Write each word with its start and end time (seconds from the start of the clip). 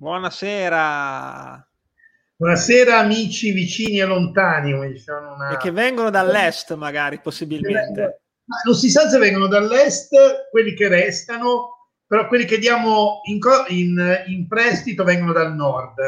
Buonasera. 0.00 1.68
Buonasera 2.36 3.00
amici 3.00 3.52
vicini 3.52 4.00
e 4.00 4.06
lontani, 4.06 4.72
come 4.72 4.92
diciamo 4.92 5.34
una... 5.34 5.50
E 5.50 5.58
che 5.58 5.72
vengono 5.72 6.08
dall'est 6.08 6.74
magari, 6.74 7.20
possibilmente. 7.20 8.22
Ma 8.46 8.56
non 8.64 8.74
si 8.74 8.88
sa 8.88 9.10
se 9.10 9.18
vengono 9.18 9.46
dall'est, 9.46 10.48
quelli 10.50 10.72
che 10.72 10.88
restano, 10.88 11.90
però 12.06 12.28
quelli 12.28 12.46
che 12.46 12.56
diamo 12.56 13.20
in, 13.24 13.40
in, 13.68 14.24
in 14.28 14.48
prestito 14.48 15.04
vengono 15.04 15.34
dal 15.34 15.54
nord. 15.54 16.00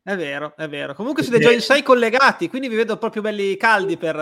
È 0.00 0.14
vero, 0.14 0.54
è 0.56 0.68
vero. 0.68 0.94
Comunque 0.94 1.24
siete 1.24 1.40
già 1.40 1.50
in 1.50 1.60
sei 1.60 1.82
collegati, 1.82 2.48
quindi 2.48 2.68
vi 2.68 2.76
vedo 2.76 2.98
proprio 2.98 3.22
belli 3.22 3.56
caldi 3.56 3.96
per, 3.96 4.14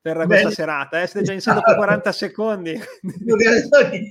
per 0.00 0.16
Beh, 0.16 0.24
questa 0.24 0.50
serata. 0.52 1.02
Eh? 1.02 1.06
Siete 1.06 1.26
già 1.26 1.32
in 1.34 1.42
sei 1.42 1.52
dopo 1.52 1.74
40 1.74 2.10
secondi. 2.12 2.80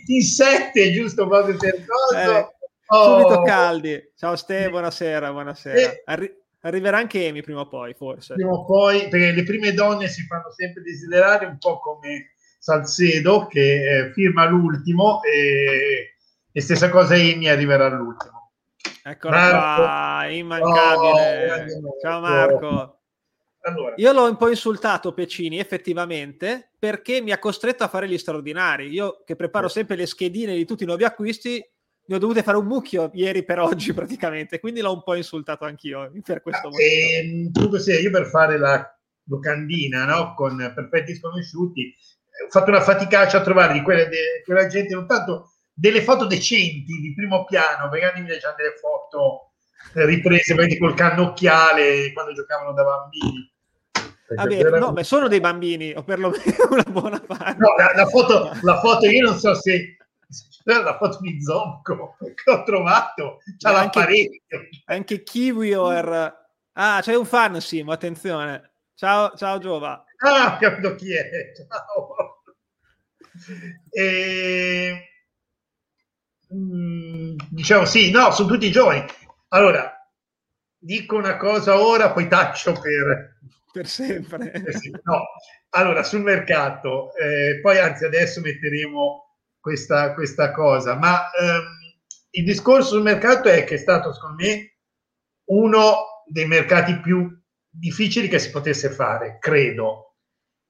in 0.05 0.21
sette, 0.21 0.91
giusto 0.91 1.27
proprio 1.27 1.57
per 1.57 1.83
cosa. 1.87 2.37
Eh, 2.37 2.50
oh. 2.95 3.19
Subito 3.19 3.41
caldi. 3.43 4.11
Ciao 4.15 4.35
Ste, 4.35 4.69
buonasera, 4.69 5.31
buonasera. 5.31 5.79
Eh. 5.79 6.03
Arri- 6.05 6.35
arriverà 6.61 6.97
anche 6.97 7.27
Amy 7.27 7.41
prima 7.41 7.61
o 7.61 7.67
poi, 7.67 7.93
forse. 7.93 8.33
Prima 8.33 8.51
o 8.51 8.65
poi, 8.65 9.07
perché 9.07 9.31
le 9.31 9.43
prime 9.43 9.73
donne 9.73 10.07
si 10.07 10.23
fanno 10.25 10.51
sempre 10.51 10.81
desiderare, 10.81 11.45
un 11.45 11.57
po' 11.57 11.79
come 11.79 12.33
Salcedo 12.59 13.47
che 13.47 14.07
eh, 14.07 14.11
firma 14.13 14.45
l'ultimo 14.45 15.21
e, 15.23 16.15
e 16.51 16.61
stessa 16.61 16.89
cosa 16.89 17.15
Amy 17.15 17.47
arriverà 17.47 17.85
all'ultimo. 17.85 18.51
Eccola 19.03 19.35
Marco. 19.35 19.81
qua, 19.81 20.27
immancabile. 20.29 21.51
Oh, 21.51 21.99
Ciao 22.01 22.19
Marco. 22.19 22.99
Allora. 23.63 23.93
Io 23.97 24.11
l'ho 24.11 24.27
un 24.27 24.37
po' 24.37 24.49
insultato 24.49 25.13
Pecini 25.13 25.59
effettivamente 25.59 26.71
perché 26.77 27.21
mi 27.21 27.31
ha 27.31 27.37
costretto 27.37 27.83
a 27.83 27.87
fare 27.87 28.07
gli 28.07 28.17
straordinari. 28.17 28.87
Io 28.87 29.21
che 29.23 29.35
preparo 29.35 29.67
sempre 29.67 29.95
le 29.95 30.07
schedine 30.07 30.55
di 30.55 30.65
tutti 30.65 30.83
i 30.83 30.87
nuovi 30.87 31.03
acquisti, 31.03 31.63
ne 32.05 32.15
ho 32.15 32.19
dovute 32.19 32.43
fare 32.43 32.57
un 32.57 32.65
mucchio 32.65 33.11
ieri 33.13 33.43
per 33.43 33.59
oggi 33.59 33.93
praticamente, 33.95 34.59
quindi 34.59 34.81
l'ho 34.81 34.93
un 34.93 35.03
po' 35.03 35.15
insultato 35.15 35.65
anch'io 35.65 36.11
per 36.23 36.41
questo 36.41 36.69
motivo. 36.69 36.83
E, 36.83 37.49
tu 37.51 37.77
sia, 37.77 37.99
io 37.99 38.11
per 38.11 38.27
fare 38.27 38.57
la 38.57 38.85
locandina 39.25 40.05
no? 40.05 40.33
con 40.33 40.57
perfetti 40.73 41.15
sconosciuti 41.15 41.95
ho 42.45 42.49
fatto 42.49 42.69
una 42.69 42.81
faticaccia 42.81 43.37
a 43.37 43.41
trovare 43.41 43.73
di 43.73 43.81
quella, 43.81 44.05
de, 44.05 44.41
quella 44.43 44.67
gente 44.67 44.93
non 44.93 45.05
tanto 45.05 45.51
delle 45.73 46.01
foto 46.01 46.25
decenti 46.25 46.99
di 46.99 47.13
primo 47.15 47.45
piano, 47.45 47.89
perché 47.89 48.19
mi 48.19 48.25
piacciono 48.25 48.55
delle 48.57 48.73
foto 48.79 49.51
riprese 49.93 50.53
magari 50.53 50.77
col 50.77 50.93
cannocchiale 50.93 52.11
quando 52.13 52.33
giocavano 52.33 52.73
da 52.73 52.83
bambini. 52.83 53.51
Vabbè, 54.33 54.79
no, 54.79 54.93
ma 54.93 55.03
sono 55.03 55.27
dei 55.27 55.41
bambini, 55.41 55.93
o 55.93 56.03
perlomeno 56.03 56.43
una 56.71 56.85
buona 56.87 57.19
parte. 57.19 57.57
No, 57.57 57.75
la, 57.77 57.91
la, 57.93 58.05
foto, 58.05 58.51
la 58.61 58.79
foto, 58.79 59.05
io 59.07 59.27
non 59.27 59.37
so 59.37 59.53
se 59.55 59.97
la 60.63 60.97
foto 60.97 61.19
di 61.21 61.41
Zonco 61.41 62.15
che 62.19 62.51
ho 62.51 62.63
trovato, 62.63 63.39
c'ha 63.57 63.71
l'apparecchio. 63.71 64.67
Anche 64.85 65.23
Kiwior. 65.23 66.39
Ah, 66.73 66.99
c'è 67.01 67.15
un 67.15 67.25
fan, 67.25 67.59
Simo, 67.59 67.91
attenzione. 67.91 68.71
Ciao, 68.95 69.35
ciao 69.35 69.57
Giova. 69.57 70.03
Ah, 70.17 70.53
ho 70.53 70.57
capito 70.59 70.95
chi 70.95 71.13
è. 71.15 71.29
Ciao. 71.55 72.43
E... 73.89 75.05
Diciamo 76.47 77.85
sì, 77.85 78.11
no, 78.11 78.31
sono 78.31 78.49
tutti 78.49 78.71
giovani. 78.71 79.05
Allora, 79.49 79.93
dico 80.77 81.15
una 81.15 81.37
cosa 81.37 81.79
ora, 81.79 82.11
poi 82.11 82.27
taccio 82.27 82.73
per... 82.73 83.37
Per 83.71 83.87
sempre. 83.87 84.51
Eh 84.51 84.99
no. 85.03 85.21
Allora, 85.69 86.03
sul 86.03 86.21
mercato, 86.21 87.15
eh, 87.15 87.59
poi 87.61 87.79
anzi 87.79 88.03
adesso 88.03 88.41
metteremo 88.41 89.30
questa, 89.61 90.13
questa 90.13 90.51
cosa, 90.51 90.95
ma 90.95 91.31
ehm, 91.31 91.63
il 92.31 92.43
discorso 92.43 92.95
sul 92.95 93.03
mercato 93.03 93.47
è 93.47 93.63
che 93.63 93.75
è 93.75 93.77
stato, 93.77 94.11
secondo 94.11 94.43
me, 94.43 94.77
uno 95.51 96.23
dei 96.25 96.47
mercati 96.47 96.99
più 96.99 97.29
difficili 97.69 98.27
che 98.27 98.39
si 98.39 98.49
potesse 98.49 98.89
fare, 98.89 99.37
credo. 99.39 100.17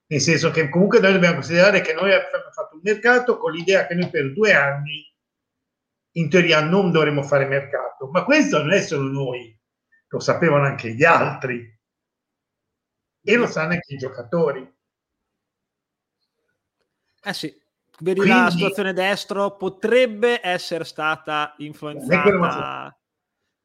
Nel 0.07 0.19
senso 0.19 0.51
che 0.51 0.67
comunque 0.69 0.99
noi 0.99 1.13
dobbiamo 1.13 1.35
considerare 1.35 1.81
che 1.81 1.93
noi 1.93 2.11
abbiamo 2.13 2.51
fatto 2.51 2.75
un 2.75 2.81
mercato 2.83 3.37
con 3.37 3.53
l'idea 3.53 3.87
che 3.87 3.93
noi 3.93 4.09
per 4.09 4.33
due 4.33 4.53
anni 4.53 5.09
in 6.15 6.29
teoria 6.29 6.61
non 6.61 6.91
dovremmo 6.91 7.23
fare 7.23 7.45
mercato, 7.45 8.09
ma 8.09 8.25
questo 8.25 8.57
non 8.57 8.73
è 8.73 8.81
solo 8.81 9.09
noi, 9.09 9.57
lo 10.07 10.19
sapevano 10.19 10.65
anche 10.65 10.93
gli 10.93 11.05
altri 11.05 11.79
e 13.23 13.35
lo 13.35 13.47
sanno 13.47 13.71
anche 13.71 13.93
i 13.93 13.97
giocatori. 13.97 14.79
Eh 17.23 17.33
sì, 17.33 17.60
vedi 18.01 18.19
Quindi, 18.19 18.43
la 18.43 18.49
situazione 18.49 18.93
destro 18.93 19.55
potrebbe 19.55 20.39
essere 20.43 20.83
stata 20.83 21.53
influenzata 21.57 22.95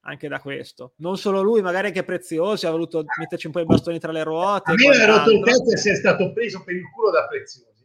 anche 0.07 0.29
da 0.29 0.39
questo. 0.39 0.95
Non 0.99 1.17
solo 1.19 1.43
lui, 1.43 1.63
magari 1.63 1.89
anche 1.89 2.05
Preziosi 2.05 2.67
ha 2.67 2.71
voluto 2.71 3.05
metterci 3.19 3.47
un 3.47 3.53
po' 3.53 3.61
i 3.61 3.65
bastoni 3.65 3.99
tra 3.99 4.13
le 4.13 4.23
ruote. 4.23 4.71
A 4.71 4.75
me 4.75 5.03
ha 5.03 5.07
rotto 5.07 5.31
il 5.31 5.43
cazzo 5.43 5.73
e 5.73 5.77
sia 5.77 5.95
stato 5.95 6.33
preso 6.33 6.63
per 6.63 6.75
il 6.75 6.89
culo 6.91 7.11
da 7.11 7.27
Preziosi. 7.27 7.85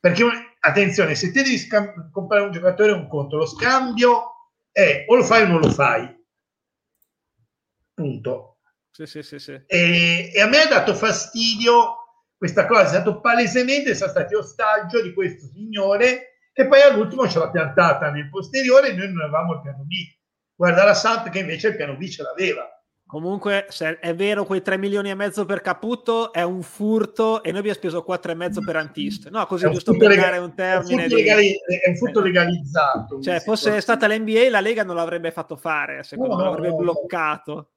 Perché, 0.00 0.24
attenzione, 0.60 1.16
se 1.16 1.32
te 1.32 1.42
devi 1.42 1.58
scam- 1.58 2.10
comprare 2.12 2.44
un 2.44 2.52
giocatore 2.52 2.92
un 2.92 3.08
conto, 3.08 3.36
lo 3.36 3.46
scambio 3.46 4.52
è 4.70 5.04
o 5.08 5.16
lo 5.16 5.24
fai 5.24 5.42
o 5.42 5.46
non 5.48 5.60
lo 5.60 5.70
fai. 5.70 6.16
Punto. 7.94 8.58
Sì, 8.92 9.06
sì, 9.06 9.22
sì, 9.22 9.38
sì. 9.40 9.60
E, 9.66 10.30
e, 10.32 10.40
a 10.40 10.46
me 10.46 10.60
ha 10.60 10.68
dato 10.68 10.94
fastidio 10.94 11.97
questa 12.38 12.66
cosa, 12.66 12.82
è 12.84 12.86
stato 12.86 13.20
palesemente, 13.20 13.96
sono 13.96 14.10
stati 14.10 14.34
ostaggio 14.34 15.02
di 15.02 15.12
questo 15.12 15.46
signore 15.52 16.38
che 16.52 16.68
poi 16.68 16.80
all'ultimo 16.82 17.28
ce 17.28 17.40
l'ha 17.40 17.50
piantata 17.50 18.10
nel 18.10 18.28
posteriore 18.28 18.90
e 18.90 18.94
noi 18.94 19.12
non 19.12 19.22
avevamo 19.22 19.54
il 19.54 19.60
piano 19.60 19.82
B. 19.82 19.94
Guarda 20.54 20.84
la 20.84 20.94
Samp 20.94 21.28
che 21.30 21.40
invece 21.40 21.68
il 21.68 21.76
piano 21.76 21.96
B 21.96 22.06
ce 22.06 22.22
l'aveva. 22.22 22.68
Comunque, 23.06 23.66
se 23.70 23.98
è 23.98 24.14
vero, 24.14 24.44
quei 24.44 24.60
3 24.60 24.76
milioni 24.76 25.08
e 25.08 25.14
mezzo 25.14 25.46
per 25.46 25.62
Caputo 25.62 26.32
è 26.32 26.42
un 26.42 26.62
furto 26.62 27.42
e 27.42 27.50
noi 27.50 27.60
abbiamo 27.60 27.78
speso 27.78 28.02
4 28.02 28.32
e 28.32 28.34
mezzo 28.34 28.60
per 28.60 28.76
Antist. 28.76 29.30
No, 29.30 29.46
così 29.46 29.68
giusto 29.70 29.96
per 29.96 30.08
lega- 30.08 30.22
dare 30.22 30.38
un 30.38 30.54
termine. 30.54 31.02
È 31.02 31.04
un, 31.04 31.08
di... 31.08 31.14
legali- 31.14 31.56
è 31.84 31.88
un 31.88 31.96
furto 31.96 32.20
legalizzato. 32.20 33.20
Cioè, 33.20 33.40
fosse 33.40 33.80
stata 33.80 34.06
l'NBA, 34.06 34.50
la 34.50 34.60
Lega 34.60 34.84
non 34.84 34.94
l'avrebbe 34.94 35.30
fatto 35.30 35.56
fare, 35.56 36.02
secondo 36.02 36.34
no, 36.34 36.42
me, 36.42 36.48
l'avrebbe 36.50 36.68
no, 36.68 36.76
bloccato. 36.76 37.70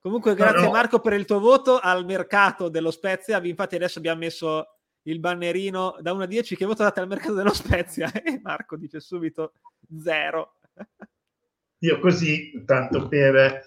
No. 0.00 0.10
Comunque, 0.10 0.34
grazie 0.34 0.68
Marco 0.68 1.00
per 1.00 1.14
il 1.14 1.24
tuo 1.24 1.40
voto 1.40 1.78
al 1.78 2.04
mercato 2.04 2.68
dello 2.68 2.90
Spezia. 2.90 3.42
Infatti, 3.42 3.76
adesso 3.76 3.98
abbiamo 3.98 4.20
messo 4.20 4.66
il 5.02 5.20
bannerino 5.20 5.96
da 6.00 6.12
1 6.12 6.22
a 6.22 6.26
10 6.26 6.56
che 6.56 6.66
voto 6.66 6.82
date 6.82 7.00
al 7.00 7.08
mercato 7.08 7.34
dello 7.34 7.54
Spezia. 7.54 8.10
E 8.12 8.40
Marco 8.42 8.76
dice 8.76 9.00
subito 9.00 9.54
zero. 10.00 10.54
Io 11.78 11.98
così, 12.00 12.64
tanto 12.64 13.08
per 13.08 13.64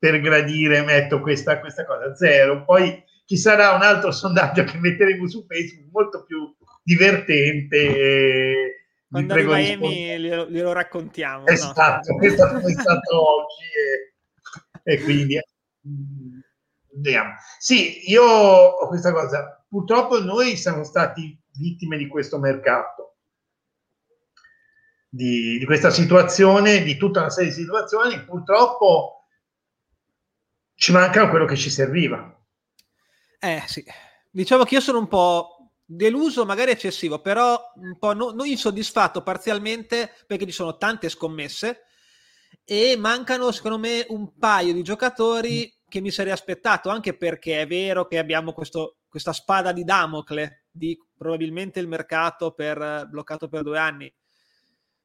per 0.00 0.18
gradire 0.22 0.82
metto 0.82 1.20
questa, 1.20 1.60
questa 1.60 1.84
cosa 1.84 2.16
zero. 2.16 2.64
Poi 2.64 3.04
ci 3.26 3.36
sarà 3.36 3.74
un 3.74 3.82
altro 3.82 4.10
sondaggio 4.10 4.64
che 4.64 4.78
metteremo 4.78 5.28
su 5.28 5.44
Facebook 5.46 5.90
molto 5.92 6.24
più 6.24 6.52
divertente. 6.82 8.86
Quando 9.08 9.34
arriva 9.34 9.56
Amy 9.56 10.18
glielo, 10.18 10.48
glielo, 10.48 10.72
raccontiamo. 10.72 11.46
Esatto, 11.46 12.12
no? 12.12 12.20
è 12.22 12.30
stato 12.30 13.28
oggi 13.28 13.64
e, 14.84 14.94
e 14.94 15.02
quindi 15.02 15.38
vediamo. 16.92 17.34
Sì, 17.58 18.10
io 18.10 18.24
ho 18.24 18.86
questa 18.88 19.12
cosa. 19.12 19.64
Purtroppo 19.68 20.20
noi 20.20 20.56
siamo 20.56 20.84
stati 20.84 21.38
vittime 21.52 21.96
di 21.96 22.08
questo 22.08 22.38
mercato, 22.38 23.16
di, 25.08 25.58
di 25.58 25.64
questa 25.64 25.90
situazione, 25.90 26.82
di 26.82 26.96
tutta 26.96 27.20
una 27.20 27.30
serie 27.30 27.50
di 27.50 27.56
situazioni. 27.56 28.24
Purtroppo 28.24 29.26
ci 30.74 30.92
manca 30.92 31.28
quello 31.28 31.44
che 31.44 31.56
ci 31.56 31.70
serviva. 31.70 32.36
Eh 33.38 33.62
sì, 33.66 33.84
diciamo 34.30 34.64
che 34.64 34.74
io 34.74 34.80
sono 34.80 34.98
un 34.98 35.08
po' 35.08 35.72
deluso, 35.84 36.44
magari 36.44 36.70
eccessivo, 36.70 37.20
però 37.20 37.58
un 37.76 37.98
po' 37.98 38.12
no, 38.12 38.44
insoddisfatto 38.44 39.22
parzialmente 39.22 40.12
perché 40.26 40.46
ci 40.46 40.52
sono 40.52 40.76
tante 40.76 41.08
scommesse 41.08 41.84
e 42.64 42.96
mancano 42.96 43.50
secondo 43.50 43.78
me 43.78 44.04
un 44.08 44.36
paio 44.38 44.72
di 44.72 44.82
giocatori 44.82 45.72
che 45.88 46.00
mi 46.00 46.10
sarei 46.10 46.32
aspettato, 46.32 46.88
anche 46.88 47.16
perché 47.16 47.60
è 47.60 47.66
vero 47.66 48.06
che 48.06 48.18
abbiamo 48.18 48.52
questo, 48.52 48.98
questa 49.08 49.32
spada 49.32 49.72
di 49.72 49.84
Damocle 49.84 50.66
di 50.70 50.96
probabilmente 51.16 51.80
il 51.80 51.88
mercato 51.88 52.52
per, 52.52 53.08
bloccato 53.10 53.48
per 53.48 53.62
due 53.62 53.78
anni. 53.78 54.14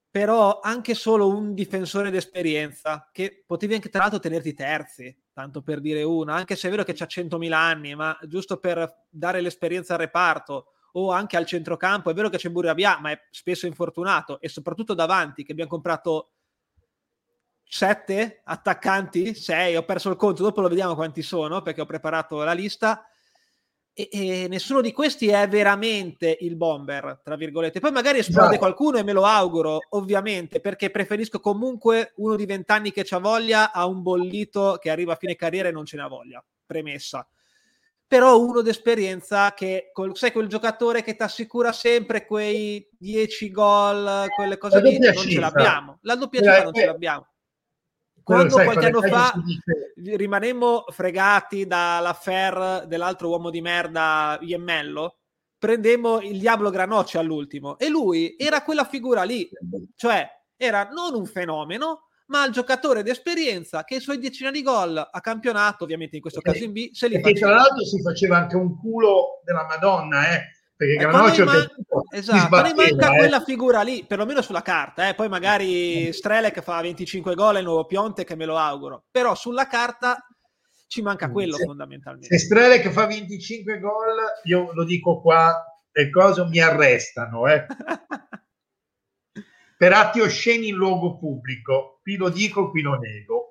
Però 0.09 0.59
anche 0.61 0.93
solo 0.93 1.27
un 1.27 1.53
difensore 1.53 2.09
d'esperienza 2.09 3.09
che 3.11 3.43
potevi 3.45 3.73
anche 3.73 3.89
tra 3.89 4.01
l'altro 4.01 4.19
tenerti 4.19 4.53
terzi, 4.53 5.23
tanto 5.33 5.61
per 5.61 5.81
dire 5.81 6.03
una, 6.03 6.35
anche 6.35 6.55
se 6.55 6.67
è 6.67 6.71
vero 6.71 6.83
che 6.83 6.93
c'ha 6.93 7.05
100.000 7.05 7.51
anni, 7.51 7.95
ma 7.95 8.17
giusto 8.21 8.57
per 8.57 9.07
dare 9.09 9.41
l'esperienza 9.41 9.93
al 9.93 9.99
reparto 9.99 10.67
o 10.93 11.11
anche 11.11 11.35
al 11.35 11.45
centrocampo, 11.45 12.09
è 12.09 12.13
vero 12.13 12.29
che 12.29 12.37
c'è 12.37 12.49
Burabia, 12.49 12.99
ma 13.01 13.11
è 13.11 13.19
spesso 13.29 13.65
infortunato 13.65 14.39
e 14.39 14.47
soprattutto 14.47 14.93
davanti 14.93 15.43
che 15.43 15.51
abbiamo 15.51 15.71
comprato 15.71 16.34
sette 17.67 18.41
attaccanti, 18.43 19.33
sei, 19.33 19.75
ho 19.75 19.83
perso 19.83 20.09
il 20.09 20.15
conto, 20.15 20.43
dopo 20.43 20.61
lo 20.61 20.69
vediamo 20.69 20.95
quanti 20.95 21.21
sono 21.21 21.61
perché 21.61 21.81
ho 21.81 21.85
preparato 21.85 22.43
la 22.43 22.53
lista. 22.53 23.07
e, 23.93 24.09
e, 24.11 24.47
nessuno 24.49 24.81
di 24.81 24.91
questi 24.91 25.29
è 25.29 25.47
veramente 25.47 26.37
il 26.41 26.55
bomber, 26.55 27.21
tra 27.23 27.35
virgolette. 27.35 27.79
Poi 27.79 27.91
magari 27.91 28.19
esplode 28.19 28.55
esatto. 28.55 28.59
qualcuno 28.59 28.97
e 28.97 29.03
me 29.03 29.13
lo 29.13 29.23
auguro, 29.25 29.79
ovviamente, 29.89 30.59
perché 30.59 30.89
preferisco 30.91 31.39
comunque 31.39 32.13
uno 32.17 32.35
di 32.35 32.45
vent'anni 32.45 32.91
che 32.91 33.03
c'ha 33.05 33.19
voglia 33.19 33.71
a 33.71 33.85
un 33.85 34.01
bollito 34.01 34.77
che 34.81 34.89
arriva 34.89 35.13
a 35.13 35.17
fine 35.17 35.35
carriera 35.35 35.69
e 35.69 35.71
non 35.71 35.85
ce 35.85 35.97
n'ha 35.97 36.07
voglia. 36.07 36.43
Premessa. 36.65 37.27
Però 38.07 38.39
uno 38.39 38.61
d'esperienza 38.61 39.53
che, 39.53 39.91
sai, 40.13 40.31
quel 40.31 40.47
giocatore 40.47 41.01
che 41.01 41.15
ti 41.15 41.23
assicura 41.23 41.71
sempre 41.71 42.25
quei 42.25 42.87
10 42.99 43.49
gol, 43.49 44.27
quelle 44.35 44.57
cose 44.57 44.81
lì, 44.81 44.99
non 44.99 45.15
ce 45.15 45.39
l'abbiamo. 45.39 45.97
La 46.01 46.15
doppia 46.15 46.41
cifra 46.41 46.63
non 46.63 46.73
ce 46.73 46.85
l'abbiamo 46.85 47.27
quando 48.25 48.55
sai, 48.55 48.65
qualche 48.65 48.85
anno 48.87 49.01
fa 49.03 49.33
rimanemmo 50.03 50.85
fregati 50.87 51.67
dall'affair 51.67 52.87
dell'altro 52.87 53.29
uomo 53.29 53.51
di 53.51 53.61
merda 53.61 54.39
Iemmello, 54.41 55.17
prendemmo 55.59 56.21
il 56.21 56.39
Diablo 56.39 56.71
Granocci 56.71 57.17
all'ultimo 57.17 57.77
e 57.77 57.87
lui 57.87 58.35
era 58.35 58.63
quella 58.63 58.83
figura 58.83 59.21
lì, 59.21 59.47
cioè 59.95 60.27
era 60.57 60.89
non 60.91 61.13
un 61.13 61.27
fenomeno, 61.27 62.07
ma 62.27 62.43
il 62.45 62.51
giocatore 62.51 63.03
d'esperienza 63.03 63.83
che 63.83 63.97
i 63.97 63.99
suoi 63.99 64.17
decina 64.17 64.49
di 64.49 64.63
gol 64.63 64.97
a 64.97 65.21
campionato, 65.21 65.83
ovviamente 65.83 66.15
in 66.15 66.21
questo 66.21 66.41
caso 66.41 66.63
in 66.63 66.71
B, 66.71 66.89
se 66.93 67.07
li 67.07 67.21
faceva. 67.21 67.51
tra 67.51 67.55
l'altro 67.57 67.85
si 67.85 68.01
faceva 68.01 68.37
anche 68.37 68.55
un 68.55 68.75
culo 68.75 69.41
della 69.43 69.65
Madonna, 69.67 70.35
eh 70.35 70.54
perché 70.75 70.95
Granocchio 70.95 71.45
man- 71.45 71.67
esatto, 72.09 72.49
ma 72.49 72.73
manca 72.73 73.13
eh. 73.13 73.17
quella 73.17 73.41
figura 73.41 73.81
lì, 73.81 74.03
perlomeno 74.05 74.41
sulla 74.41 74.61
carta, 74.61 75.07
eh. 75.07 75.15
poi 75.15 75.29
magari 75.29 76.11
Strelec 76.11 76.61
fa 76.61 76.81
25 76.81 77.33
gol 77.33 77.55
e 77.55 77.59
il 77.59 77.65
nuovo 77.65 77.85
Pionte 77.85 78.25
che 78.25 78.35
me 78.35 78.45
lo 78.45 78.57
auguro, 78.57 79.05
però 79.09 79.35
sulla 79.35 79.67
carta 79.67 80.17
ci 80.87 81.01
manca 81.01 81.31
quello 81.31 81.55
se, 81.55 81.63
fondamentalmente. 81.63 82.27
Se 82.27 82.45
Strelec 82.45 82.89
fa 82.89 83.05
25 83.05 83.79
gol, 83.79 84.17
io 84.43 84.73
lo 84.73 84.83
dico 84.83 85.21
qua, 85.21 85.63
le 85.91 86.09
cose 86.09 86.45
mi 86.45 86.59
arrestano, 86.59 87.47
eh. 87.47 87.65
per 89.77 89.93
atti 89.93 90.19
osceni 90.19 90.67
in 90.69 90.75
luogo 90.75 91.17
pubblico, 91.17 91.99
qui 92.01 92.17
lo 92.17 92.29
dico, 92.29 92.69
qui 92.69 92.81
lo 92.81 92.97
nego. 92.97 93.44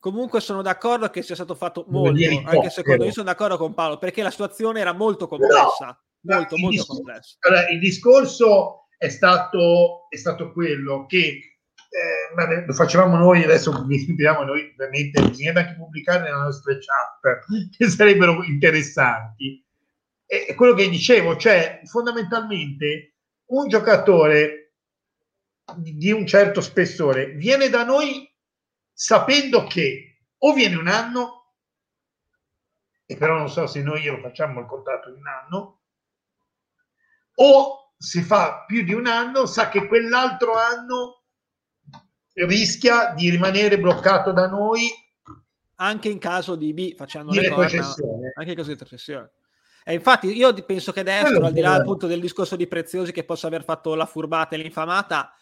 Comunque 0.00 0.40
sono 0.40 0.62
d'accordo 0.62 1.10
che 1.10 1.22
sia 1.22 1.34
stato 1.34 1.56
fatto 1.56 1.84
molto, 1.88 2.22
anche 2.44 2.70
secondo 2.70 3.04
me 3.04 3.10
sono 3.10 3.26
d'accordo 3.26 3.56
con 3.56 3.74
Paolo, 3.74 3.98
perché 3.98 4.22
la 4.22 4.30
situazione 4.30 4.78
era 4.78 4.92
molto 4.92 5.26
complessa, 5.26 5.86
no, 6.20 6.34
molto, 6.36 6.56
molto 6.56 6.76
discor- 6.76 6.96
complessa. 6.96 7.36
Allora, 7.40 7.68
il 7.68 7.80
discorso 7.80 8.86
è 8.96 9.08
stato, 9.08 10.06
è 10.08 10.16
stato 10.16 10.52
quello 10.52 11.04
che 11.06 11.40
eh, 11.88 12.64
lo 12.64 12.72
facevamo 12.74 13.16
noi, 13.16 13.42
adesso 13.42 13.84
vi 13.86 13.98
scriviamo 13.98 14.44
noi, 14.44 14.70
ovviamente 14.72 15.20
bisogna 15.22 15.52
anche 15.54 15.74
pubblicare 15.74 16.22
nelle 16.22 16.42
nostre 16.42 16.78
chat, 16.78 17.46
che 17.76 17.88
sarebbero 17.88 18.44
interessanti. 18.44 19.64
È 20.24 20.54
quello 20.54 20.74
che 20.74 20.88
dicevo, 20.88 21.36
cioè 21.36 21.80
fondamentalmente 21.84 23.14
un 23.46 23.66
giocatore 23.66 24.74
di 25.76 26.12
un 26.12 26.26
certo 26.26 26.60
spessore 26.60 27.30
viene 27.32 27.68
da 27.68 27.82
noi 27.82 28.30
sapendo 29.00 29.68
che 29.68 30.22
o 30.38 30.52
viene 30.52 30.74
un 30.74 30.88
anno, 30.88 31.54
e 33.06 33.16
però 33.16 33.36
non 33.36 33.48
so 33.48 33.68
se 33.68 33.80
noi 33.80 34.04
lo 34.04 34.18
facciamo 34.18 34.58
il 34.58 34.66
contratto 34.66 35.12
di 35.12 35.20
un 35.20 35.26
anno, 35.28 35.82
o 37.34 37.94
si 37.96 38.22
fa 38.22 38.64
più 38.66 38.82
di 38.82 38.92
un 38.92 39.06
anno, 39.06 39.46
sa 39.46 39.68
che 39.68 39.86
quell'altro 39.86 40.54
anno 40.54 41.22
rischia 42.32 43.14
di 43.14 43.30
rimanere 43.30 43.78
bloccato 43.78 44.32
da 44.32 44.48
noi 44.48 44.90
anche 45.76 46.08
in 46.08 46.18
caso 46.18 46.56
di 46.56 46.72
B 46.72 46.96
facendo 46.96 47.30
le 47.30 47.48
corna, 47.50 47.94
anche 48.34 48.50
in 48.50 48.56
caso 48.56 48.70
di 48.70 48.76
trascessione. 48.76 49.30
E 49.84 49.94
infatti 49.94 50.36
io 50.36 50.52
penso 50.64 50.90
che 50.90 51.00
adesso, 51.00 51.40
al 51.40 51.52
di 51.52 51.60
là 51.60 51.74
appunto 51.74 52.08
del 52.08 52.20
discorso 52.20 52.56
di 52.56 52.66
Preziosi 52.66 53.12
che 53.12 53.22
possa 53.22 53.46
aver 53.46 53.62
fatto 53.62 53.94
la 53.94 54.06
furbata 54.06 54.56
e 54.56 54.58
l'infamata, 54.58 55.32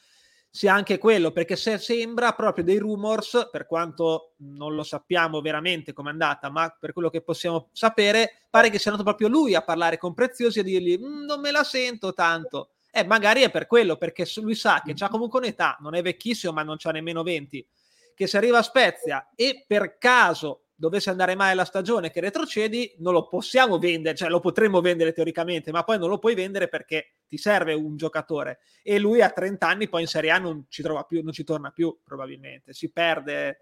sia 0.50 0.72
anche 0.72 0.98
quello, 0.98 1.32
perché 1.32 1.54
se 1.54 1.78
sembra 1.78 2.32
proprio 2.32 2.64
dei 2.64 2.78
rumors, 2.78 3.48
per 3.50 3.66
quanto 3.66 4.34
non 4.38 4.74
lo 4.74 4.82
sappiamo 4.82 5.40
veramente 5.40 5.92
come 5.92 6.08
è 6.08 6.12
andata, 6.12 6.50
ma 6.50 6.74
per 6.78 6.92
quello 6.92 7.10
che 7.10 7.20
possiamo 7.20 7.68
sapere, 7.72 8.46
pare 8.48 8.70
che 8.70 8.78
sia 8.78 8.90
andato 8.90 9.08
proprio 9.08 9.28
lui 9.28 9.54
a 9.54 9.62
parlare 9.62 9.98
con 9.98 10.14
Preziosi 10.14 10.60
e 10.60 10.62
dirgli 10.62 10.98
mm, 10.98 11.24
non 11.24 11.40
me 11.40 11.50
la 11.50 11.62
sento 11.62 12.14
tanto. 12.14 12.70
E 12.90 13.00
eh, 13.00 13.04
magari 13.04 13.42
è 13.42 13.50
per 13.50 13.66
quello, 13.66 13.96
perché 13.96 14.26
lui 14.36 14.54
sa 14.54 14.82
che 14.82 14.94
ha 14.98 15.08
comunque 15.08 15.40
un'età, 15.40 15.76
non 15.80 15.94
è 15.94 16.00
vecchissimo, 16.00 16.52
ma 16.52 16.62
non 16.62 16.76
c'ha 16.78 16.90
nemmeno 16.90 17.22
20, 17.22 17.66
che 18.14 18.26
se 18.26 18.38
arriva 18.38 18.58
a 18.58 18.62
Spezia 18.62 19.28
e 19.34 19.64
per 19.66 19.98
caso 19.98 20.65
dovesse 20.76 21.10
andare 21.10 21.34
male 21.34 21.54
la 21.54 21.64
stagione 21.64 22.10
che 22.10 22.20
retrocedi, 22.20 22.94
non 22.98 23.14
lo 23.14 23.26
possiamo 23.26 23.78
vendere, 23.78 24.14
cioè 24.14 24.28
lo 24.28 24.40
potremmo 24.40 24.80
vendere 24.80 25.12
teoricamente, 25.12 25.72
ma 25.72 25.82
poi 25.82 25.98
non 25.98 26.10
lo 26.10 26.18
puoi 26.18 26.34
vendere 26.34 26.68
perché 26.68 27.14
ti 27.26 27.38
serve 27.38 27.72
un 27.72 27.96
giocatore 27.96 28.58
e 28.82 28.98
lui 28.98 29.22
a 29.22 29.30
30 29.30 29.66
anni 29.66 29.88
poi 29.88 30.02
in 30.02 30.06
Serie 30.06 30.30
A 30.30 30.38
non 30.38 30.66
ci 30.68 30.82
trova 30.82 31.02
più, 31.04 31.22
non 31.22 31.32
ci 31.32 31.44
torna 31.44 31.70
più 31.70 31.98
probabilmente, 32.04 32.74
si 32.74 32.92
perde 32.92 33.60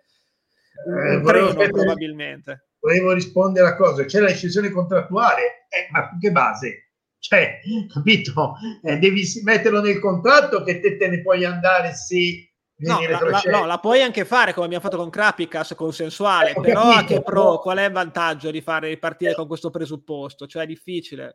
un, 0.87 0.99
eh, 0.99 1.17
un 1.17 1.25
treno 1.25 1.49
sapere, 1.49 1.71
probabilmente. 1.71 2.67
Volevo 2.81 3.13
rispondere 3.13 3.69
a 3.69 3.77
cosa, 3.77 4.05
c'è 4.05 4.21
la 4.21 4.27
decisione 4.27 4.71
contrattuale, 4.71 5.67
eh, 5.69 5.89
ma 5.91 6.11
che 6.21 6.33
base? 6.33 6.91
Cioè, 7.19 7.61
capito? 7.91 8.57
Eh, 8.83 8.99
devi 8.99 9.25
metterlo 9.45 9.81
nel 9.81 9.99
contratto 9.99 10.63
che 10.63 10.81
te, 10.81 10.99
te 10.99 11.09
ne 11.09 11.23
puoi 11.23 11.45
andare 11.45 11.95
se 11.95 12.54
No 12.77 13.01
la, 13.07 13.21
la, 13.21 13.43
no, 13.47 13.67
la, 13.67 13.79
puoi 13.79 14.03
anche 14.03 14.25
fare 14.25 14.53
come 14.53 14.67
abbiamo 14.67 14.83
fatto 14.83 14.97
con 14.97 15.09
Crapicas 15.09 15.75
consensuale, 15.77 16.51
eh, 16.51 16.61
però 16.61 16.91
capito, 16.91 16.99
a 16.99 17.05
che 17.05 17.23
pro? 17.23 17.59
Qual 17.61 17.79
è 17.79 17.85
il 17.85 17.93
vantaggio 17.93 18.51
di 18.51 18.61
fare 18.61 18.89
ripartire 18.89 19.31
eh. 19.31 19.35
con 19.35 19.47
questo 19.47 19.71
presupposto? 19.71 20.49
Cioè 20.49 20.65
è 20.65 20.67
difficile. 20.67 21.35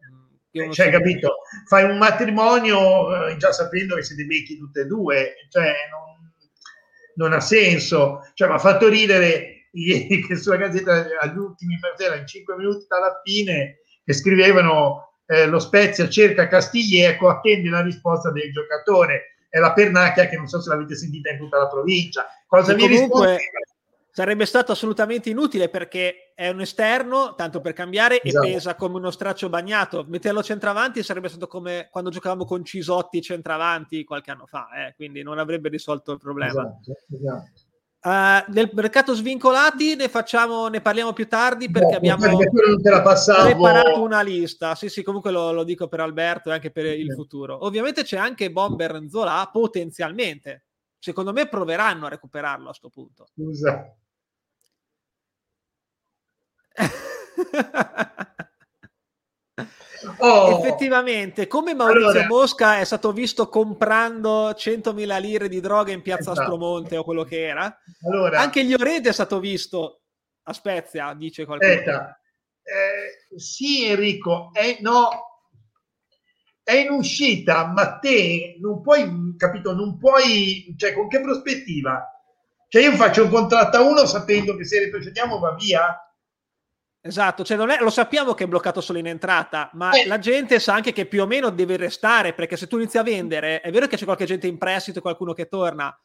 Eh, 0.52 0.74
cioè, 0.74 0.90
capito? 0.90 1.38
Fai 1.68 1.86
un 1.86 1.98
matrimonio 1.98 3.28
eh, 3.28 3.38
già 3.38 3.54
sapendo 3.54 3.96
che 3.96 4.04
siete 4.04 4.26
becchi 4.26 4.58
tutte 4.58 4.82
e 4.82 4.86
due, 4.86 5.36
cioè 5.50 5.74
non, 5.90 6.34
non 7.16 7.34
ha 7.34 7.40
senso. 7.40 8.20
Cioè, 8.34 8.50
mi 8.50 8.56
ha 8.56 8.60
fatto 8.60 8.90
ridere 8.90 9.70
ieri 9.72 10.26
che 10.26 10.36
sulla 10.36 10.58
gazzetta 10.58 11.06
agli 11.22 11.38
ultimi 11.38 11.80
era 11.98 12.16
in 12.16 12.28
5 12.28 12.56
minuti 12.58 12.86
dalla 12.90 13.22
fine 13.24 13.80
che 14.04 14.12
scrivevano 14.12 15.14
eh, 15.26 15.46
lo 15.46 15.60
Spezia 15.60 16.10
cerca 16.10 16.48
Castiglieco, 16.50 17.30
attende 17.30 17.70
la 17.70 17.82
risposta 17.82 18.30
del 18.32 18.52
giocatore 18.52 19.36
è 19.50 19.60
la 19.60 19.74
pernacchia 19.74 20.28
che 20.28 20.38
non 20.38 20.48
so 20.48 20.62
se 20.62 20.70
l'avete 20.70 20.96
sentita 20.96 21.30
in 21.32 21.38
tutta 21.38 21.58
la 21.58 21.68
provincia. 21.68 22.28
Cosa 22.48 22.74
mi 22.74 22.88
risponde? 22.88 23.40
Sarebbe 24.12 24.46
stato 24.46 24.72
assolutamente 24.72 25.30
inutile 25.30 25.70
perché 25.70 26.34
è 26.36 26.50
un 26.50 26.62
esterno, 26.62 27.36
tanto 27.36 27.62
per 27.62 27.74
cambiare, 27.74 28.22
esatto. 28.22 28.46
e 28.46 28.52
pesa 28.52 28.76
come 28.76 28.98
uno 28.98 29.12
straccio 29.12 29.50
bagnato. 29.50 30.04
Metterlo 30.08 30.44
centravanti 30.44 31.04
sarebbe 31.04 31.30
stato 31.30 31.48
come 31.48 31.88
quando 31.92 32.10
giocavamo 32.10 32.44
con 32.44 32.66
Cisotti 32.66 33.22
centravanti 33.22 34.04
qualche 34.04 34.32
anno 34.32 34.46
fa, 34.46 34.68
eh? 34.88 34.94
quindi 34.96 35.22
non 35.24 35.40
avrebbe 35.40 35.70
risolto 35.70 36.12
il 36.12 36.20
problema. 36.20 36.62
Esatto, 36.82 36.96
esatto. 37.16 37.68
Uh, 38.02 38.50
nel 38.54 38.70
mercato 38.72 39.14
svincolati 39.14 39.96
ne 39.96 40.08
facciamo, 40.08 40.70
ne 40.70 40.80
parliamo 40.80 41.12
più 41.12 41.28
tardi 41.28 41.70
perché 41.70 41.92
no, 41.92 41.98
abbiamo 41.98 42.38
preparato 42.38 44.02
una 44.02 44.22
lista. 44.22 44.74
Sì, 44.76 44.88
sì, 44.88 45.04
comunque 45.04 45.32
lo, 45.32 45.52
lo, 45.52 45.66
dico 45.66 45.90
per 45.90 46.00
Alberto 46.00 46.50
e 46.50 46.54
anche 46.54 46.72
per 46.72 46.86
il 46.86 47.12
futuro. 47.14 47.66
Ovviamente 47.66 48.04
c'è 48.04 48.18
anche 48.18 48.52
Bomber 48.52 49.06
Zola 49.10 49.50
potenzialmente. 49.52 50.64
Secondo 50.98 51.34
me 51.34 51.50
proveranno 51.50 52.06
a 52.06 52.10
recuperarlo 52.10 52.64
a 52.64 52.68
questo 52.68 52.90
punto. 52.90 53.28
Scusa. 53.34 53.94
Oh. 60.20 60.58
Effettivamente, 60.58 61.48
come 61.48 61.74
Maurizio 61.74 62.10
allora, 62.10 62.26
Mosca 62.28 62.80
è 62.80 62.86
stato 62.86 63.12
visto 63.12 63.50
comprando 63.50 64.52
100.000 64.52 65.20
lire 65.20 65.50
di 65.50 65.60
droga 65.60 65.92
in 65.92 66.02
piazza 66.02 66.32
esatto. 66.32 66.42
Aspromonte 66.42 66.98
o 66.98 67.04
quello 67.04 67.24
che 67.24 67.46
era, 67.46 67.78
allora, 68.08 68.40
anche 68.40 68.64
Llorente 68.64 69.10
è 69.10 69.14
stato 69.14 69.40
visto 69.40 70.02
a 70.44 70.54
Spezia, 70.54 71.14
dice 71.14 71.46
qualcuno. 71.46 71.72
Eh, 71.72 73.38
sì, 73.38 73.86
Enrico, 73.86 74.52
è, 74.54 74.78
no, 74.82 75.10
è 76.64 76.76
in 76.76 76.92
uscita, 76.92 77.66
ma 77.66 77.98
te 77.98 78.58
non 78.62 78.82
puoi, 78.82 79.36
capito, 79.38 79.74
non 79.74 79.98
puoi, 79.98 80.74
cioè 80.78 80.94
con 80.94 81.08
che 81.08 81.20
prospettiva? 81.20 82.04
Cioè 82.68 82.84
io 82.84 82.92
faccio 82.92 83.24
un 83.24 83.32
contratto 83.32 83.78
a 83.78 83.82
uno 83.82 84.06
sapendo 84.06 84.56
che 84.56 84.64
se 84.64 84.80
retrocediamo 84.80 85.40
va 85.40 85.56
via? 85.56 86.00
Esatto, 87.02 87.46
cioè 87.46 87.56
non 87.56 87.70
è, 87.70 87.80
lo 87.80 87.90
sappiamo 87.90 88.34
che 88.34 88.44
è 88.44 88.48
bloccato 88.48 88.82
solo 88.82 89.00
in 89.00 89.08
entrata, 89.08 89.70
ma 89.74 89.92
eh. 89.92 90.06
la 90.06 90.20
gente 90.20 90.60
sa 90.60 90.74
anche 90.74 90.92
che 90.92 91.06
più 91.06 91.22
o 91.22 91.26
meno 91.26 91.50
deve 91.50 91.78
restare, 91.78 92.34
perché 92.34 92.58
se 92.58 92.68
tu 92.68 92.78
inizi 92.78 92.98
a 92.98 93.04
vendere, 93.04 93.62
è 93.62 93.72
vero 93.72 93.88
che 93.88 93.96
c'è 93.96 94.04
qualche 94.04 94.26
gente 94.26 94.48
in 94.48 94.58
prestito 94.58 95.00
qualcuno 95.00 95.32
che 95.32 95.48
torna, 95.48 95.98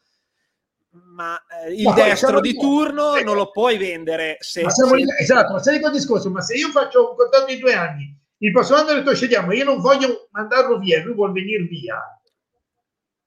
ma 0.90 1.36
eh, 1.64 1.74
il 1.74 1.82
ma 1.82 1.94
destro 1.94 2.40
di 2.40 2.54
turno 2.54 3.20
non 3.20 3.34
lo 3.34 3.50
puoi 3.50 3.76
vendere 3.76 4.36
se... 4.38 4.62
Ma 4.62 4.70
se... 4.70 4.84
Esatto, 5.18 5.54
ma 5.54 5.58
sai 5.58 5.80
quel 5.80 5.90
discorso, 5.90 6.30
ma 6.30 6.40
se 6.40 6.54
io 6.54 6.68
faccio 6.68 7.10
un 7.10 7.16
contratto 7.16 7.46
di 7.46 7.58
due 7.58 7.74
anni, 7.74 8.16
il 8.38 8.52
prossimo 8.52 8.78
anno 8.78 8.92
retrocediamo, 8.92 9.52
io 9.52 9.64
non 9.64 9.80
voglio 9.80 10.28
mandarlo 10.30 10.78
via, 10.78 11.02
lui 11.02 11.14
vuole 11.14 11.32
venire 11.32 11.64
via. 11.64 12.00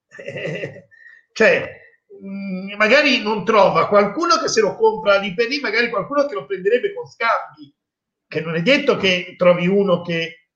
cioè, 1.32 1.77
Mm, 2.24 2.72
magari 2.76 3.22
non 3.22 3.44
trova 3.44 3.86
qualcuno 3.86 4.38
che 4.38 4.48
se 4.48 4.60
lo 4.60 4.74
compra 4.74 5.18
lì 5.18 5.34
per 5.34 5.46
lì, 5.48 5.60
magari 5.60 5.88
qualcuno 5.88 6.26
che 6.26 6.34
lo 6.34 6.46
prenderebbe 6.46 6.92
con 6.92 7.06
scambi. 7.06 7.72
che 8.26 8.40
non 8.42 8.56
è 8.56 8.62
detto 8.62 8.96
che 8.96 9.34
trovi 9.38 9.66
uno 9.66 10.02
che 10.02 10.50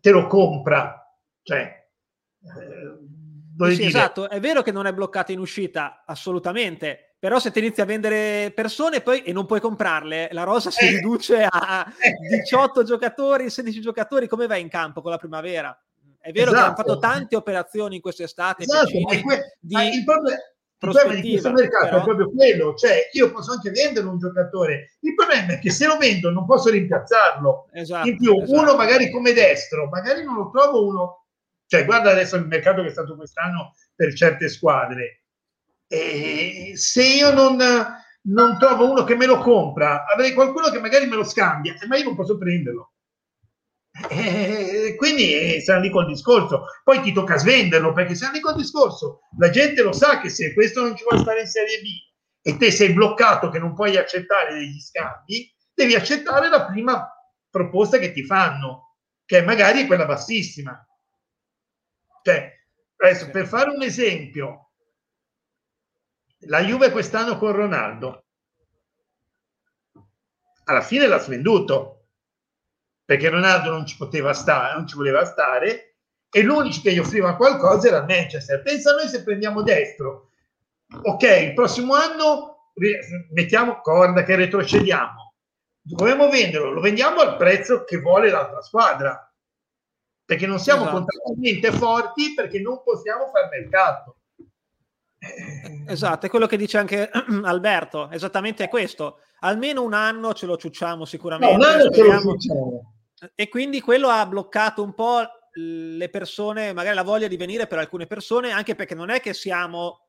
te 0.00 0.10
lo 0.10 0.26
compra, 0.26 1.04
cioè... 1.42 1.88
Eh, 2.42 3.74
sì, 3.74 3.84
esatto, 3.84 4.30
è 4.30 4.38
vero 4.40 4.62
che 4.62 4.72
non 4.72 4.86
è 4.86 4.92
bloccato 4.92 5.32
in 5.32 5.40
uscita, 5.40 6.04
assolutamente, 6.06 7.16
però 7.18 7.38
se 7.38 7.50
ti 7.50 7.58
inizi 7.58 7.80
a 7.80 7.84
vendere 7.84 8.52
persone 8.54 9.00
poi, 9.00 9.22
e 9.22 9.32
non 9.32 9.44
puoi 9.44 9.60
comprarle, 9.60 10.28
la 10.32 10.44
rosa 10.44 10.70
si 10.70 10.86
eh. 10.86 10.90
riduce 10.90 11.46
a 11.46 11.84
18 12.30 12.82
giocatori, 12.84 13.50
16 13.50 13.80
giocatori, 13.80 14.28
come 14.28 14.46
vai 14.46 14.60
in 14.60 14.68
campo 14.68 15.02
con 15.02 15.10
la 15.10 15.18
primavera? 15.18 15.76
È 16.18 16.32
vero 16.32 16.50
esatto. 16.50 16.56
che 16.56 16.66
hanno 16.66 16.76
fatto 16.76 16.98
esatto. 16.98 17.12
tante 17.12 17.36
operazioni 17.36 17.96
in 17.96 18.00
quest'estate 18.00 18.62
esatto, 18.62 18.90
que- 19.22 19.56
di 19.58 19.74
il 19.74 20.04
problema, 20.04 20.38
il 20.82 20.88
problema 20.88 21.20
di 21.20 21.28
questo 21.28 21.52
mercato 21.52 21.84
però... 21.84 21.98
è 21.98 22.02
proprio 22.02 22.30
quello, 22.30 22.74
cioè 22.74 23.10
io 23.12 23.30
posso 23.30 23.52
anche 23.52 23.70
vendere 23.70 24.06
un 24.06 24.18
giocatore, 24.18 24.96
il 25.00 25.14
problema 25.14 25.52
è 25.52 25.58
che 25.58 25.70
se 25.70 25.86
lo 25.86 25.98
vendo 25.98 26.30
non 26.30 26.46
posso 26.46 26.70
rimpiazzarlo. 26.70 27.68
Esatto, 27.72 28.08
in 28.08 28.16
più, 28.16 28.40
esatto. 28.40 28.60
uno 28.60 28.76
magari 28.76 29.10
come 29.10 29.32
destro, 29.34 29.88
magari 29.88 30.24
non 30.24 30.36
lo 30.36 30.50
trovo 30.50 30.86
uno, 30.86 31.26
cioè 31.66 31.84
guarda 31.84 32.10
adesso 32.10 32.36
il 32.36 32.46
mercato 32.46 32.80
che 32.80 32.88
è 32.88 32.92
stato 32.92 33.14
quest'anno 33.14 33.74
per 33.94 34.14
certe 34.14 34.48
squadre, 34.48 35.24
e 35.86 36.72
se 36.76 37.04
io 37.04 37.30
non, 37.34 37.58
non 38.22 38.58
trovo 38.58 38.90
uno 38.90 39.04
che 39.04 39.16
me 39.16 39.26
lo 39.26 39.38
compra, 39.38 40.06
avrei 40.06 40.32
qualcuno 40.32 40.70
che 40.70 40.80
magari 40.80 41.06
me 41.06 41.16
lo 41.16 41.24
scambia, 41.24 41.74
ma 41.88 41.98
io 41.98 42.04
non 42.04 42.16
posso 42.16 42.38
prenderlo. 42.38 42.92
E 44.08 44.94
quindi 44.96 45.60
siamo 45.60 45.80
lì 45.80 45.90
col 45.90 46.06
discorso. 46.06 46.64
Poi 46.82 47.00
ti 47.02 47.12
tocca 47.12 47.36
svenderlo 47.36 47.92
perché 47.92 48.14
siamo 48.14 48.34
lì 48.34 48.40
col 48.40 48.56
discorso. 48.56 49.20
La 49.38 49.50
gente 49.50 49.82
lo 49.82 49.92
sa 49.92 50.20
che 50.20 50.28
se 50.28 50.54
questo 50.54 50.82
non 50.82 50.96
ci 50.96 51.02
vuole 51.02 51.22
stare 51.22 51.40
in 51.40 51.46
Serie 51.46 51.80
B 51.80 51.86
e 52.42 52.56
te 52.56 52.70
sei 52.70 52.92
bloccato 52.92 53.50
che 53.50 53.58
non 53.58 53.74
puoi 53.74 53.96
accettare 53.96 54.54
degli 54.54 54.80
scambi, 54.80 55.54
devi 55.74 55.94
accettare 55.94 56.48
la 56.48 56.66
prima 56.66 57.06
proposta 57.50 57.98
che 57.98 58.12
ti 58.12 58.24
fanno, 58.24 58.96
che 59.24 59.42
magari 59.42 59.82
è 59.82 59.86
quella 59.86 60.06
bassissima. 60.06 60.86
Cioè, 62.22 62.52
adesso 62.96 63.30
per 63.30 63.46
fare 63.46 63.70
un 63.70 63.82
esempio, 63.82 64.70
la 66.44 66.62
Juve 66.62 66.90
quest'anno 66.90 67.36
con 67.36 67.52
Ronaldo 67.52 68.24
alla 70.70 70.82
fine 70.82 71.06
l'ha 71.06 71.18
svenduto 71.18 71.99
perché 73.10 73.28
Ronaldo 73.28 73.72
non 73.72 73.86
ci 73.86 73.96
poteva 73.96 74.32
stare, 74.32 74.74
non 74.74 74.86
ci 74.86 74.94
voleva 74.94 75.24
stare 75.24 75.96
e 76.30 76.42
l'unico 76.42 76.78
che 76.80 76.92
gli 76.92 77.00
offriva 77.00 77.34
qualcosa 77.34 77.88
era 77.88 78.04
Manchester. 78.06 78.62
Pensa 78.62 78.94
noi 78.94 79.08
se 79.08 79.24
prendiamo 79.24 79.62
destro. 79.62 80.30
Ok, 81.02 81.24
il 81.24 81.52
prossimo 81.52 81.94
anno 81.94 82.70
mettiamo 83.32 83.80
corda 83.80 84.22
che 84.22 84.36
retrocediamo. 84.36 85.34
Dovremmo 85.82 86.30
venderlo, 86.30 86.70
lo 86.70 86.80
vendiamo 86.80 87.20
al 87.20 87.36
prezzo 87.36 87.82
che 87.82 87.98
vuole 87.98 88.30
l'altra 88.30 88.62
squadra. 88.62 89.28
Perché 90.24 90.46
non 90.46 90.60
siamo 90.60 90.82
esatto. 90.82 90.96
contrattualmente 90.98 91.72
forti 91.72 92.32
perché 92.34 92.60
non 92.60 92.80
possiamo 92.84 93.28
fare 93.32 93.48
mercato. 93.60 94.18
Esatto, 95.88 96.26
è 96.26 96.28
quello 96.28 96.46
che 96.46 96.56
dice 96.56 96.78
anche 96.78 97.10
Alberto, 97.42 98.08
esattamente 98.10 98.68
questo. 98.68 99.18
Almeno 99.40 99.82
un 99.82 99.94
anno 99.94 100.32
ce 100.32 100.46
lo 100.46 100.56
ciucciamo 100.56 101.04
sicuramente. 101.04 101.56
No, 101.56 101.60
un 101.60 101.68
anno 101.68 101.90
ce 101.90 102.02
lo 102.04 102.20
ciucciamo. 102.20 102.94
E 103.34 103.48
quindi 103.48 103.80
quello 103.80 104.08
ha 104.08 104.24
bloccato 104.26 104.82
un 104.82 104.94
po' 104.94 105.20
le 105.52 106.08
persone, 106.08 106.72
magari 106.72 106.94
la 106.94 107.02
voglia 107.02 107.28
di 107.28 107.36
venire 107.36 107.66
per 107.66 107.78
alcune 107.78 108.06
persone, 108.06 108.50
anche 108.50 108.74
perché 108.74 108.94
non 108.94 109.10
è 109.10 109.20
che 109.20 109.34
siamo 109.34 110.06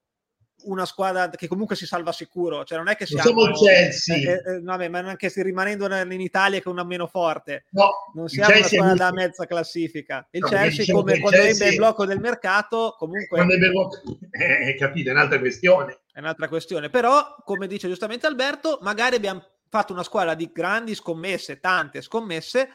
una 0.64 0.86
squadra 0.86 1.30
che 1.30 1.48
comunque 1.48 1.76
si 1.76 1.86
salva 1.86 2.12
sicuro, 2.12 2.64
cioè 2.64 2.78
non 2.78 2.88
è 2.88 2.96
che 2.96 3.06
siamo, 3.06 3.24
siamo 3.24 3.46
il 3.46 3.54
Chelsea, 3.56 4.16
eh, 4.16 4.32
eh, 4.34 4.60
no, 4.62 4.78
ma 4.90 5.00
anche 5.00 5.30
se 5.30 5.42
rimanendo 5.42 5.88
in 5.94 6.22
Italia 6.22 6.62
con 6.62 6.74
una 6.74 6.84
meno 6.84 7.08
forte, 7.08 7.66
no, 7.72 7.90
non 8.14 8.28
siamo 8.28 8.56
una 8.56 8.64
squadra 8.64 8.94
da 8.94 9.12
mezza 9.12 9.46
classifica. 9.46 10.28
Il 10.32 10.42
no, 10.42 10.48
Chelsea, 10.48 10.80
diciamo 10.80 11.00
come 11.00 11.20
quando 11.20 11.40
Chelsea... 11.40 11.66
ebbe 11.66 11.74
il 11.74 11.80
blocco 11.80 12.06
del 12.06 12.20
mercato, 12.20 12.96
comunque 12.98 13.38
quando 13.38 13.54
ebbe 13.54 13.70
blocco, 13.70 14.20
eh, 14.30 14.76
capito, 14.78 15.10
è 15.10 15.14
un'altra 15.14 15.40
questione. 15.40 16.02
È 16.12 16.20
un'altra 16.20 16.48
questione, 16.48 16.90
però 16.90 17.36
come 17.44 17.68
dice 17.68 17.88
giustamente 17.88 18.28
Alberto, 18.28 18.80
magari 18.82 19.16
abbiamo 19.16 19.44
fatto 19.68 19.94
una 19.94 20.04
squadra 20.04 20.36
di 20.36 20.52
grandi 20.54 20.94
scommesse, 20.94 21.60
tante 21.60 22.02
scommesse 22.02 22.70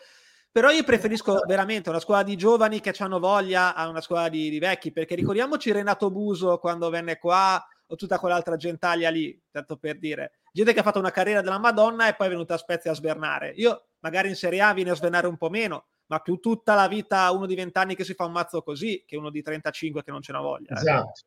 però 0.56 0.70
io 0.70 0.84
preferisco 0.84 1.42
veramente 1.46 1.90
una 1.90 2.00
squadra 2.00 2.24
di 2.24 2.34
giovani 2.34 2.80
che 2.80 2.94
hanno 3.00 3.18
voglia 3.18 3.74
a 3.74 3.90
una 3.90 4.00
squadra 4.00 4.30
di, 4.30 4.48
di, 4.48 4.58
vecchi, 4.58 4.90
perché 4.90 5.14
ricordiamoci 5.14 5.70
Renato 5.70 6.10
Buso 6.10 6.56
quando 6.56 6.88
venne 6.88 7.18
qua 7.18 7.62
o 7.88 7.94
tutta 7.94 8.18
quell'altra 8.18 8.56
gentaglia 8.56 9.10
lì, 9.10 9.38
tanto 9.50 9.76
per 9.76 9.98
dire. 9.98 10.38
Gente 10.50 10.72
che 10.72 10.80
ha 10.80 10.82
fatto 10.82 10.98
una 10.98 11.10
carriera 11.10 11.42
della 11.42 11.58
Madonna 11.58 12.08
e 12.08 12.14
poi 12.14 12.28
è 12.28 12.30
venuta 12.30 12.54
a 12.54 12.56
Spezia 12.56 12.92
a 12.92 12.94
svernare. 12.94 13.52
Io 13.56 13.88
magari 13.98 14.30
in 14.30 14.34
Serie 14.34 14.62
A 14.62 14.72
viene 14.72 14.92
a 14.92 14.94
svernare 14.94 15.26
un 15.26 15.36
po' 15.36 15.50
meno, 15.50 15.88
ma 16.06 16.20
più 16.20 16.36
tutta 16.36 16.74
la 16.74 16.88
vita 16.88 17.30
uno 17.32 17.44
di 17.44 17.54
20 17.54 17.76
anni 17.76 17.94
che 17.94 18.04
si 18.04 18.14
fa 18.14 18.24
un 18.24 18.32
mazzo 18.32 18.62
così 18.62 19.04
che 19.06 19.18
uno 19.18 19.28
di 19.28 19.42
35 19.42 20.02
che 20.02 20.10
non 20.10 20.22
ce 20.22 20.32
n'ha 20.32 20.40
voglia. 20.40 20.70
Eh. 20.70 20.78
Esatto. 20.78 21.20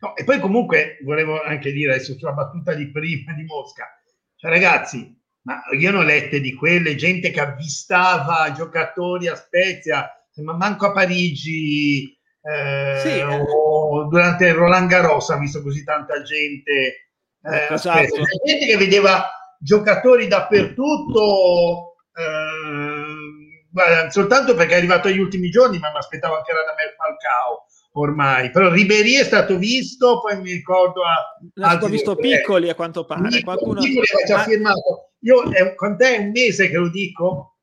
No, 0.00 0.16
e 0.16 0.24
poi 0.24 0.40
comunque 0.40 0.98
volevo 1.04 1.40
anche 1.40 1.70
dire 1.70 1.92
adesso 1.92 2.18
sulla 2.18 2.32
battuta 2.32 2.74
di 2.74 2.90
prima 2.90 3.32
di 3.32 3.44
Mosca. 3.44 3.86
Cioè, 4.34 4.50
ragazzi, 4.50 5.16
ma 5.46 5.62
io 5.78 5.92
ne 5.92 5.98
ho 5.98 6.02
lette 6.02 6.40
di 6.40 6.54
quelle, 6.54 6.96
gente 6.96 7.30
che 7.30 7.40
avvistava 7.40 8.50
giocatori 8.52 9.28
a 9.28 9.36
Spezia, 9.36 10.10
ma 10.42 10.54
manco 10.54 10.86
a 10.86 10.92
Parigi 10.92 12.18
eh, 12.42 12.98
sì. 13.00 13.20
o 13.20 14.08
durante 14.08 14.46
il 14.46 14.54
Roland 14.54 14.88
Garros 14.88 15.30
ha 15.30 15.38
visto 15.38 15.62
così 15.62 15.84
tanta 15.84 16.20
gente. 16.22 17.10
Eh, 17.42 17.68
esatto. 17.70 18.22
gente 18.44 18.66
che 18.66 18.76
vedeva 18.76 19.30
giocatori 19.60 20.26
dappertutto, 20.26 21.94
eh, 22.12 23.68
guarda, 23.70 24.10
soltanto 24.10 24.56
perché 24.56 24.74
è 24.74 24.78
arrivato 24.78 25.06
agli 25.06 25.20
ultimi 25.20 25.48
giorni, 25.48 25.78
ma 25.78 25.92
mi 25.92 25.98
aspettavo 25.98 26.38
anche 26.38 26.50
era 26.50 26.64
da 26.64 26.74
me 26.76 26.92
Falcao 26.96 27.66
ormai. 27.92 28.50
Però 28.50 28.68
Ribery 28.68 29.14
è 29.14 29.24
stato 29.24 29.56
visto, 29.56 30.20
poi 30.20 30.40
mi 30.40 30.50
ricordo 30.50 31.02
a... 31.04 31.78
L'ho 31.78 31.86
visto 31.86 32.16
piccoli 32.16 32.68
a 32.68 32.74
quanto 32.74 33.04
pare. 33.04 33.40
Qualcuno... 33.42 33.80
Piccoli 33.80 34.06
aveva 34.12 34.26
già 34.26 34.42
firmato 34.42 35.05
io 35.26 35.50
è, 35.50 35.74
con 35.74 35.96
te 35.96 36.14
è 36.14 36.18
un 36.18 36.30
mese 36.30 36.68
che 36.68 36.76
lo 36.76 36.88
dico. 36.88 37.58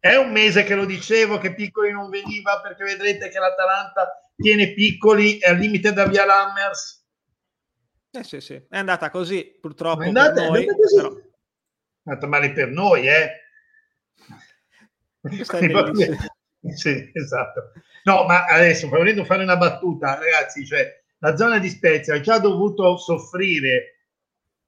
È 0.00 0.16
un 0.16 0.32
mese 0.32 0.64
che 0.64 0.74
lo 0.74 0.84
dicevo 0.84 1.38
che 1.38 1.54
Piccoli 1.54 1.92
non 1.92 2.10
veniva 2.10 2.60
perché 2.60 2.82
vedrete 2.84 3.28
che 3.28 3.38
l'Atalanta 3.38 4.20
tiene 4.36 4.72
Piccoli 4.72 5.38
è 5.38 5.50
al 5.50 5.58
limite 5.58 5.92
da 5.92 6.06
via 6.06 6.24
Lammers. 6.24 7.06
Eh 8.10 8.24
sì, 8.24 8.40
sì, 8.40 8.54
è 8.54 8.76
andata 8.76 9.10
così 9.10 9.56
purtroppo. 9.60 10.02
È 10.02 10.06
andata, 10.06 10.46
noi, 10.48 10.64
è 10.64 10.74
così. 10.74 10.96
Però... 10.96 11.14
È 11.14 11.22
andata 12.04 12.26
male 12.26 12.52
per 12.52 12.68
noi, 12.68 13.06
eh. 13.06 13.30
sì, 16.74 17.10
esatto. 17.12 17.72
No, 18.04 18.24
ma 18.24 18.46
adesso 18.46 18.88
volendo 18.88 19.24
fare 19.24 19.42
una 19.44 19.56
battuta, 19.56 20.18
ragazzi, 20.18 20.66
cioè 20.66 21.02
la 21.18 21.36
zona 21.36 21.58
di 21.58 21.68
Spezia 21.68 22.14
ha 22.14 22.20
già 22.20 22.38
dovuto 22.38 22.96
soffrire 22.96 23.97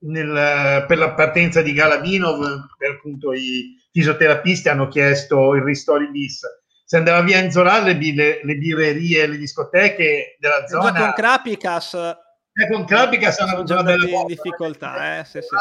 nel, 0.00 0.84
per 0.86 0.98
la 0.98 1.12
partenza 1.12 1.62
di 1.62 1.72
Galadinov, 1.72 2.68
per 2.76 2.90
appunto 2.92 3.32
i 3.32 3.76
fisioterapisti 3.92 4.68
hanno 4.68 4.88
chiesto 4.88 5.54
il 5.54 5.62
ristori 5.62 6.10
bis. 6.10 6.42
Se 6.84 6.96
andava 6.96 7.22
via 7.22 7.38
Enzola, 7.38 7.80
le, 7.80 7.94
le, 7.94 8.40
le 8.42 8.54
birrerie, 8.56 9.26
le 9.26 9.36
discoteche 9.36 10.36
della 10.38 10.66
zona. 10.66 10.98
con 10.98 11.12
Krapicas. 11.12 11.94
Eh, 11.94 12.68
con 12.68 12.84
Krapicas 12.84 13.38
hanno 13.38 13.62
già 13.62 13.82
delle 13.82 14.10
in 14.10 14.26
difficoltà. 14.26 15.20
Eh, 15.20 15.24
sì, 15.24 15.40
sì. 15.40 15.54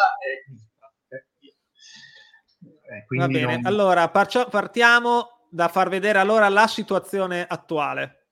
Eh, 2.91 3.05
Va 3.15 3.27
bene, 3.27 3.57
non... 3.57 3.65
allora 3.65 4.09
partiamo 4.09 5.45
da 5.51 5.67
far 5.67 5.89
vedere 5.89 6.17
allora 6.17 6.49
la 6.49 6.65
situazione 6.65 7.45
attuale. 7.47 8.29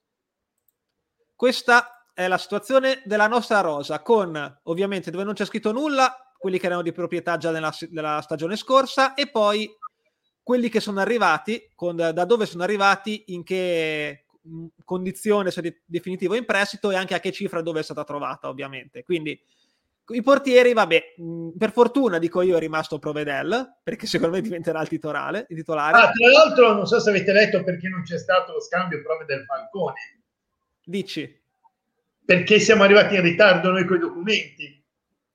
Questa 1.35 1.96
è 2.17 2.27
la 2.27 2.39
situazione 2.39 3.03
della 3.05 3.27
nostra 3.27 3.59
rosa, 3.59 4.01
con 4.01 4.59
ovviamente 4.63 5.11
dove 5.11 5.23
non 5.23 5.35
c'è 5.35 5.45
scritto 5.45 5.71
nulla, 5.71 6.33
quelli 6.35 6.57
che 6.57 6.65
erano 6.65 6.81
di 6.81 6.91
proprietà 6.91 7.37
già 7.37 7.51
nella, 7.51 7.71
nella 7.91 8.21
stagione 8.21 8.55
scorsa, 8.55 9.13
e 9.13 9.29
poi 9.29 9.69
quelli 10.41 10.67
che 10.67 10.79
sono 10.79 10.99
arrivati, 10.99 11.69
con, 11.75 11.95
da 11.95 12.25
dove 12.25 12.47
sono 12.47 12.63
arrivati, 12.63 13.25
in 13.27 13.43
che 13.43 14.25
mm, 14.47 14.65
condizione, 14.83 15.51
se 15.51 15.83
definitivo 15.85 16.33
in 16.33 16.45
prestito 16.45 16.89
e 16.89 16.95
anche 16.95 17.13
a 17.13 17.19
che 17.19 17.31
cifra 17.31 17.61
dove 17.61 17.81
è 17.81 17.83
stata 17.83 18.03
trovata, 18.03 18.49
ovviamente. 18.49 19.03
Quindi 19.03 19.39
i 20.07 20.23
portieri, 20.23 20.73
vabbè, 20.73 21.13
mm, 21.21 21.49
per 21.55 21.71
fortuna 21.71 22.17
dico 22.17 22.41
io 22.41 22.57
è 22.57 22.59
rimasto 22.59 22.97
Provedel, 22.97 23.77
perché 23.83 24.07
secondo 24.07 24.37
me 24.37 24.41
diventerà 24.41 24.81
il 24.81 24.87
titolare. 24.87 25.45
Il 25.49 25.57
titolare. 25.57 25.95
Ah, 25.95 26.09
tra 26.09 26.31
l'altro, 26.31 26.73
non 26.73 26.87
so 26.87 26.99
se 26.99 27.11
avete 27.11 27.31
letto 27.31 27.63
perché 27.63 27.87
non 27.89 28.01
c'è 28.01 28.17
stato 28.17 28.53
lo 28.53 28.59
scambio 28.59 29.03
Provedel-Falcone. 29.03 30.21
Dici? 30.83 31.45
Perché 32.27 32.59
siamo 32.59 32.83
arrivati 32.83 33.15
in 33.15 33.21
ritardo 33.21 33.71
noi 33.71 33.85
con 33.85 33.95
i 33.95 33.99
documenti. 33.99 34.83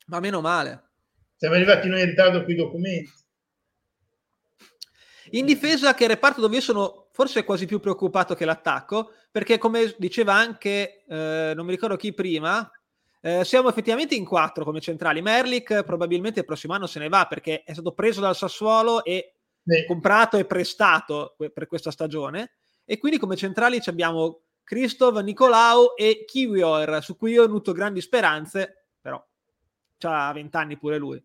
Ma 0.09 0.21
meno 0.21 0.43
male. 0.43 0.91
Siamo 1.37 1.55
arrivati 1.55 1.89
noi 1.89 2.01
in 2.01 2.07
ritardo 2.07 2.43
con 2.43 2.51
i 2.51 2.55
documenti. 2.55 3.13
In 5.31 5.47
difesa 5.47 5.95
che 5.95 6.07
reparto 6.07 6.43
dove 6.43 6.57
io 6.57 6.61
sono 6.61 7.09
forse 7.13 7.45
quasi 7.45 7.65
più 7.65 7.81
preoccupato 7.81 8.35
che 8.35 8.45
l'attacco, 8.45 9.13
perché 9.31 9.57
come 9.57 9.95
diceva 9.97 10.35
anche, 10.35 11.03
eh, 11.09 11.53
non 11.57 11.65
mi 11.65 11.71
ricordo 11.71 11.97
chi 11.97 12.13
prima, 12.13 12.71
eh, 13.23 13.43
siamo 13.43 13.71
effettivamente 13.71 14.15
in 14.15 14.27
quattro 14.27 14.63
come 14.63 14.83
centrali. 14.83 15.23
Merlick 15.23 15.85
probabilmente 15.85 16.41
il 16.41 16.45
prossimo 16.45 16.75
anno 16.75 16.87
se 16.87 16.99
ne 16.99 17.09
va 17.09 17.25
perché 17.27 17.63
è 17.63 17.73
stato 17.73 17.93
preso 17.93 18.21
dal 18.21 18.37
Sassuolo 18.37 19.03
e 19.03 19.33
sì. 19.65 19.87
comprato 19.87 20.37
e 20.37 20.45
prestato 20.45 21.37
per 21.55 21.67
questa 21.67 21.91
stagione. 21.91 22.51
E 22.85 22.99
quindi 22.99 23.19
come 23.19 23.37
centrali 23.37 23.81
abbiamo 23.87 24.43
Christoph, 24.65 25.21
Nicolau 25.21 25.95
e 25.97 26.25
Kiwior, 26.27 27.03
su 27.03 27.17
cui 27.17 27.33
io 27.33 27.43
ho 27.43 27.47
avuto 27.47 27.73
grandi 27.73 28.01
speranze, 28.01 28.87
però 29.01 29.25
ha 30.05 30.33
20 30.33 30.57
anni 30.57 30.77
pure 30.77 30.99
lui. 30.99 31.23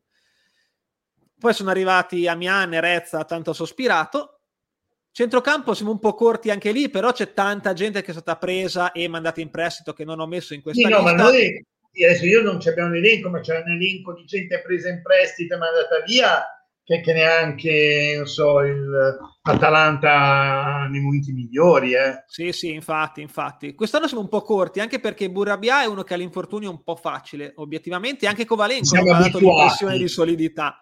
Poi 1.40 1.54
sono 1.54 1.70
arrivati 1.70 2.28
Amian 2.28 2.74
e 2.74 2.82
Rezza, 2.82 3.24
tanto 3.24 3.54
sospirato. 3.54 4.40
Centrocampo 5.12 5.74
siamo 5.74 5.92
un 5.92 6.00
po' 6.00 6.14
corti 6.14 6.50
anche 6.50 6.72
lì, 6.72 6.90
però 6.90 7.12
c'è 7.12 7.34
tanta 7.34 7.74
gente 7.74 8.02
che 8.02 8.10
è 8.10 8.14
stata 8.14 8.38
presa 8.38 8.92
e 8.92 9.08
mandata 9.08 9.42
in 9.42 9.50
prestito 9.50 9.94
che 9.94 10.04
non 10.04 10.20
ho 10.20 10.28
messo 10.28 10.54
in 10.54 10.62
questa 10.62 10.88
sì, 10.88 10.88
lista. 10.88 11.12
No, 11.12 11.16
ma 11.16 11.24
noi, 11.24 11.64
adesso 12.06 12.26
io 12.26 12.42
non 12.42 12.60
abbiamo 12.64 12.90
un 12.90 12.96
elenco, 12.96 13.30
ma 13.30 13.40
c'è 13.40 13.60
un 13.60 13.72
elenco 13.72 14.14
di 14.14 14.26
gente 14.26 14.62
presa 14.62 14.90
in 14.90 15.02
prestito 15.02 15.56
e 15.56 15.58
mandata 15.58 16.02
via 16.06 16.44
che, 16.88 17.02
che 17.02 17.12
neanche, 17.12 18.14
non 18.16 18.28
so, 18.28 18.62
l'Atalanta 19.42 20.88
nei 20.90 21.02
momenti 21.02 21.34
migliori. 21.34 21.94
Eh. 21.94 22.24
Sì, 22.28 22.54
sì, 22.54 22.72
infatti, 22.72 23.20
infatti. 23.20 23.76
Quest'anno 23.76 24.08
siamo 24.08 24.24
un 24.24 24.30
po' 24.30 24.42
corti, 24.42 24.80
anche 24.80 25.02
perché 25.02 25.30
Burabia 25.30 25.82
è 25.82 25.86
uno 25.86 26.04
che 26.04 26.14
ha 26.14 26.18
l'infortunio 26.18 26.70
un 26.70 26.84
po' 26.84 26.96
facile, 26.96 27.52
obiettivamente, 27.58 28.26
anche 28.26 28.46
Covalenco 28.46 28.98
ha 28.98 29.04
dato 29.04 29.38
l'impressione 29.38 29.98
di 29.98 30.08
solidità. 30.08 30.82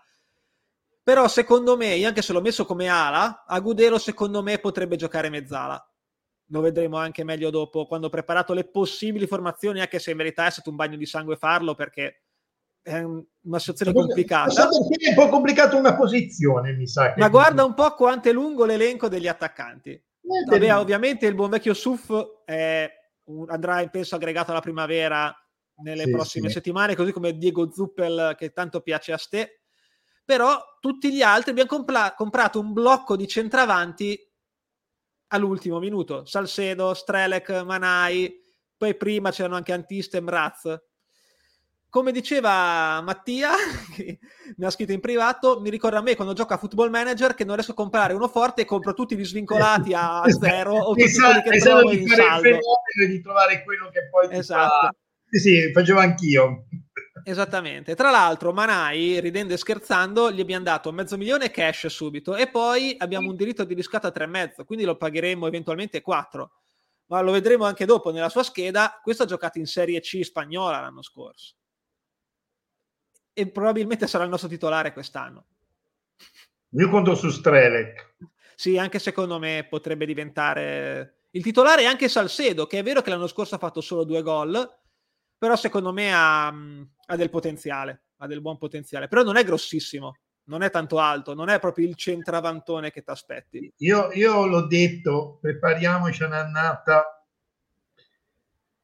Però 1.02 1.28
secondo 1.28 1.76
me, 1.76 1.96
io 1.96 2.08
anche 2.08 2.22
se 2.22 2.34
l'ho 2.34 2.42
messo 2.42 2.66
come 2.66 2.88
ala, 2.88 3.44
Agudelo 3.48 3.98
secondo 3.98 4.44
me 4.44 4.60
potrebbe 4.60 4.98
giocare 4.98 5.30
mezzala. 5.30 5.84
Lo 6.50 6.62
vedremo 6.62 6.98
anche 6.98 7.24
meglio 7.24 7.50
dopo, 7.50 7.88
quando 7.88 8.08
ho 8.08 8.12
preparato 8.12 8.54
le 8.54 8.70
possibili 8.70 9.26
formazioni, 9.26 9.80
anche 9.80 9.98
se 9.98 10.12
in 10.12 10.18
verità 10.18 10.46
è 10.46 10.52
stato 10.52 10.70
un 10.70 10.76
bagno 10.76 10.98
di 10.98 11.08
sangue 11.08 11.36
farlo, 11.36 11.74
perché 11.74 12.25
è 12.86 13.02
una 13.02 13.58
situazione 13.58 13.94
complicata. 13.94 14.70
È 14.70 15.08
un 15.10 15.16
po' 15.16 15.30
complicato 15.30 15.76
una 15.76 15.96
posizione, 15.96 16.74
mi 16.74 16.86
sa. 16.86 17.16
Ma 17.18 17.30
guarda 17.30 17.66
un 17.66 17.74
po' 17.74 17.96
quanto 17.96 18.30
è 18.30 18.32
lungo 18.32 18.64
l'elenco 18.64 19.08
degli 19.08 19.28
attaccanti. 19.28 19.90
Eh, 19.90 20.04
Vabbè, 20.48 20.78
ovviamente 20.78 21.26
il 21.26 21.34
buon 21.34 21.50
vecchio 21.50 21.74
Suf 21.74 22.44
è, 22.46 22.88
andrà, 23.48 23.84
penso, 23.88 24.14
aggregato 24.14 24.52
alla 24.52 24.60
primavera 24.62 25.36
nelle 25.78 26.04
sì, 26.04 26.12
prossime 26.12 26.48
sì. 26.48 26.54
settimane, 26.54 26.96
così 26.96 27.12
come 27.12 27.36
Diego 27.36 27.72
Zuppel, 27.72 28.36
che 28.38 28.52
tanto 28.52 28.82
piace 28.82 29.14
a 29.14 29.18
ste. 29.18 29.62
Però 30.24 30.62
tutti 30.80 31.12
gli 31.12 31.24
altri 31.24 31.52
abbiamo 31.52 31.70
compla- 31.70 32.14
comprato 32.16 32.60
un 32.60 32.72
blocco 32.72 33.16
di 33.16 33.28
centravanti 33.28 34.16
all'ultimo 35.30 35.80
minuto. 35.80 36.24
Salcedo, 36.26 36.94
Strelec, 36.94 37.50
Manai, 37.64 38.32
poi 38.78 38.96
prima 38.96 39.32
c'erano 39.32 39.56
anche 39.56 39.74
Antiste 39.74 40.18
e 40.18 40.22
Mraz 40.22 40.94
come 41.96 42.12
diceva 42.12 43.00
Mattia, 43.00 43.52
che 43.96 44.20
mi 44.58 44.66
ha 44.66 44.70
scritto 44.70 44.92
in 44.92 45.00
privato, 45.00 45.62
mi 45.62 45.70
ricorda 45.70 46.00
a 46.00 46.02
me 46.02 46.14
quando 46.16 46.34
gioco 46.34 46.54
a 46.54 46.58
Football 46.58 46.90
Manager 46.90 47.34
che 47.34 47.46
non 47.46 47.56
riesco 47.56 47.72
a 47.72 47.76
comprare 47.76 48.12
uno 48.12 48.28
forte 48.28 48.64
e 48.64 48.66
compro 48.66 48.94
tutti 48.94 49.16
gli 49.16 49.24
svincolati 49.24 49.94
a 49.96 50.24
zero 50.28 50.74
o 50.74 50.90
tutti 50.90 51.04
esatto, 51.04 51.42
quelli 51.42 51.58
che 51.58 51.64
trovo 51.64 51.92
in 51.94 52.08
saldo. 52.10 52.50
Il 52.50 53.08
di 53.08 53.22
trovare 53.22 53.64
quello 53.64 53.90
che 53.92 54.10
poi 54.10 54.28
esatto. 54.30 54.88
Fa... 54.88 54.96
Sì, 55.30 55.40
sì, 55.40 55.72
facevo 55.72 56.00
anch'io. 56.00 56.66
Esattamente. 57.24 57.96
Tra 57.96 58.12
l'altro, 58.12 58.52
Manai, 58.52 59.22
ridendo 59.22 59.54
e 59.54 59.58
scherzando, 59.58 60.34
gli 60.34 60.42
abbiamo 60.42 60.66
dato 60.66 60.92
mezzo 60.92 61.16
milione 61.16 61.50
cash 61.50 61.88
subito 61.88 62.36
e 62.36 62.50
poi 62.50 62.94
abbiamo 62.98 63.30
un 63.30 63.38
diritto 63.38 63.64
di 63.64 63.74
riscatto 63.74 64.08
a 64.08 64.12
tre 64.12 64.26
e 64.26 64.28
mezzo, 64.28 64.66
quindi 64.66 64.84
lo 64.84 64.98
pagheremo 64.98 65.48
eventualmente 65.48 66.02
quattro. 66.02 66.52
Ma 67.06 67.22
lo 67.22 67.32
vedremo 67.32 67.64
anche 67.64 67.86
dopo 67.86 68.12
nella 68.12 68.28
sua 68.28 68.44
scheda. 68.44 69.00
Questo 69.02 69.24
ha 69.24 69.28
giocato 69.28 69.60
in 69.60 69.66
Serie 69.66 70.02
C 70.02 70.20
spagnola 70.26 70.82
l'anno 70.82 71.02
scorso 71.02 71.56
e 73.38 73.48
probabilmente 73.48 74.08
sarà 74.08 74.24
il 74.24 74.30
nostro 74.30 74.48
titolare 74.48 74.94
quest'anno. 74.94 75.46
Io 76.70 76.90
conto 76.90 77.16
su 77.16 77.30
Strelec. 77.30 78.16
Sì, 78.56 78.78
anche 78.78 78.98
secondo 78.98 79.38
me 79.38 79.68
potrebbe 79.70 80.06
diventare 80.06 81.26
il 81.32 81.44
titolare 81.44 81.82
e 81.82 81.86
anche 81.86 82.08
Salcedo, 82.08 82.66
che 82.66 82.80
è 82.80 82.84
vero 82.84 83.02
che 83.02 83.10
l'anno 83.10 83.28
scorso 83.28 83.56
ha 83.56 83.58
fatto 83.58 83.82
solo 83.82 84.06
due 84.06 84.22
gol, 84.22 84.78
però 85.38 85.58
secondo 85.58 85.92
me 85.92 86.14
ha, 86.14 86.48
ha 86.48 87.16
del 87.18 87.30
potenziale, 87.30 88.04
ha 88.18 88.28
del 88.28 88.40
buon 88.40 88.58
potenziale, 88.58 89.10
però 89.10 89.22
non 89.22 89.36
è 89.36 89.44
grossissimo, 89.44 90.20
non 90.46 90.62
è 90.62 90.70
tanto 90.70 90.98
alto, 90.98 91.34
non 91.34 91.50
è 91.50 91.60
proprio 91.60 91.88
il 91.88 91.96
centravantone 91.96 92.90
che 92.90 93.04
ti 93.04 93.12
aspetti. 93.12 93.74
Io, 93.80 94.12
io 94.14 94.46
l'ho 94.46 94.66
detto, 94.66 95.40
prepariamoci 95.42 96.24
un'annata 96.24 97.26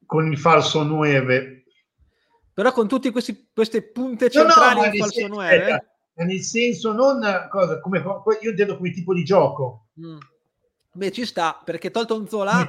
con 0.05 0.29
il 0.29 0.37
falso 0.37 0.83
9 0.83 1.60
però 2.61 2.73
con 2.73 2.87
tutte 2.87 3.11
queste 3.11 3.81
punte 3.91 4.29
centrali 4.29 4.75
no, 4.75 4.85
no, 4.85 4.93
in 4.93 4.99
falso 4.99 5.27
9 5.27 5.85
nel 6.13 6.41
senso 6.41 6.93
non 6.93 7.47
cosa 7.49 7.79
come 7.79 8.03
io 8.41 8.51
intendo 8.51 8.77
come 8.77 8.91
tipo 8.91 9.15
di 9.15 9.23
gioco. 9.23 9.87
Mm. 9.99 10.17
beh 10.93 11.11
ci 11.11 11.25
sta 11.25 11.59
perché 11.65 11.89
tolto 11.89 12.15
un 12.15 12.27
Zola 12.27 12.67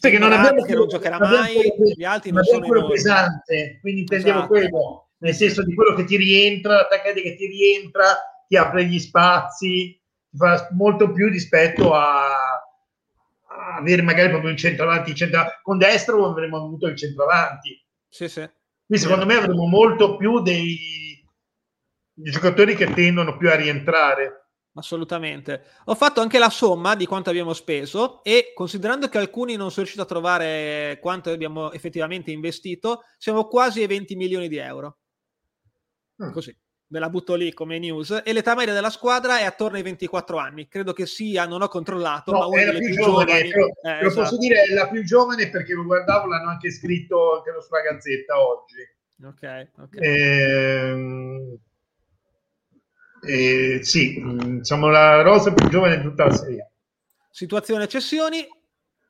perché 0.00 0.16
non 0.16 0.32
abbiamo 0.32 0.62
che 0.62 0.72
non 0.72 0.88
giocherà 0.88 1.18
mai 1.18 1.70
quello, 1.76 1.92
gli 1.94 2.04
altri 2.04 2.30
non 2.30 2.42
sono 2.44 2.66
quello 2.66 2.86
pesante 2.86 3.76
quindi 3.82 4.00
intendiamo 4.00 4.38
esatto. 4.38 4.54
quello 4.54 5.08
nel 5.18 5.34
senso 5.34 5.62
di 5.64 5.74
quello 5.74 5.94
che 5.94 6.04
ti 6.04 6.16
rientra 6.16 6.76
l'attaccante 6.76 7.20
che 7.20 7.36
ti 7.36 7.46
rientra 7.46 8.16
ti 8.46 8.56
apre 8.56 8.86
gli 8.86 8.98
spazi 8.98 10.00
ti 10.30 10.36
fa 10.38 10.66
molto 10.72 11.12
più 11.12 11.28
rispetto 11.28 11.92
a, 11.92 12.22
a 12.22 13.76
avere 13.76 14.00
magari 14.00 14.30
proprio 14.30 14.50
il 14.50 14.56
centravanti 14.56 15.14
centro, 15.14 15.44
con 15.62 15.76
destro 15.76 16.26
avremmo 16.26 16.56
avuto 16.56 16.86
il 16.86 16.96
centravanti. 16.96 17.84
Sì 18.08 18.28
sì 18.28 18.48
quindi 18.88 19.04
secondo 19.04 19.26
me 19.26 19.34
avremo 19.34 19.66
molto 19.66 20.16
più 20.16 20.40
dei 20.40 21.22
giocatori 22.14 22.74
che 22.74 22.90
tendono 22.94 23.36
più 23.36 23.50
a 23.50 23.54
rientrare. 23.54 24.46
Assolutamente. 24.72 25.62
Ho 25.86 25.94
fatto 25.94 26.22
anche 26.22 26.38
la 26.38 26.48
somma 26.48 26.94
di 26.94 27.04
quanto 27.04 27.28
abbiamo 27.28 27.52
speso 27.52 28.24
e 28.24 28.52
considerando 28.54 29.08
che 29.08 29.18
alcuni 29.18 29.56
non 29.56 29.68
sono 29.68 29.82
riusciti 29.82 30.00
a 30.00 30.06
trovare 30.06 30.98
quanto 31.02 31.28
abbiamo 31.28 31.70
effettivamente 31.72 32.30
investito, 32.30 33.02
siamo 33.18 33.46
quasi 33.46 33.82
ai 33.82 33.88
20 33.88 34.16
milioni 34.16 34.48
di 34.48 34.56
euro. 34.56 35.00
Mm. 36.24 36.32
Così, 36.32 36.56
me 36.88 36.98
la 36.98 37.10
butto 37.10 37.34
lì 37.34 37.52
come 37.52 37.78
news. 37.78 38.22
E 38.24 38.32
l'età 38.32 38.54
media 38.54 38.74
della 38.74 38.90
squadra 38.90 39.38
è 39.38 39.44
attorno 39.44 39.76
ai 39.76 39.82
24 39.82 40.38
anni. 40.38 40.68
Credo 40.68 40.92
che 40.92 41.06
sia, 41.06 41.46
non 41.46 41.62
ho 41.62 41.68
controllato, 41.68 42.32
no, 42.32 42.38
ma 42.38 42.46
una 42.46 42.64
delle 42.64 42.78
più, 42.78 42.94
più 42.94 43.04
giovane. 43.04 43.26
giovani. 43.26 43.50
Però, 43.50 43.66
eh, 43.66 44.02
lo 44.02 44.06
esatto. 44.08 44.22
posso 44.22 44.38
dire, 44.38 44.62
è 44.62 44.74
la 44.74 44.88
più 44.88 45.04
giovane 45.04 45.50
perché 45.50 45.74
lo 45.74 45.84
guardavo, 45.84 46.26
l'hanno 46.26 46.50
anche 46.50 46.70
scritto 46.70 47.36
anche 47.36 47.50
sulla 47.60 47.80
gazzetta 47.80 48.40
oggi. 48.40 48.96
Ok, 49.24 49.68
ok. 49.78 49.96
Eh, 50.00 51.58
eh, 53.22 53.78
sì, 53.82 54.22
siamo 54.62 54.88
la 54.88 55.22
rosa 55.22 55.52
più 55.52 55.68
giovane 55.68 55.96
di 55.96 56.02
tutta 56.02 56.26
la 56.26 56.34
serie. 56.34 56.70
Situazione 57.30 57.88
cessioni. 57.88 58.46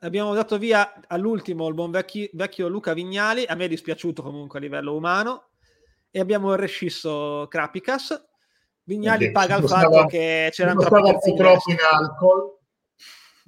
Abbiamo 0.01 0.33
dato 0.33 0.59
via 0.59 1.01
all'ultimo 1.09 1.67
il 1.67 1.75
buon 1.75 1.91
vecchi, 1.91 2.31
vecchio 2.33 2.69
Luca 2.69 2.95
Vignali. 2.95 3.45
A 3.47 3.55
me 3.57 3.65
è 3.65 3.69
dispiaciuto 3.69 4.23
comunque 4.23 4.59
a 4.59 4.63
livello 4.63 4.95
umano. 4.95 5.48
E 6.11 6.21
abbiamo 6.21 6.55
rescisso 6.55 7.47
Krapicas. 7.49 8.27
Vignali 8.85 9.27
Beh, 9.27 9.33
paga 9.33 9.57
il 9.57 9.69
fatto 9.69 10.07
che 10.07 10.49
c'erano 10.51 10.81
troppi 10.81 11.35
troppo 11.35 11.71
in 11.71 11.79
alcol. 11.91 12.59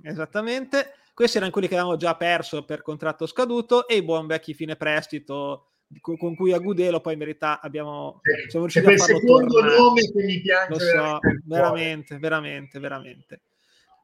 Esattamente. 0.03 0.94
Questi 1.14 1.37
erano 1.37 1.53
quelli 1.53 1.68
che 1.68 1.75
avevamo 1.75 1.96
già 1.96 2.14
perso 2.16 2.64
per 2.64 2.83
contratto 2.83 3.27
scaduto 3.27 3.87
e 3.87 3.96
i 3.96 4.03
buon 4.03 4.27
vecchi 4.27 4.55
fine 4.55 4.77
prestito 4.77 5.70
con 6.01 6.37
cui 6.37 6.53
a 6.53 6.59
Gudelo 6.59 7.01
poi 7.01 7.14
in 7.14 7.18
verità 7.18 7.61
abbiamo 7.61 8.20
siamo 8.49 8.66
riusciti 8.66 8.92
a 8.92 8.96
farlo 8.96 9.18
secondo 9.18 9.55
tornare. 9.55 9.77
nome 9.77 10.01
che 10.03 10.23
mi 10.23 10.40
piace 10.40 10.68
lo 10.70 10.79
so, 10.79 11.18
veramente, 11.44 12.18
veramente, 12.18 12.79
veramente. 12.79 13.42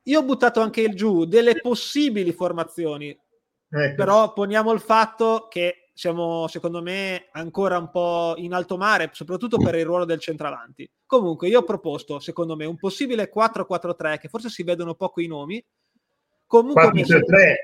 Io 0.04 0.20
ho 0.20 0.24
buttato 0.24 0.60
anche 0.60 0.88
giù 0.94 1.24
delle 1.24 1.60
possibili 1.60 2.32
formazioni, 2.32 3.08
ecco. 3.08 3.94
però 3.94 4.32
poniamo 4.32 4.72
il 4.72 4.80
fatto 4.80 5.46
che 5.48 5.85
siamo, 5.96 6.46
secondo 6.46 6.82
me, 6.82 7.28
ancora 7.32 7.78
un 7.78 7.88
po' 7.88 8.34
in 8.36 8.52
alto 8.52 8.76
mare, 8.76 9.08
soprattutto 9.14 9.56
per 9.56 9.76
il 9.76 9.86
ruolo 9.86 10.04
del 10.04 10.20
centravanti. 10.20 10.86
Comunque, 11.06 11.48
io 11.48 11.60
ho 11.60 11.64
proposto, 11.64 12.18
secondo 12.20 12.54
me, 12.54 12.66
un 12.66 12.76
possibile 12.76 13.32
4-4-3, 13.34 14.18
che 14.18 14.28
forse 14.28 14.50
si 14.50 14.62
vedono 14.62 14.94
poco 14.94 15.22
i 15.22 15.26
nomi. 15.26 15.64
Comunque, 16.44 16.90
4-3. 16.90 17.54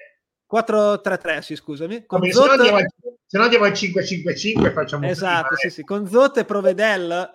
4-3-3, 0.50 1.38
sì, 1.40 1.56
scusami. 1.56 2.06
Con 2.06 2.22
Zot... 2.30 2.42
se, 2.42 2.46
no 2.46 2.52
andiamo, 2.52 2.78
se 3.26 3.36
no 3.36 3.44
andiamo 3.44 3.64
al 3.66 3.72
5-5-5 3.72 4.72
facciamo 4.72 5.06
Esatto, 5.06 5.54
sì, 5.56 5.68
sì. 5.68 5.84
Con 5.84 6.08
Zot 6.08 6.38
e 6.38 6.46
Provedel, 6.46 7.28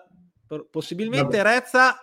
possibilmente 0.68 1.36
Vabbè. 1.36 1.54
Rezza, 1.54 1.96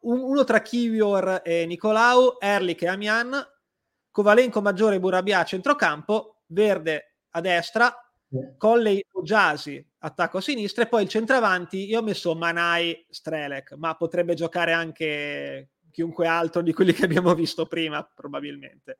un, 0.00 0.18
uno 0.18 0.42
tra 0.42 0.60
Kivior 0.62 1.42
e 1.44 1.64
Nicolau, 1.66 2.38
Erlich 2.40 2.82
e 2.82 2.88
Amian, 2.88 3.40
Kovalenko 4.10 4.60
Maggiore 4.60 4.96
e 4.96 5.00
Burabia 5.00 5.38
a 5.38 5.44
centrocampo, 5.44 6.42
Verde 6.46 7.18
a 7.30 7.40
destra, 7.40 7.96
Colley 8.56 9.04
o 9.12 9.22
Jasi 9.22 9.84
attacco 9.98 10.38
a 10.38 10.40
sinistra 10.40 10.84
e 10.84 10.88
poi 10.88 11.02
il 11.02 11.08
centravanti 11.08 11.86
io 11.88 12.00
ho 12.00 12.02
messo 12.02 12.34
Manai 12.34 13.06
Strelec 13.10 13.72
ma 13.72 13.94
potrebbe 13.94 14.34
giocare 14.34 14.72
anche 14.72 15.70
chiunque 15.90 16.26
altro 16.26 16.62
di 16.62 16.72
quelli 16.72 16.92
che 16.92 17.04
abbiamo 17.04 17.34
visto 17.34 17.66
prima 17.66 18.02
probabilmente 18.02 18.96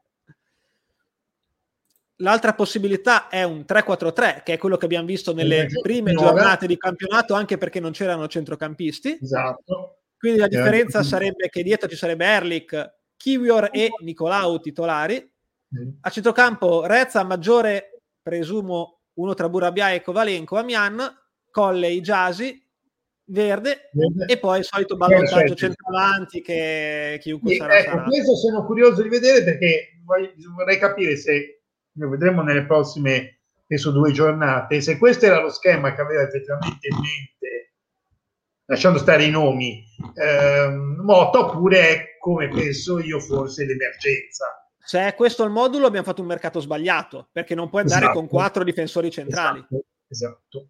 L'altra 2.16 2.54
possibilità 2.54 3.28
è 3.28 3.42
un 3.42 3.64
3-4-3, 3.66 4.42
che 4.44 4.52
è 4.52 4.58
quello 4.58 4.76
che 4.76 4.84
abbiamo 4.84 5.06
visto 5.06 5.34
nelle 5.34 5.66
prime 5.82 6.12
giornate 6.12 6.68
di 6.68 6.76
campionato, 6.76 7.34
anche 7.34 7.58
perché 7.58 7.80
non 7.80 7.90
c'erano 7.90 8.28
centrocampisti. 8.28 9.18
Esatto. 9.20 10.02
Quindi 10.16 10.38
la 10.38 10.46
differenza 10.46 11.02
sarebbe 11.02 11.48
che 11.48 11.64
dietro 11.64 11.88
ci 11.88 11.96
sarebbe 11.96 12.24
Erlich, 12.26 12.94
Kiwior 13.16 13.70
e 13.72 13.90
Nicolau 14.02 14.60
titolari. 14.60 15.30
A 16.02 16.10
centrocampo 16.10 16.86
Rezza, 16.86 17.24
Maggiore, 17.24 18.02
presumo 18.22 19.00
uno 19.14 19.34
tra 19.34 19.48
Burabia 19.48 19.92
e 19.92 20.02
Kovalenko, 20.02 20.56
Amian, 20.56 21.00
Colley, 21.50 22.00
Jasi, 22.00 22.60
Verde, 23.24 23.90
Verde, 23.92 24.26
e 24.26 24.38
poi 24.38 24.58
il 24.58 24.64
solito 24.64 24.96
ballottaggio 24.96 25.54
centravanti 25.54 26.42
che 26.42 27.18
chiunque 27.20 27.54
sarà, 27.54 27.78
ecco, 27.78 27.90
sarà. 27.90 28.02
Questo 28.04 28.36
sono 28.36 28.64
curioso 28.64 29.02
di 29.02 29.08
vedere 29.08 29.44
perché 29.44 30.00
vorrei 30.04 30.78
capire 30.78 31.16
se 31.16 31.62
lo 31.92 32.08
vedremo 32.08 32.42
nelle 32.42 32.64
prossime 32.64 33.40
penso 33.66 33.90
due 33.90 34.12
giornate 34.12 34.80
se 34.80 34.98
questo 34.98 35.26
era 35.26 35.40
lo 35.40 35.50
schema 35.50 35.94
che 35.94 36.00
aveva 36.00 36.22
effettivamente 36.22 36.88
in 36.88 36.96
mente 36.96 37.74
lasciando 38.66 38.98
stare 38.98 39.24
i 39.24 39.30
nomi 39.30 39.82
ehm, 40.14 41.00
Motta 41.02 41.38
oppure 41.38 41.88
è 41.88 42.04
come 42.18 42.48
penso 42.48 42.98
io 42.98 43.20
forse 43.20 43.64
l'emergenza 43.64 44.61
se 44.84 45.06
è 45.06 45.14
questo 45.14 45.44
il 45.44 45.50
modulo 45.50 45.86
abbiamo 45.86 46.06
fatto 46.06 46.22
un 46.22 46.28
mercato 46.28 46.60
sbagliato 46.60 47.28
perché 47.32 47.54
non 47.54 47.68
puoi 47.68 47.82
andare 47.82 48.04
esatto. 48.04 48.18
con 48.18 48.28
quattro 48.28 48.64
difensori 48.64 49.10
centrali 49.10 49.58
esatto, 49.58 49.84
esatto. 50.08 50.66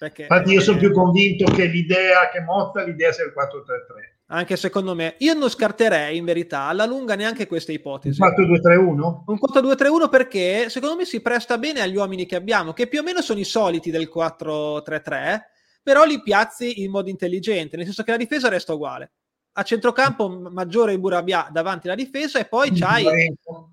Perché, 0.00 0.22
Infatti 0.22 0.52
io 0.52 0.62
sono 0.62 0.78
più 0.78 0.92
convinto 0.92 1.44
che 1.52 1.66
l'idea 1.66 2.30
che 2.30 2.40
Motta 2.40 2.82
l'idea 2.82 3.12
sia 3.12 3.24
il 3.24 3.34
4-3-3. 3.36 4.20
Anche 4.28 4.56
secondo 4.56 4.94
me. 4.94 5.16
Io 5.18 5.34
non 5.34 5.50
scarterei 5.50 6.16
in 6.16 6.24
verità 6.24 6.60
alla 6.60 6.86
lunga 6.86 7.16
neanche 7.16 7.46
questa 7.46 7.70
ipotesi. 7.72 8.18
Un 8.18 8.28
4-2-3-1? 8.28 9.24
Un 9.26 9.38
4-2-3-1 9.38 10.08
perché 10.08 10.70
secondo 10.70 10.96
me 10.96 11.04
si 11.04 11.20
presta 11.20 11.58
bene 11.58 11.82
agli 11.82 11.96
uomini 11.96 12.24
che 12.24 12.36
abbiamo, 12.36 12.72
che 12.72 12.86
più 12.86 13.00
o 13.00 13.02
meno 13.02 13.20
sono 13.20 13.40
i 13.40 13.44
soliti 13.44 13.90
del 13.90 14.10
4-3-3, 14.10 15.40
però 15.82 16.04
li 16.04 16.22
piazzi 16.22 16.80
in 16.82 16.90
modo 16.90 17.10
intelligente, 17.10 17.76
nel 17.76 17.84
senso 17.84 18.02
che 18.02 18.12
la 18.12 18.16
difesa 18.16 18.48
resta 18.48 18.72
uguale. 18.72 19.12
A 19.52 19.62
centrocampo 19.62 20.28
maggiore 20.28 20.98
Burabia 20.98 21.48
davanti 21.50 21.86
alla 21.86 21.96
difesa 21.96 22.38
e 22.38 22.44
poi 22.44 22.70
c'hai 22.70 23.04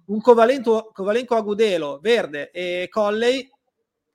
un 0.05 0.21
Covalenco, 0.21 0.91
Covalenco 0.91 1.35
Agudelo, 1.35 1.99
Verde 2.01 2.49
e 2.51 2.87
Colley 2.89 3.47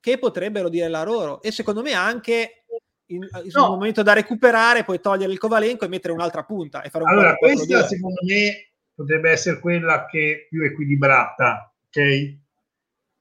che 0.01 0.19
potrebbero 0.19 0.69
dire 0.69 0.89
la 0.89 1.05
loro 1.05 1.41
e 1.41 1.53
secondo 1.53 1.81
me 1.81 1.93
anche 1.93 2.65
in, 3.07 3.23
in 3.23 3.51
no. 3.53 3.65
un 3.65 3.71
momento 3.71 4.03
da 4.03 4.13
recuperare 4.13 4.83
puoi 4.83 5.01
togliere 5.01 5.31
il 5.31 5.39
Covalenco 5.39 5.85
e 5.85 5.89
mettere 5.89 6.13
un'altra 6.13 6.43
punta 6.43 6.83
e 6.83 6.91
fare 6.91 7.05
un 7.05 7.11
allora 7.11 7.37
questa 7.37 7.87
secondo 7.87 8.21
me 8.27 8.73
potrebbe 8.93 9.31
essere 9.31 9.61
quella 9.61 10.07
che 10.07 10.33
è 10.33 10.49
più 10.49 10.65
equilibrata 10.65 11.73
ok? 11.89 12.37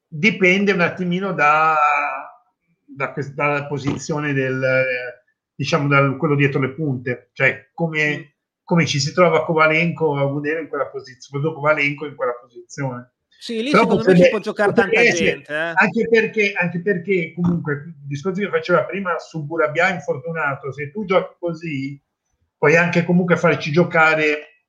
Dipende 0.08 0.72
un 0.72 0.82
attimino 0.82 1.34
da, 1.34 1.78
da 2.86 3.12
questa, 3.14 3.34
dalla 3.34 3.66
posizione 3.68 4.34
del 4.34 5.21
diciamo 5.56 5.88
da 5.88 6.16
quello 6.16 6.36
dietro 6.36 6.60
le 6.60 6.72
punte 6.72 7.30
cioè 7.34 7.70
come, 7.74 8.36
come 8.64 8.86
ci 8.86 9.00
si 9.00 9.14
trova 9.14 9.46
Covalenco 9.46 10.16
a 10.18 10.26
Gudero 10.26 10.60
in 10.60 10.68
quella 10.68 10.88
posizione 10.88 11.54
Covalenco 11.54 12.06
in 12.06 12.16
quella 12.16 12.34
posizione 12.34 13.14
sì, 13.42 13.64
lì 13.64 13.72
Però 13.72 13.82
secondo 13.82 14.04
potrebbe, 14.04 14.20
me 14.20 14.26
ci 14.26 14.30
può 14.30 14.40
giocare 14.40 14.72
tanta 14.72 15.00
essere, 15.00 15.32
gente. 15.32 15.52
Eh. 15.52 15.74
Anche, 15.74 16.08
perché, 16.08 16.54
anche 16.54 16.80
perché 16.84 17.34
comunque 17.34 17.74
il 17.74 17.96
discorso 18.06 18.40
che 18.40 18.50
faceva 18.50 18.86
prima 18.86 19.18
su 19.18 19.44
Burabia 19.44 19.92
infortunato, 19.92 20.72
se 20.72 20.92
tu 20.92 21.06
giochi 21.06 21.38
così, 21.40 22.00
puoi 22.56 22.76
anche 22.76 23.04
comunque 23.04 23.38
farci 23.38 23.72
giocare 23.72 24.68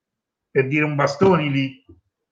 per 0.51 0.68
dire 0.68 0.87
un 0.87 0.95
bastoni 0.95 1.51
lì. 1.51 1.82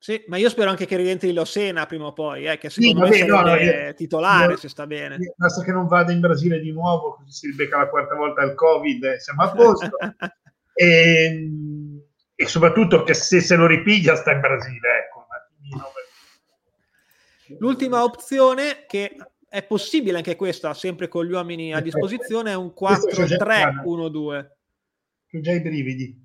Sì, 0.02 0.24
ma 0.28 0.38
io 0.38 0.48
spero 0.48 0.70
anche 0.70 0.86
che 0.86 0.96
rientri 0.96 1.30
Losena 1.34 1.84
prima 1.84 2.06
o 2.06 2.14
poi, 2.14 2.46
eh, 2.46 2.56
che 2.56 2.70
secondo 2.70 3.12
sì, 3.12 3.20
me 3.20 3.26
no, 3.26 3.42
no, 3.42 3.54
io, 3.54 3.92
titolare 3.92 4.52
io, 4.52 4.58
se 4.58 4.70
sta 4.70 4.86
bene. 4.86 5.18
Basta 5.36 5.62
che 5.62 5.72
non 5.72 5.88
vada 5.88 6.10
in 6.10 6.20
Brasile 6.20 6.58
di 6.58 6.72
nuovo, 6.72 7.16
così 7.16 7.30
si 7.30 7.54
becca 7.54 7.76
la 7.76 7.90
quarta 7.90 8.14
volta 8.14 8.42
il 8.42 8.54
Covid, 8.54 9.04
eh, 9.04 9.20
siamo 9.20 9.42
a 9.42 9.50
posto. 9.50 9.90
e, 10.72 10.86
ehm, 11.28 12.02
e, 12.34 12.46
soprattutto 12.46 13.02
che 13.02 13.12
se 13.12 13.42
se 13.42 13.56
lo 13.56 13.66
ripiglia 13.66 14.16
sta 14.16 14.32
in 14.32 14.40
Brasile, 14.40 14.88
ecco, 15.04 15.18
un 15.18 15.36
attimino 15.36 15.92
L'ultima 17.58 18.02
opzione 18.02 18.86
che 18.86 19.14
è 19.50 19.62
possibile 19.64 20.16
anche 20.16 20.34
questa, 20.34 20.72
sempre 20.72 21.08
con 21.08 21.26
gli 21.26 21.32
uomini 21.32 21.74
a 21.74 21.80
disposizione, 21.80 22.52
è 22.52 22.56
un 22.56 22.72
4-3-1-2. 22.74 24.46
Che 25.26 25.40
già 25.42 25.52
i 25.52 25.60
brividi. 25.60 26.22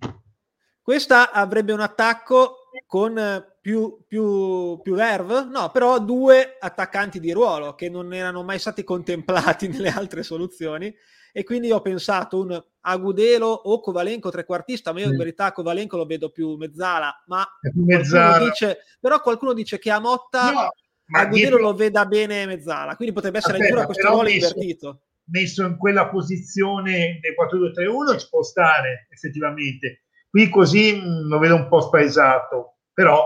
Questa 0.81 1.31
avrebbe 1.31 1.73
un 1.73 1.81
attacco 1.81 2.64
con 2.85 3.45
più, 3.61 3.99
più, 4.07 4.79
più 4.81 4.95
verve, 4.95 5.45
no, 5.45 5.69
però 5.71 5.99
due 5.99 6.57
attaccanti 6.59 7.19
di 7.19 7.31
ruolo 7.31 7.75
che 7.75 7.89
non 7.89 8.13
erano 8.13 8.43
mai 8.43 8.59
stati 8.59 8.83
contemplati 8.83 9.67
nelle 9.69 9.89
altre 9.89 10.23
soluzioni 10.23 10.93
e 11.31 11.43
quindi 11.43 11.71
ho 11.71 11.81
pensato 11.81 12.39
un 12.39 12.63
Agudelo 12.87 13.47
o 13.47 13.79
Kovalenko 13.81 14.29
trequartista, 14.29 14.93
ma 14.93 15.01
io 15.01 15.09
in 15.09 15.17
verità 15.17 15.51
Kovalenko 15.51 15.97
lo 15.97 16.05
vedo 16.05 16.29
più 16.29 16.55
mezzala, 16.55 17.23
ma 17.27 17.45
mezzala. 17.73 18.37
Qualcuno 18.37 18.49
dice, 18.49 18.77
però 18.99 19.19
qualcuno 19.19 19.53
dice 19.53 19.77
che 19.77 19.91
a 19.91 19.99
Motta 19.99 20.51
no, 20.51 20.73
Agudelo 21.11 21.57
lo 21.57 21.73
veda 21.73 22.05
bene 22.05 22.45
Mezzala, 22.45 22.95
quindi 22.95 23.13
potrebbe 23.13 23.39
essere 23.39 23.57
Aspetta, 23.57 23.73
addirittura 23.73 23.85
questo 23.85 24.13
ruolo 24.13 24.29
messo, 24.29 24.47
invertito. 24.47 25.01
Messo 25.25 25.65
in 25.65 25.77
quella 25.77 26.07
posizione 26.07 27.19
del 27.19 27.33
4-2-3-1 27.37 28.19
ci 28.19 28.27
può 28.29 28.41
stare 28.41 29.07
effettivamente. 29.09 30.04
Qui 30.35 30.49
così 30.49 30.93
mm, 30.93 31.29
lo 31.29 31.39
vedo 31.39 31.55
un 31.55 31.69
po' 31.69 31.79
spaesato, 31.79 32.79
però 32.91 33.25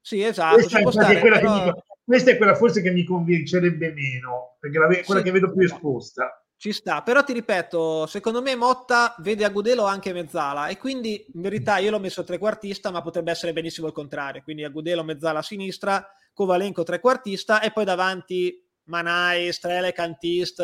sì, 0.00 0.22
esatto, 0.22 0.54
questa, 0.54 0.78
è 0.78 0.90
stare, 0.92 1.18
però... 1.18 1.64
mi, 1.64 1.72
questa, 2.04 2.30
è 2.30 2.36
quella 2.36 2.54
forse 2.54 2.80
che 2.80 2.92
mi 2.92 3.02
convincerebbe 3.02 3.92
meno, 3.92 4.56
perché 4.60 4.78
la, 4.78 4.86
quella 4.86 5.02
sì, 5.02 5.22
che 5.22 5.32
vedo 5.32 5.50
più 5.52 5.64
esposta. 5.64 6.40
Ci 6.56 6.70
sta, 6.70 7.02
però 7.02 7.24
ti 7.24 7.32
ripeto, 7.32 8.06
secondo 8.06 8.40
me 8.40 8.54
Motta 8.54 9.16
vede 9.18 9.44
Agudelo 9.44 9.84
anche 9.84 10.12
Mezzala 10.12 10.68
e 10.68 10.76
quindi 10.76 11.26
in 11.34 11.40
verità 11.40 11.78
io 11.78 11.90
l'ho 11.90 11.98
messo 11.98 12.22
trequartista, 12.22 12.92
ma 12.92 13.02
potrebbe 13.02 13.32
essere 13.32 13.52
benissimo 13.52 13.88
il 13.88 13.92
contrario, 13.92 14.40
quindi 14.44 14.62
Agudelo 14.62 15.02
Mezzala 15.02 15.40
a 15.40 15.42
sinistra, 15.42 16.08
Kovalenko 16.32 16.84
trequartista 16.84 17.60
e 17.60 17.72
poi 17.72 17.84
davanti 17.84 18.64
Manai, 18.84 19.52
Strele, 19.52 19.92
Cantist, 19.92 20.62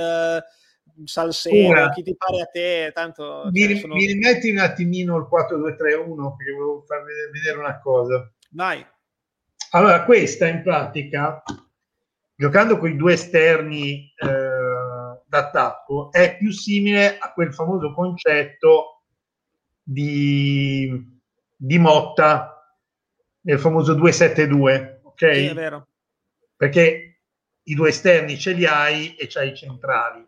Salsero, 1.04 1.90
chi 1.90 2.02
ti 2.02 2.16
pare 2.16 2.40
a 2.40 2.46
te, 2.46 2.90
tanto... 2.94 3.48
Mi, 3.50 3.66
cioè, 3.66 3.76
sono... 3.76 3.94
mi 3.94 4.06
rimetti 4.06 4.50
un 4.50 4.58
attimino 4.58 5.16
il 5.16 5.28
4-2-3-1 5.30 6.36
perché 6.36 6.52
volevo 6.52 6.84
farvi 6.86 7.12
vedere 7.32 7.58
una 7.58 7.80
cosa. 7.80 8.32
Vai. 8.50 8.86
Allora, 9.70 10.04
questa 10.04 10.46
in 10.46 10.62
pratica, 10.62 11.42
giocando 12.36 12.78
con 12.78 12.90
i 12.90 12.96
due 12.96 13.14
esterni 13.14 14.12
eh, 14.16 15.20
d'attacco, 15.26 16.12
è 16.12 16.36
più 16.36 16.52
simile 16.52 17.18
a 17.18 17.32
quel 17.32 17.52
famoso 17.52 17.92
concetto 17.92 19.02
di, 19.82 21.20
di 21.56 21.78
Motta 21.78 22.50
nel 23.40 23.58
famoso 23.58 23.94
2-7-2 23.94 24.94
ok? 25.14 25.34
Sì, 25.34 25.46
è 25.46 25.54
vero. 25.54 25.88
Perché 26.56 27.20
i 27.62 27.74
due 27.74 27.88
esterni 27.88 28.38
ce 28.38 28.52
li 28.52 28.66
hai 28.66 29.14
e 29.14 29.26
c'hai 29.28 29.50
i 29.50 29.56
centrali. 29.56 30.26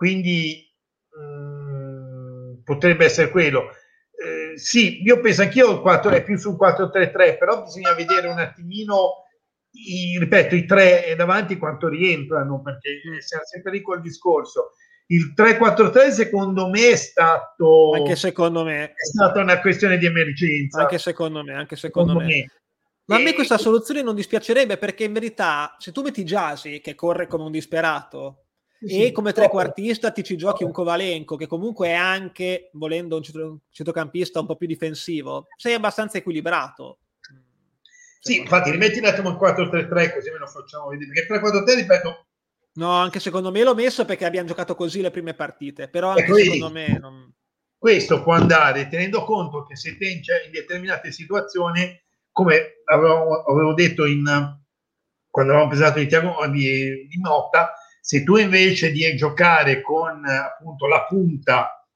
Quindi 0.00 0.66
mh, 1.10 1.22
mm, 1.22 2.62
potrebbe 2.64 3.04
essere 3.04 3.28
quello. 3.28 3.68
Eh, 4.12 4.56
sì, 4.56 5.02
io 5.02 5.20
penso 5.20 5.42
anch'io 5.42 5.72
il 5.72 5.80
4 5.80 6.10
è 6.12 6.24
più 6.24 6.38
sul 6.38 6.56
4-3-3, 6.58 7.36
però 7.36 7.64
bisogna 7.64 7.92
vedere 7.92 8.28
un 8.28 8.38
attimino, 8.38 9.26
i, 9.72 10.18
ripeto, 10.18 10.54
i 10.54 10.64
tre 10.64 11.12
davanti 11.18 11.58
quanto 11.58 11.88
rientrano, 11.88 12.62
perché 12.62 13.02
mm. 13.06 13.18
siamo 13.18 13.44
sempre 13.44 13.72
lì 13.72 13.82
col 13.82 14.00
discorso. 14.00 14.70
Il 15.08 15.34
3-4-3 15.36 16.08
secondo 16.12 16.70
me 16.70 16.92
è 16.92 16.96
stato... 16.96 17.90
Anche 17.92 18.16
secondo 18.16 18.64
me. 18.64 18.92
È 18.92 19.04
stata 19.04 19.40
una 19.40 19.60
questione 19.60 19.98
di 19.98 20.06
emergenza. 20.06 20.80
Anche 20.80 20.96
secondo 20.96 21.44
me, 21.44 21.52
anche 21.52 21.76
secondo, 21.76 22.12
secondo 22.12 22.26
me. 22.26 22.40
me. 22.40 22.52
Ma 23.04 23.16
a 23.16 23.18
me 23.18 23.34
questa 23.34 23.58
soluzione 23.58 24.00
non 24.00 24.14
dispiacerebbe 24.14 24.78
perché 24.78 25.04
in 25.04 25.12
verità 25.12 25.76
se 25.78 25.92
tu 25.92 26.00
metti 26.00 26.24
Jasi 26.24 26.80
che 26.80 26.94
corre 26.94 27.26
come 27.26 27.44
un 27.44 27.50
disperato 27.50 28.44
sì, 28.86 29.04
e 29.04 29.12
come 29.12 29.32
trequartista 29.32 30.10
ti 30.10 30.22
ci 30.22 30.36
giochi 30.36 30.64
un 30.64 30.72
Kovalenko 30.72 31.36
che 31.36 31.46
comunque 31.46 31.88
è 31.88 31.94
anche, 31.94 32.70
volendo 32.72 33.16
un 33.16 33.58
centrocampista 33.70 34.40
un 34.40 34.46
po' 34.46 34.56
più 34.56 34.66
difensivo, 34.66 35.48
sei 35.56 35.74
abbastanza 35.74 36.18
equilibrato. 36.18 36.98
Sì, 38.20 38.38
infatti 38.38 38.70
rimetti 38.70 38.98
un 38.98 39.06
attimo 39.06 39.30
il 39.30 39.36
4-3-3 39.36 40.12
così 40.12 40.30
me 40.30 40.38
lo 40.38 40.46
facciamo 40.46 40.88
vedere, 40.88 41.10
perché 41.12 41.34
il 41.34 41.40
3-4-3 41.40 41.74
ripeto... 41.76 42.26
No, 42.72 42.90
anche 42.92 43.20
secondo 43.20 43.50
me 43.50 43.62
l'ho 43.62 43.74
messo 43.74 44.04
perché 44.04 44.24
abbiamo 44.24 44.48
giocato 44.48 44.74
così 44.74 45.00
le 45.00 45.10
prime 45.10 45.34
partite, 45.34 45.88
però 45.88 46.10
anche 46.10 46.22
ecco, 46.22 46.36
secondo 46.36 46.70
me... 46.70 46.98
Non... 46.98 47.34
Questo 47.76 48.22
può 48.22 48.34
andare 48.34 48.88
tenendo 48.88 49.24
conto 49.24 49.64
che 49.64 49.74
se 49.74 49.96
te 49.96 50.06
in, 50.08 50.20
in 50.44 50.52
determinate 50.52 51.10
situazioni 51.12 51.98
come 52.30 52.82
avevo, 52.84 53.42
avevo 53.42 53.74
detto 53.74 54.04
in, 54.04 54.22
quando 55.30 55.52
avevamo 55.52 55.70
pensato 55.70 55.98
di, 55.98 56.06
Tiago, 56.06 56.46
di, 56.48 57.06
di 57.08 57.18
Motta, 57.18 57.74
se 58.00 58.22
tu 58.24 58.36
invece 58.36 58.90
di 58.90 59.14
giocare 59.16 59.80
con 59.80 60.24
appunto 60.26 60.86
la 60.86 61.04
punta, 61.04 61.86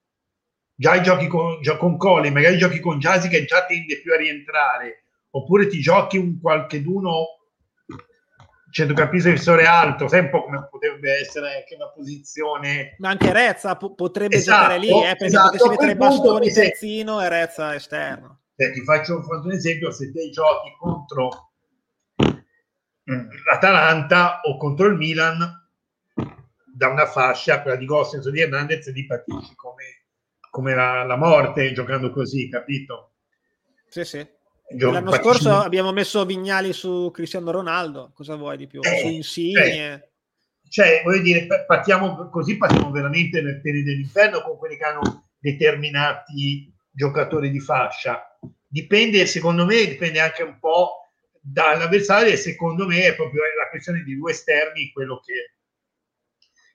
già 0.75 1.01
giochi 1.01 1.27
con, 1.27 1.61
già 1.61 1.77
con 1.77 1.97
Cole, 1.97 2.31
magari 2.31 2.59
giochi 2.59 2.81
con 2.81 2.99
Jazzy 2.99 3.29
che 3.29 3.45
già 3.45 3.65
tende 3.65 4.01
più 4.01 4.13
a 4.13 4.17
rientrare, 4.17 5.05
oppure 5.31 5.67
ti 5.67 5.81
giochi 5.81 6.17
un 6.19 6.41
qualche 6.41 6.83
d'uno 6.83 7.27
centrocampista 8.75 9.29
difensore 9.29 9.67
alto, 9.67 10.09
sai 10.09 10.21
un 10.21 10.31
po' 10.31 10.43
come 10.43 10.67
potrebbe 10.69 11.21
essere 11.21 11.59
anche 11.59 11.77
una 11.77 11.89
posizione. 11.91 12.97
Ma 12.99 13.11
anche 13.11 13.33
Rezza 13.33 13.77
po- 13.77 13.95
potrebbe 13.95 14.35
esatto, 14.35 14.63
giocare 14.63 14.79
lì, 14.81 14.89
eh, 14.89 15.03
perché 15.03 15.25
esatto, 15.27 15.51
potessi 15.51 15.69
mettere 15.69 15.97
bastoni 15.97 16.51
se... 16.51 16.61
terzino 16.63 17.23
e 17.23 17.29
Rezza 17.29 17.75
esterno. 17.75 18.41
Eh, 18.57 18.73
ti 18.73 18.83
faccio, 18.83 19.23
faccio 19.23 19.47
un 19.47 19.53
esempio, 19.53 19.93
se 19.93 20.13
te 20.13 20.29
giochi 20.31 20.73
contro 20.77 21.53
mm, 23.11 23.29
l'Atalanta 23.49 24.41
o 24.43 24.57
contro 24.57 24.87
il 24.87 24.97
Milan, 24.97 25.64
da 26.75 26.89
una 26.89 27.07
fascia, 27.07 27.63
quella 27.63 27.77
di 27.77 27.87
Gossens 27.87 28.27
o 28.27 28.31
di 28.31 28.41
Hernandez, 28.41 28.93
lì 28.93 29.07
patisci 29.07 29.55
come, 29.55 30.07
come 30.51 30.75
la, 30.75 31.05
la 31.05 31.17
morte 31.17 31.73
giocando 31.73 32.11
così, 32.11 32.49
capito? 32.49 33.13
Sì, 33.87 34.05
sì. 34.05 34.27
L'anno 34.77 35.13
scorso 35.13 35.51
abbiamo 35.51 35.93
messo 35.93 36.25
Vignali 36.25 36.73
su 36.73 37.11
Cristiano 37.13 37.53
Ronaldo, 37.53 38.11
cosa 38.15 38.35
vuoi 38.35 38.57
di 38.57 38.67
più? 38.67 38.81
Eh, 38.83 38.99
su 38.99 39.07
Insigne. 39.07 39.63
Cioè, 39.69 40.09
cioè, 40.69 41.03
voglio 41.05 41.23
dire, 41.23 41.47
partiamo 41.67 42.29
così, 42.29 42.57
partiamo 42.57 42.91
veramente 42.91 43.41
nel 43.41 43.61
periodo 43.61 43.91
dell'inferno 43.91 44.41
con 44.43 44.57
quelli 44.57 44.77
che 44.77 44.85
hanno 44.85 45.29
determinati 45.39 46.73
giocatori 46.91 47.51
di 47.51 47.61
fascia. 47.61 48.37
Dipende, 48.67 49.27
secondo 49.27 49.65
me, 49.65 49.87
dipende 49.87 50.19
anche 50.19 50.43
un 50.43 50.59
po' 50.59 51.11
dall'avversario 51.41 52.33
e 52.33 52.37
secondo 52.37 52.87
me 52.87 53.05
è 53.05 53.15
proprio 53.15 53.43
la 53.43 53.69
questione 53.69 54.03
di 54.03 54.17
due 54.17 54.33
esterni 54.33 54.91
quello 54.91 55.21
che, 55.21 55.55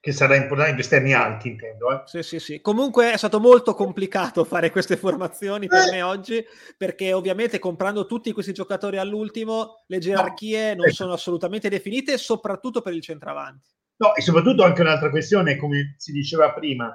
che 0.02 0.12
sarà 0.14 0.36
importante, 0.36 0.80
esterni 0.80 1.14
alti 1.14 1.50
intendo. 1.50 1.92
Eh. 1.92 2.02
Sì, 2.06 2.24
sì, 2.24 2.40
sì. 2.40 2.62
Comunque 2.62 3.12
è 3.12 3.18
stato 3.18 3.40
molto 3.40 3.74
complicato 3.74 4.46
fare 4.46 4.70
queste 4.70 4.96
formazioni 4.96 5.68
per 5.68 5.88
eh. 5.88 5.92
me 5.92 6.02
oggi, 6.02 6.44
perché 6.78 7.12
ovviamente 7.12 7.60
comprando 7.60 8.06
tutti 8.06 8.32
questi 8.32 8.54
giocatori 8.54 8.98
all'ultimo, 8.98 9.84
le 9.88 9.98
gerarchie 10.00 10.76
no. 10.76 10.84
non 10.84 10.92
sono 10.92 11.14
assolutamente 11.14 11.70
definite, 11.70 12.18
soprattutto 12.18 12.82
per 12.82 12.94
il 12.94 13.02
centravanti. 13.02 13.70
No, 13.98 14.16
e 14.16 14.22
soprattutto 14.22 14.64
anche 14.64 14.82
un'altra 14.82 15.10
questione, 15.10 15.58
come 15.58 15.96
si 15.98 16.14
diceva 16.14 16.54
prima, 16.54 16.90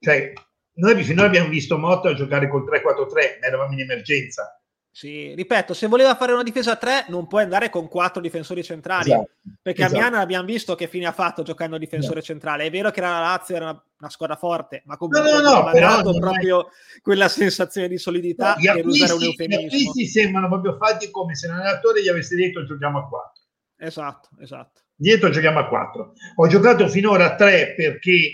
cioè 0.00 0.32
noi 0.74 1.02
finora 1.04 1.28
abbiamo 1.28 1.48
visto 1.48 1.78
Motta 1.78 2.14
giocare 2.14 2.48
col 2.48 2.64
3-4-3, 2.64 3.38
ma 3.40 3.46
eravamo 3.46 3.72
in 3.72 3.80
emergenza 3.80 4.57
sì, 4.90 5.34
ripeto, 5.34 5.74
se 5.74 5.86
voleva 5.86 6.16
fare 6.16 6.32
una 6.32 6.42
difesa 6.42 6.72
a 6.72 6.76
3 6.76 7.06
non 7.08 7.26
puoi 7.28 7.42
andare 7.44 7.70
con 7.70 7.88
quattro 7.88 8.20
difensori 8.20 8.64
centrali, 8.64 9.10
esatto, 9.10 9.30
perché 9.62 9.84
esatto. 9.84 9.96
a 9.96 10.00
Miana 10.00 10.20
abbiamo 10.20 10.44
visto 10.44 10.74
che 10.74 10.88
fine 10.88 11.06
ha 11.06 11.12
fatto 11.12 11.42
giocando 11.42 11.76
a 11.76 11.78
difensore 11.78 12.18
esatto. 12.18 12.32
centrale. 12.32 12.64
È 12.64 12.70
vero 12.70 12.90
che 12.90 13.00
la 13.00 13.20
Lazio 13.20 13.54
era 13.54 13.70
una, 13.70 13.84
una 13.98 14.10
squadra 14.10 14.36
forte, 14.36 14.82
ma 14.86 14.96
comunque 14.96 15.30
no, 15.30 15.40
no, 15.40 15.50
no, 15.50 15.66
ha 15.66 15.72
dato 15.72 16.18
proprio 16.18 16.66
è... 16.66 17.00
quella 17.00 17.28
sensazione 17.28 17.86
di 17.86 17.98
solidità 17.98 18.56
no, 18.58 18.74
per 18.74 18.86
usare 18.86 19.12
un 19.12 19.22
eufemismo. 19.22 19.62
Gli 19.62 19.66
acquisti 19.66 20.06
sembrano 20.06 20.48
proprio 20.48 20.76
fatti 20.76 21.10
come 21.10 21.36
se 21.36 21.46
l'allenatore 21.46 22.02
gli 22.02 22.08
avesse 22.08 22.34
detto 22.34 22.64
giochiamo 22.64 22.98
a 22.98 23.08
4. 23.08 23.42
Esatto, 23.76 24.28
esatto. 24.40 24.80
Dietro 24.96 25.30
giochiamo 25.30 25.60
a 25.60 25.68
4. 25.68 26.12
Ho 26.36 26.46
giocato 26.48 26.88
finora 26.88 27.26
a 27.26 27.34
3 27.36 27.74
perché 27.76 28.32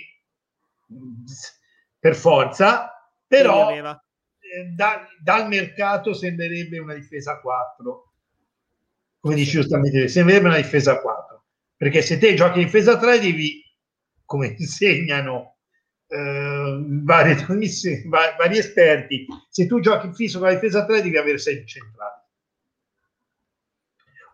per 1.99 2.15
forza, 2.15 2.91
però 3.27 3.71
da, 4.75 5.07
dal 5.23 5.49
mercato 5.49 6.13
sembrerebbe 6.13 6.79
una 6.79 6.95
difesa 6.95 7.33
a 7.33 7.41
4 7.41 8.13
come 9.21 9.35
dici 9.35 9.53
giustamente 9.53 10.09
sembrerebbe 10.09 10.49
una 10.49 10.57
difesa 10.57 10.93
a 10.93 11.01
4 11.01 11.45
perché 11.77 12.03
se 12.03 12.19
te 12.19 12.35
giochi 12.35 12.61
in 12.61 12.65
difesa 12.67 12.93
a 12.93 12.99
3 12.99 13.21
devi 13.21 13.63
come 14.25 14.55
insegnano 14.59 15.55
eh, 16.07 16.85
vari, 17.03 17.35
vari, 18.07 18.59
esperti 18.59 19.27
se 19.49 19.67
tu 19.67 19.81
giochi 19.81 20.13
fisso 20.13 20.39
con 20.39 20.49
la 20.49 20.55
difesa 20.55 20.81
a 20.81 20.87
3 20.87 21.03
devi 21.03 21.17
avere 21.17 21.39
6 21.39 21.67
centrali. 21.67 22.23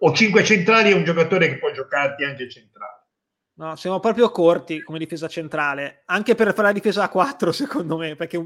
O 0.02 0.12
5 0.12 0.44
centrali 0.44 0.90
è 0.90 0.94
un 0.94 1.04
giocatore 1.04 1.48
che 1.48 1.58
può 1.58 1.70
giocarti 1.72 2.24
anche 2.24 2.48
centrale. 2.48 3.06
No, 3.54 3.76
siamo 3.76 4.00
proprio 4.00 4.30
corti 4.30 4.82
come 4.82 4.98
difesa 4.98 5.28
centrale, 5.28 6.02
anche 6.06 6.34
per 6.34 6.54
fare 6.54 6.68
la 6.68 6.72
difesa 6.72 7.04
a 7.04 7.08
4 7.10 7.52
secondo 7.52 7.96
me, 7.98 8.16
perché 8.16 8.42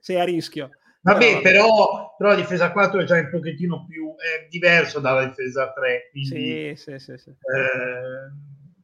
sei 0.00 0.20
a 0.20 0.24
rischio. 0.24 0.70
Vabbè, 1.00 1.40
però, 1.40 2.14
però, 2.16 2.30
la 2.30 2.36
difesa 2.36 2.72
4 2.72 3.00
è 3.00 3.04
già 3.04 3.16
un 3.16 3.30
pochettino 3.30 3.86
più 3.88 4.14
è 4.16 4.46
diverso 4.48 5.00
dalla 5.00 5.26
difesa 5.26 5.72
3. 5.72 6.08
Quindi, 6.10 6.76
sì, 6.76 6.98
sì, 6.98 6.98
sì. 6.98 7.16
sì. 7.16 7.30
Eh, 7.30 8.30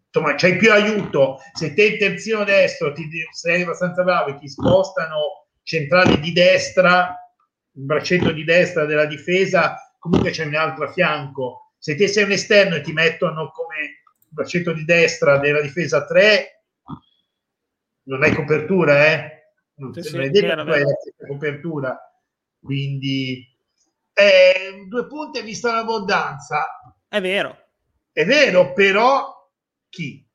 insomma, 0.06 0.34
c'hai 0.36 0.56
più 0.56 0.72
aiuto. 0.72 1.38
Se 1.52 1.74
te 1.74 1.84
il 1.84 1.98
terzino 1.98 2.44
destro 2.44 2.92
ti, 2.92 3.08
sei 3.32 3.62
abbastanza 3.62 4.02
bravo 4.04 4.30
e 4.30 4.38
ti 4.38 4.48
spostano 4.48 5.48
centrale 5.62 6.20
di 6.20 6.32
destra, 6.32 7.16
il 7.72 7.84
braccetto 7.84 8.30
di 8.30 8.44
destra 8.44 8.84
della 8.84 9.06
difesa, 9.06 9.76
comunque 9.98 10.30
c'è 10.30 10.44
un 10.44 10.54
altro 10.54 10.84
a 10.84 10.92
fianco. 10.92 11.72
Se 11.78 11.96
te 11.96 12.06
sei 12.06 12.24
un 12.24 12.32
esterno 12.32 12.76
e 12.76 12.80
ti 12.80 12.92
mettono 12.92 13.50
come 13.50 14.02
braccetto 14.28 14.72
di 14.72 14.84
destra 14.84 15.38
della 15.38 15.60
difesa 15.60 16.04
3, 16.06 16.62
non 18.04 18.22
hai 18.22 18.34
copertura, 18.34 19.06
eh? 19.06 19.33
Non, 19.76 19.92
sì, 19.94 20.16
non 20.16 20.30
detto 20.30 20.64
che 20.64 20.72
hai 20.72 20.82
la 20.82 21.26
copertura 21.26 21.98
quindi 22.64 23.46
eh, 24.14 24.86
due 24.88 25.06
punti 25.06 25.42
vista 25.42 25.74
l'abbondanza. 25.74 26.64
È 27.06 27.20
vero. 27.20 27.58
È 28.10 28.24
vero, 28.24 28.72
però 28.72 29.50
chi? 29.88 30.26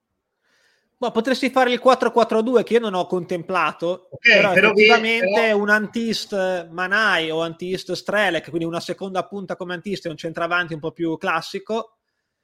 Ma 0.98 1.12
potresti 1.12 1.50
fare 1.50 1.72
il 1.72 1.82
4-4-2 1.84 2.64
che 2.64 2.74
io 2.74 2.80
non 2.82 2.94
ho 2.94 3.06
contemplato, 3.06 4.10
okay, 4.12 4.36
però, 4.36 4.52
però 4.52 4.72
effettivamente 4.72 5.42
però... 5.42 5.58
un 5.58 5.70
antist 5.70 6.68
Manai 6.70 7.32
o 7.32 7.42
antist 7.42 7.94
Strelec, 7.94 8.50
quindi 8.50 8.66
una 8.66 8.82
seconda 8.82 9.26
punta 9.26 9.56
come 9.56 9.74
antist 9.74 10.06
e 10.06 10.10
un 10.10 10.18
centravanti 10.18 10.74
un 10.74 10.82
po' 10.82 10.92
più 10.92 11.18
classico, 11.18 12.00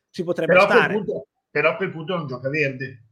ci 0.09 0.23
potrebbe 0.23 0.53
però 0.53 0.63
stare. 0.63 0.93
Per 0.93 1.03
punto, 1.03 1.27
però 1.51 1.71
a 1.71 1.75
quel 1.75 1.91
punto 1.91 2.15
non 2.15 2.27
gioca 2.27 2.49
verde. 2.49 3.03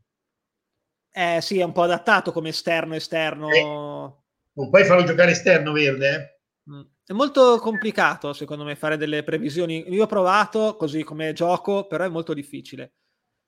Eh 1.16 1.42
sì, 1.42 1.60
è 1.60 1.64
un 1.64 1.72
po' 1.72 1.84
adattato 1.84 2.32
come 2.32 2.50
esterno 2.50 2.96
esterno. 2.96 3.50
Eh, 3.50 3.62
non 3.62 4.70
puoi 4.70 4.84
farlo 4.84 5.04
giocare 5.04 5.32
esterno 5.32 5.72
verde, 5.72 6.10
eh? 6.10 6.72
Mm. 6.72 6.82
È 7.06 7.14
molto 7.14 7.60
complicato, 7.60 8.34
secondo 8.34 8.64
me, 8.64 8.76
fare 8.76 8.98
delle 8.98 9.24
previsioni. 9.24 9.84
Io 9.90 10.04
ho 10.04 10.08
provato 10.08 10.76
così 10.76 11.04
come 11.04 11.34
gioco, 11.34 11.86
però 11.86 12.06
è 12.06 12.10
molto 12.10 12.34
difficile. 12.34 12.94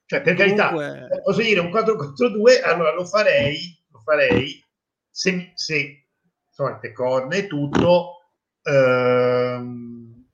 Cioè, 0.05 0.21
per 0.21 0.35
Comunque... 0.35 1.07
carità, 1.07 1.21
posso 1.23 1.41
dire 1.41 1.59
un 1.59 1.71
4-4-2, 1.71 2.61
allora 2.63 2.93
lo 2.93 3.05
farei, 3.05 3.83
lo 3.91 3.99
farei 3.99 4.63
se, 5.09 5.53
se 5.55 6.07
insomma, 6.47 6.77
te 6.77 6.91
corne 6.91 7.37
e 7.37 7.47
tutto. 7.47 8.19
Ehm, 8.61 10.25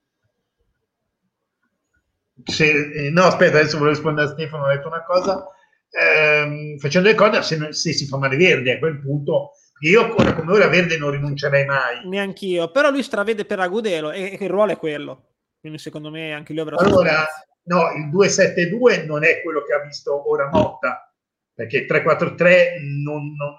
se, 2.43 2.71
eh, 2.71 3.09
no, 3.11 3.23
aspetta, 3.23 3.59
adesso 3.59 3.77
volevo 3.77 3.95
rispondere 3.95 4.27
a 4.27 4.31
Stefano, 4.31 4.65
ho 4.65 4.67
detto 4.67 4.87
una 4.87 5.03
cosa. 5.03 5.47
Ehm, 5.91 6.77
facendo 6.77 7.09
le 7.09 7.15
corna, 7.15 7.41
se, 7.41 7.73
se 7.73 7.93
si 7.93 8.07
fa 8.07 8.17
male 8.17 8.37
verde 8.37 8.73
a 8.73 8.79
quel 8.79 8.99
punto 8.99 9.51
io 9.81 10.13
ora 10.15 10.35
come 10.35 10.51
ora 10.53 10.67
verde 10.67 10.97
non 10.97 11.11
rinuncerei 11.11 11.65
mai. 11.65 12.07
Neanch'io, 12.07 12.69
però 12.69 12.91
lui 12.91 13.01
stravede 13.01 13.45
per 13.45 13.59
Agudelo 13.59 14.11
e, 14.11 14.37
e 14.39 14.43
il 14.43 14.49
ruolo 14.49 14.73
è 14.73 14.77
quello. 14.77 15.29
Quindi 15.59 15.79
secondo 15.79 16.09
me 16.11 16.33
anche 16.33 16.53
lui 16.53 16.61
avrà 16.61 16.75
Allora, 16.77 17.25
no, 17.63 17.91
il 17.93 18.09
2-7-2 18.09 19.05
non 19.05 19.23
è 19.23 19.41
quello 19.41 19.63
che 19.63 19.73
ha 19.73 19.79
visto 19.79 20.29
ora 20.29 20.49
Motta, 20.51 21.11
perché 21.53 21.77
il 21.77 21.85
3-4-3 21.85 22.79
non, 23.03 23.35
non, 23.35 23.55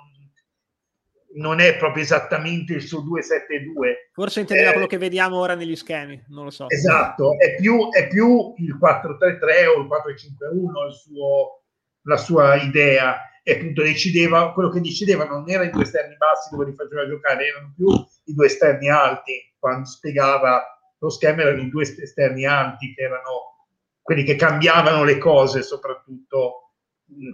non, 1.35 1.61
è 1.61 1.77
proprio 1.77 2.05
esattamente 2.05 2.73
il 2.75 2.83
suo 2.83 3.01
2-7-2. 3.01 4.11
Forse 4.13 4.41
intendeva 4.41 4.71
eh, 4.71 4.73
quello 4.73 4.89
che 4.89 4.99
vediamo 4.99 5.39
ora 5.39 5.55
negli 5.55 5.77
schemi, 5.77 6.23
non 6.29 6.45
lo 6.45 6.51
so. 6.51 6.69
Esatto, 6.69 7.37
è 7.39 7.57
più, 7.57 7.91
è 7.91 8.07
più 8.07 8.55
il 8.59 8.79
4-3-3 8.81 9.67
o 9.67 9.81
il 9.81 9.89
4-5-1 9.89 10.87
il 10.87 10.93
suo, 10.93 11.62
la 12.03 12.17
sua 12.17 12.57
idea 12.57 13.33
e 13.45 13.55
appunto 13.55 13.83
decideva, 13.83 14.53
quello 14.53 14.69
che 14.69 14.81
decideva 14.81 15.25
non 15.25 15.49
era 15.51 15.65
i 15.65 15.71
due 15.71 15.83
esterni 15.83 16.17
bassi 16.17 16.51
dove 16.51 16.67
li 16.67 16.75
faceva 16.75 17.09
giocare, 17.09 17.47
erano 17.47 17.73
più 17.75 17.89
i 17.89 18.35
due 18.35 18.47
esterni 18.47 18.89
alti, 18.89 19.33
quando 19.59 19.87
spiegava 19.87 20.63
lo 20.99 21.11
schema 21.11 21.43
erano 21.43 21.61
i 21.61 21.69
due 21.69 21.83
esterni 21.83 22.47
alti 22.47 22.95
che 22.95 23.03
erano 23.03 23.67
quelli 24.01 24.23
che 24.23 24.37
cambiavano 24.37 25.03
le 25.03 25.19
cose 25.19 25.63
soprattutto, 25.63 26.75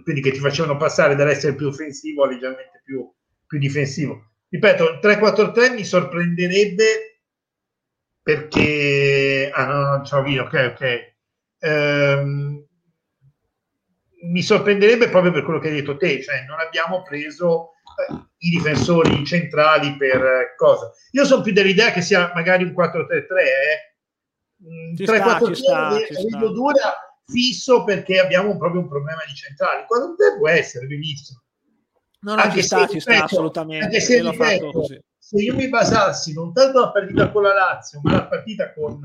quindi 0.03 0.21
che 0.21 0.31
ti 0.31 0.39
facevano 0.39 0.77
passare 0.77 1.15
dall'essere 1.15 1.55
più 1.55 1.67
offensivo 1.67 2.23
a 2.23 2.27
leggermente 2.27 2.81
più, 2.83 3.07
più 3.45 3.59
difensivo. 3.59 4.31
Ripeto, 4.49 4.89
il 4.93 4.99
3-4-3 5.01 5.73
mi 5.73 5.83
sorprenderebbe 5.83 7.21
perché... 8.23 9.51
Ah 9.53 9.65
no, 9.65 9.97
no, 9.97 10.03
ciao 10.03 10.23
Vino, 10.23 10.43
ok, 10.43 10.73
ok. 10.73 11.15
Um, 11.61 12.67
mi 14.29 14.41
sorprenderebbe 14.41 15.09
proprio 15.09 15.31
per 15.31 15.43
quello 15.43 15.59
che 15.59 15.69
hai 15.69 15.75
detto 15.75 15.97
te, 15.97 16.21
cioè 16.21 16.45
non 16.47 16.59
abbiamo 16.59 17.01
preso 17.01 17.71
eh, 18.07 18.13
i 18.37 18.49
difensori 18.49 19.25
centrali 19.25 19.97
per 19.97 20.23
eh, 20.23 20.53
cosa. 20.55 20.91
Io 21.11 21.25
sono 21.25 21.41
più 21.41 21.51
dell'idea 21.51 21.91
che 21.91 22.01
sia 22.01 22.31
magari 22.33 22.63
un 22.63 22.71
4-3-3, 22.71 23.07
eh. 23.45 23.87
3-4-3 24.95 26.51
dura 26.51 26.93
fisso 27.25 27.83
perché 27.83 28.19
abbiamo 28.19 28.57
proprio 28.57 28.81
un 28.81 28.89
problema 28.89 29.21
di 29.25 29.33
centrali. 29.33 29.81
4-3 29.83 30.37
può 30.37 30.49
essere 30.49 30.85
benissimo. 30.85 31.41
No, 32.21 32.35
no, 32.35 32.41
anche 32.41 32.57
ci 32.57 32.63
sta, 32.63 32.87
ci 32.87 32.99
sta 32.99 33.23
assolutamente. 33.23 33.85
Anche 33.85 34.01
se, 34.01 34.21
ripeto, 34.21 34.85
se 35.17 35.37
io 35.37 35.55
mi 35.55 35.69
basassi 35.69 36.33
non 36.33 36.51
tanto 36.53 36.79
la 36.81 36.91
partita 36.91 37.31
con 37.31 37.43
la 37.43 37.53
Lazio, 37.53 38.01
ma 38.03 38.11
la 38.11 38.27
partita 38.27 38.73
con 38.73 39.01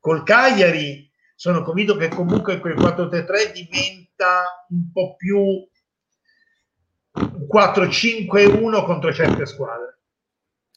col 0.00 0.24
Cagliari, 0.24 1.08
sono 1.42 1.64
convinto 1.64 1.96
che 1.96 2.06
comunque 2.06 2.60
quel 2.60 2.76
4-3-3 2.76 3.52
diventa 3.52 4.64
un 4.68 4.92
po' 4.92 5.16
più 5.16 5.68
4-5-1 7.52 8.84
contro 8.84 9.12
certe 9.12 9.44
squadre. 9.44 9.98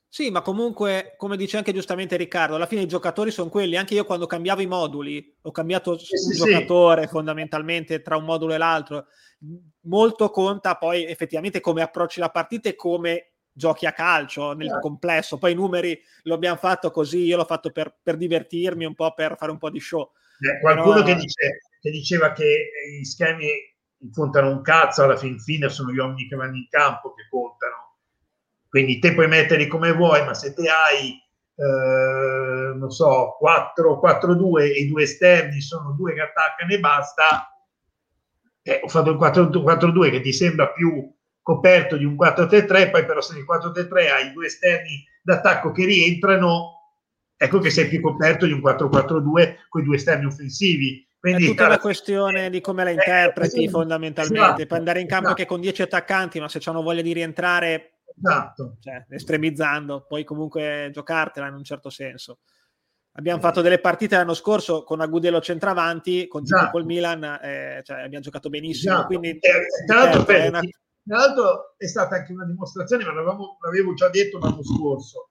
Sì, 0.09 0.31
ma 0.31 0.41
comunque, 0.41 1.13
come 1.17 1.37
dice 1.37 1.57
anche 1.57 1.71
giustamente 1.71 2.17
Riccardo, 2.17 2.55
alla 2.55 2.65
fine 2.65 2.81
i 2.81 2.87
giocatori 2.87 3.29
sono 3.29 3.49
quelli. 3.49 3.77
Anche 3.77 3.93
io 3.93 4.05
quando 4.05 4.25
cambiavo 4.25 4.61
i 4.61 4.65
moduli, 4.65 5.37
ho 5.43 5.51
cambiato 5.51 5.99
sì, 5.99 6.15
un 6.15 6.33
sì, 6.33 6.35
giocatore 6.35 7.03
sì. 7.03 7.09
fondamentalmente 7.09 8.01
tra 8.01 8.17
un 8.17 8.23
modulo 8.23 8.55
e 8.55 8.57
l'altro. 8.57 9.05
Molto 9.81 10.31
conta 10.31 10.77
poi 10.77 11.05
effettivamente 11.05 11.59
come 11.61 11.83
approcci 11.83 12.19
la 12.19 12.31
partita 12.31 12.69
e 12.69 12.75
come 12.75 13.33
giochi 13.51 13.85
a 13.85 13.93
calcio 13.93 14.53
nel 14.53 14.69
yeah. 14.69 14.79
complesso. 14.79 15.37
Poi 15.37 15.51
i 15.51 15.55
numeri 15.55 15.95
lo 16.23 16.33
abbiamo 16.33 16.57
fatto 16.57 16.89
così, 16.89 17.19
io 17.19 17.37
l'ho 17.37 17.45
fatto 17.45 17.69
per, 17.69 17.95
per 18.01 18.17
divertirmi, 18.17 18.83
un 18.83 18.95
po' 18.95 19.13
per 19.13 19.35
fare 19.37 19.51
un 19.51 19.59
po' 19.59 19.69
di 19.69 19.79
show. 19.79 20.11
Eh, 20.39 20.59
qualcuno 20.59 21.03
Però... 21.03 21.05
che, 21.05 21.15
dice, 21.15 21.61
che, 21.79 21.89
diceva 21.91 22.31
che 22.31 22.71
i 22.99 23.05
schemi 23.05 23.47
contano 24.11 24.49
un 24.49 24.61
cazzo, 24.61 25.03
alla 25.03 25.17
fin 25.17 25.39
fine 25.39 25.69
sono 25.69 25.91
gli 25.91 25.97
uomini 25.97 26.27
che 26.27 26.35
vanno 26.35 26.55
in 26.55 26.67
campo 26.69 27.13
che 27.13 27.27
contano. 27.29 27.97
Quindi 28.69 28.99
te 28.99 29.13
puoi 29.13 29.27
metterli 29.27 29.67
come 29.67 29.93
vuoi, 29.93 30.23
ma 30.25 30.33
se 30.33 30.53
te 30.53 30.67
hai, 30.69 31.17
eh, 31.55 32.73
non 32.75 32.89
so, 32.89 33.37
4-4-2 33.39 34.61
e 34.63 34.81
i 34.81 34.87
due 34.87 35.03
esterni 35.03 35.61
sono 35.61 35.91
due 35.91 36.13
che 36.13 36.21
attaccano 36.21 36.73
e 36.73 36.79
basta, 36.79 37.55
eh, 38.61 38.81
ho 38.83 38.87
fatto 38.87 39.11
il 39.11 39.17
4-4-2 39.17 40.09
che 40.09 40.21
ti 40.21 40.33
sembra 40.33 40.69
più 40.69 41.09
coperto 41.41 41.95
di 41.95 42.03
un 42.03 42.15
4-3-3, 42.15 42.89
poi 42.89 43.05
però 43.05 43.21
se 43.21 43.35
nel 43.35 43.45
4-3-3 43.45 44.11
hai 44.11 44.33
due 44.33 44.47
esterni 44.47 45.05
d'attacco 45.21 45.71
che 45.71 45.85
rientrano, 45.85 46.74
ecco 47.37 47.59
che 47.59 47.69
sei 47.69 47.87
più 47.87 48.01
coperto 48.01 48.45
di 48.45 48.51
un 48.51 48.59
4-4-2 48.59 49.55
con 49.69 49.81
i 49.81 49.83
due 49.83 49.95
esterni 49.95 50.25
offensivi. 50.25 51.07
Quindi, 51.19 51.45
è 51.45 51.47
tutta 51.47 51.67
la 51.67 51.79
questione 51.79 52.49
di 52.49 52.61
come 52.61 52.83
la 52.83 52.91
eh, 52.91 52.93
interpreti 52.93 53.63
eh, 53.63 53.69
fondamentalmente. 53.69 54.39
Esatto, 54.39 54.65
Puoi 54.67 54.79
andare 54.79 54.99
in 55.01 55.07
campo 55.07 55.25
esatto. 55.25 55.41
anche 55.41 55.51
con 55.51 55.61
10 55.61 55.81
attaccanti, 55.81 56.39
ma 56.39 56.47
se 56.47 56.59
hanno 56.65 56.83
voglia 56.83 57.01
di 57.01 57.13
rientrare 57.13 57.95
Esatto. 58.17 58.77
Cioè, 58.79 59.05
estremizzando, 59.09 60.05
puoi 60.07 60.23
comunque 60.23 60.89
giocartela 60.91 61.47
in 61.47 61.55
un 61.55 61.63
certo 61.63 61.89
senso. 61.89 62.39
Abbiamo 63.17 63.39
fatto 63.39 63.61
delle 63.61 63.79
partite 63.79 64.17
l'anno 64.17 64.33
scorso 64.33 64.83
con 64.83 64.99
Agudelo 64.99 65.39
centravanti, 65.39 66.27
con 66.27 66.43
esatto. 66.43 66.71
col 66.71 66.85
Milan, 66.85 67.23
eh, 67.41 67.81
cioè, 67.83 68.01
abbiamo 68.01 68.23
giocato 68.23 68.49
benissimo. 68.49 68.93
Esatto. 68.93 69.07
Quindi, 69.07 69.37
eh, 69.37 69.67
tra, 69.85 70.03
l'altro, 70.03 70.23
per, 70.25 70.41
è 70.41 70.47
una... 70.47 70.59
tra, 70.59 71.17
l'altro, 71.17 71.75
è 71.77 71.87
stata 71.87 72.15
anche 72.15 72.33
una 72.33 72.45
dimostrazione, 72.45 73.05
ma 73.05 73.13
l'avevo 73.13 73.93
già 73.93 74.09
detto 74.09 74.37
l'anno 74.37 74.63
scorso, 74.63 75.29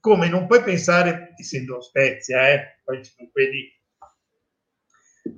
come 0.00 0.28
non 0.28 0.46
puoi 0.46 0.62
pensare, 0.62 1.34
essendo 1.36 1.80
Spezia, 1.80 2.48
eh, 2.50 2.80
poi 2.84 3.00
quelli... 3.30 3.76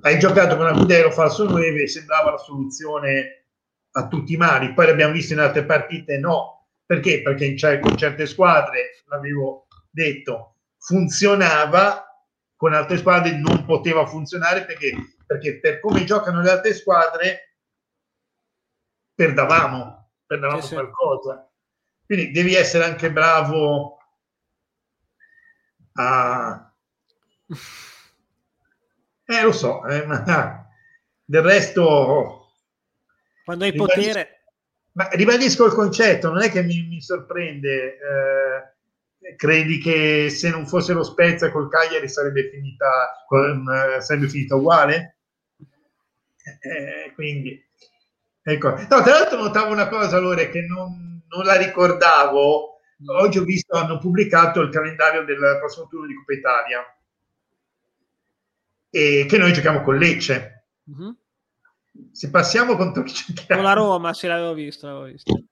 Hai 0.01 0.17
giocato 0.19 0.55
con 0.55 0.67
Agudelo 0.67 1.11
falso 1.11 1.43
9, 1.47 1.87
sembrava 1.87 2.31
la 2.31 2.37
soluzione 2.37 3.45
a 3.91 4.07
tutti 4.07 4.33
i 4.33 4.37
mali. 4.37 4.73
Poi 4.73 4.87
l'abbiamo 4.87 5.13
visto 5.13 5.33
in 5.33 5.39
altre 5.39 5.65
partite, 5.65 6.17
no. 6.17 6.67
Perché? 6.85 7.21
Perché 7.21 7.45
in, 7.45 7.57
cer- 7.57 7.85
in 7.85 7.97
certe 7.97 8.25
squadre, 8.25 9.03
l'avevo 9.05 9.67
detto, 9.89 10.55
funzionava, 10.77 12.05
con 12.55 12.73
altre 12.73 12.97
squadre 12.97 13.37
non 13.37 13.65
poteva 13.65 14.05
funzionare 14.05 14.65
perché, 14.65 14.95
perché 15.25 15.59
per 15.59 15.79
come 15.79 16.03
giocano 16.03 16.41
le 16.41 16.51
altre 16.51 16.73
squadre 16.73 17.57
perdavamo, 19.13 20.11
perdavamo 20.25 20.61
sì, 20.61 20.73
qualcosa. 20.73 21.49
Quindi 22.05 22.31
devi 22.31 22.55
essere 22.55 22.83
anche 22.83 23.11
bravo 23.11 23.97
a... 25.93 26.73
Eh, 29.25 29.41
lo 29.43 29.51
so, 29.51 29.85
eh, 29.85 30.05
ma 30.05 30.67
del 31.23 31.41
resto 31.41 32.41
quando 33.43 33.63
hai 33.65 33.71
ribadisco, 33.71 33.99
potere... 33.99 34.43
Ma 34.93 35.07
ribadisco 35.09 35.65
il 35.65 35.73
concetto, 35.73 36.29
non 36.29 36.41
è 36.41 36.51
che 36.51 36.63
mi, 36.63 36.85
mi 36.87 37.01
sorprende. 37.01 37.97
Eh, 37.97 39.35
credi 39.35 39.77
che 39.79 40.29
se 40.29 40.49
non 40.49 40.67
fosse 40.67 40.93
lo 40.93 41.03
Spezia 41.03 41.51
col 41.51 41.69
Cagliari 41.69 42.09
sarebbe 42.09 42.49
finita, 42.49 43.23
con, 43.27 43.65
eh, 43.69 44.01
sarebbe 44.01 44.27
finita 44.27 44.55
uguale? 44.55 45.17
Eh, 46.59 47.13
quindi, 47.13 47.63
ecco. 48.41 48.69
No, 48.71 49.01
tra 49.01 49.11
l'altro 49.11 49.37
notavo 49.37 49.71
una 49.71 49.87
cosa, 49.87 50.17
allora, 50.17 50.43
che 50.45 50.61
non, 50.61 51.21
non 51.27 51.45
la 51.45 51.55
ricordavo. 51.55 52.70
Oggi 53.05 53.39
ho 53.39 53.43
visto, 53.43 53.75
hanno 53.75 53.97
pubblicato 53.97 54.61
il 54.61 54.69
calendario 54.69 55.23
del 55.25 55.57
prossimo 55.59 55.87
turno 55.87 56.07
di 56.07 56.13
Coppa 56.15 56.33
Italia 56.33 56.95
e 58.89 59.25
che 59.27 59.37
noi 59.37 59.53
giochiamo 59.53 59.81
con 59.81 59.97
Lecce. 59.97 60.65
Uh-huh. 60.83 61.15
Se 62.11 62.29
passiamo 62.29 62.75
contro 62.75 63.03
chi 63.03 63.33
Con 63.47 63.63
la 63.63 63.73
Roma, 63.73 64.13
se 64.13 64.27
l'avevo 64.27 64.53
visto, 64.53 64.85
l'avevo 64.87 65.05
visto. 65.05 65.43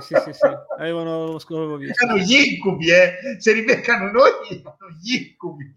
sì, 0.00 0.14
sì, 0.14 0.14
sì, 0.24 0.32
sì. 0.32 0.46
Avevano, 0.78 1.36
avevo 1.36 1.76
visto. 1.76 2.06
Gli 2.16 2.34
incubi, 2.34 2.90
eh. 2.90 3.36
Se 3.38 3.52
ribeccano 3.52 4.10
noi, 4.10 4.30
sono 4.48 4.90
gli 5.00 5.14
incubi. 5.14 5.76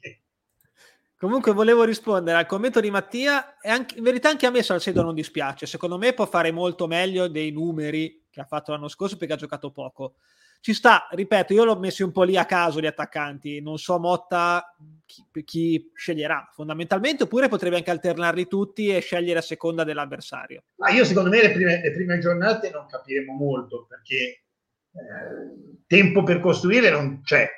Comunque 1.18 1.52
volevo 1.52 1.84
rispondere 1.84 2.38
al 2.38 2.46
commento 2.46 2.80
di 2.80 2.90
Mattia 2.90 3.60
e 3.60 3.70
anche, 3.70 3.98
in 3.98 4.04
verità 4.04 4.30
anche 4.30 4.46
a 4.46 4.52
me 4.52 4.64
Salcedo 4.64 5.02
non 5.04 5.14
dispiace, 5.14 5.66
secondo 5.66 5.98
me 5.98 6.14
può 6.14 6.26
fare 6.26 6.50
molto 6.52 6.88
meglio 6.88 7.28
dei 7.28 7.52
numeri 7.52 8.19
che 8.30 8.42
ha 8.42 8.46
fatto 8.46 8.72
l'anno 8.72 8.88
scorso 8.88 9.18
perché 9.18 9.34
ha 9.34 9.38
giocato 9.38 9.72
poco 9.72 10.16
ci 10.62 10.74
sta, 10.74 11.08
ripeto, 11.12 11.54
io 11.54 11.64
l'ho 11.64 11.78
messi 11.78 12.04
un 12.04 12.12
po' 12.12 12.24
lì 12.24 12.36
a 12.36 12.46
caso 12.46 12.82
gli 12.82 12.86
attaccanti, 12.86 13.62
non 13.62 13.78
so 13.78 13.98
Motta 13.98 14.76
chi, 15.06 15.24
chi, 15.46 15.92
sceglierà 15.94 16.50
fondamentalmente, 16.52 17.24
oppure 17.24 17.48
potrebbe 17.48 17.78
anche 17.78 17.92
alternarli 17.92 18.48
tutti 18.48 18.94
e 18.94 19.00
scegliere 19.00 19.40
a 19.40 19.44
seconda 19.44 19.86
dell'avversario. 19.86 20.64
Ma 20.76 20.90
io 20.90 21.06
secondo 21.06 21.30
me 21.30 21.42
le 21.42 21.52
prime, 21.52 21.82
le 21.82 21.94
prime 21.94 22.20
giornate 22.20 22.72
non 22.72 22.88
capiremo 22.88 23.34
molto 23.34 23.86
perché 23.88 24.16
eh, 24.16 25.78
tempo 25.88 26.24
per 26.24 26.42
costruire 26.42 26.90
non 26.90 27.22
c'è, 27.24 27.50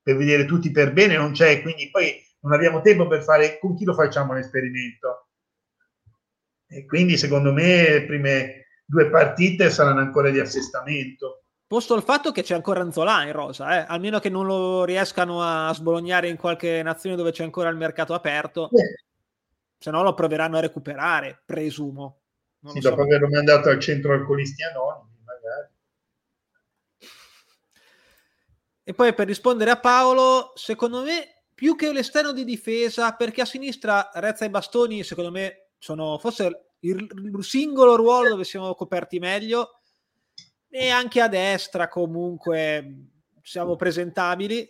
per 0.00 0.16
vedere 0.16 0.44
tutti 0.44 0.70
per 0.70 0.92
bene 0.92 1.16
non 1.16 1.32
c'è, 1.32 1.60
quindi 1.60 1.90
poi 1.90 2.22
non 2.40 2.52
abbiamo 2.52 2.82
tempo 2.82 3.08
per 3.08 3.24
fare 3.24 3.58
con 3.58 3.74
chi 3.74 3.84
lo 3.84 3.94
facciamo 3.94 4.32
l'esperimento. 4.32 5.28
E 6.68 6.86
quindi 6.86 7.16
secondo 7.16 7.52
me 7.52 7.90
le 7.90 8.04
prime 8.06 8.63
due 8.94 9.10
partite 9.10 9.70
saranno 9.70 10.00
ancora 10.00 10.30
di 10.30 10.38
assestamento 10.38 11.44
Posto 11.66 11.96
il 11.96 12.02
fatto 12.02 12.30
che 12.30 12.42
c'è 12.42 12.54
ancora 12.54 12.82
Anzola 12.82 13.24
in 13.24 13.32
rosa, 13.32 13.80
eh? 13.80 13.86
almeno 13.88 14.20
che 14.20 14.28
non 14.28 14.46
lo 14.46 14.84
riescano 14.84 15.42
a 15.42 15.72
sbolognare 15.72 16.28
in 16.28 16.36
qualche 16.36 16.82
nazione 16.82 17.16
dove 17.16 17.32
c'è 17.32 17.42
ancora 17.42 17.70
il 17.70 17.76
mercato 17.76 18.12
aperto, 18.12 18.70
eh. 18.70 19.02
se 19.78 19.90
no 19.90 20.02
lo 20.02 20.12
proveranno 20.12 20.58
a 20.58 20.60
recuperare, 20.60 21.42
presumo. 21.44 22.20
Sì, 22.66 22.80
dopo 22.80 22.96
so. 22.96 23.02
averlo 23.02 23.28
mandato 23.28 23.70
al 23.70 23.80
centro 23.80 24.12
alcolisti 24.12 24.62
anonimi, 24.62 25.18
magari. 25.24 25.68
E 28.84 28.94
poi 28.94 29.14
per 29.14 29.26
rispondere 29.26 29.70
a 29.70 29.80
Paolo, 29.80 30.52
secondo 30.54 31.02
me 31.02 31.44
più 31.54 31.76
che 31.76 31.92
l'esterno 31.92 32.32
di 32.32 32.44
difesa, 32.44 33.14
perché 33.14 33.40
a 33.40 33.46
sinistra 33.46 34.10
Rezza 34.14 34.44
e 34.44 34.50
Bastoni, 34.50 35.02
secondo 35.02 35.30
me, 35.30 35.70
sono 35.78 36.18
forse 36.18 36.73
il 36.88 37.36
singolo 37.40 37.96
ruolo 37.96 38.30
dove 38.30 38.44
siamo 38.44 38.74
coperti 38.74 39.18
meglio 39.18 39.80
e 40.68 40.90
anche 40.90 41.20
a 41.20 41.28
destra 41.28 41.88
comunque 41.88 43.10
siamo 43.42 43.76
presentabili. 43.76 44.68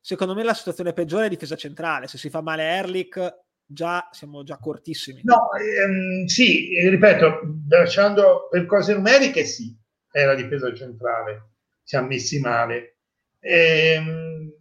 Secondo 0.00 0.34
me 0.34 0.42
la 0.42 0.54
situazione 0.54 0.92
peggiore 0.92 1.26
è 1.26 1.28
difesa 1.28 1.56
centrale. 1.56 2.06
Se 2.06 2.18
si 2.18 2.30
fa 2.30 2.40
male 2.40 2.62
Erlich, 2.62 3.44
già 3.64 4.08
siamo 4.12 4.42
già 4.42 4.58
cortissimi. 4.58 5.20
No, 5.24 5.48
ehm, 5.52 6.26
sì, 6.26 6.78
ripeto, 6.88 7.40
lasciando 7.68 8.48
per 8.50 8.66
cose 8.66 8.94
numeriche, 8.94 9.44
sì, 9.44 9.76
è 10.10 10.24
la 10.24 10.34
difesa 10.34 10.72
centrale. 10.74 11.52
Siamo 11.82 12.08
messi 12.08 12.38
male. 12.40 12.98
Ehm, 13.40 14.52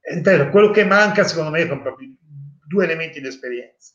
ripeto, 0.00 0.50
quello 0.50 0.70
che 0.70 0.84
manca, 0.84 1.24
secondo 1.24 1.50
me, 1.50 1.66
sono 1.66 1.82
proprio 1.82 2.08
due 2.66 2.84
elementi 2.84 3.20
di 3.20 3.26
esperienza. 3.26 3.94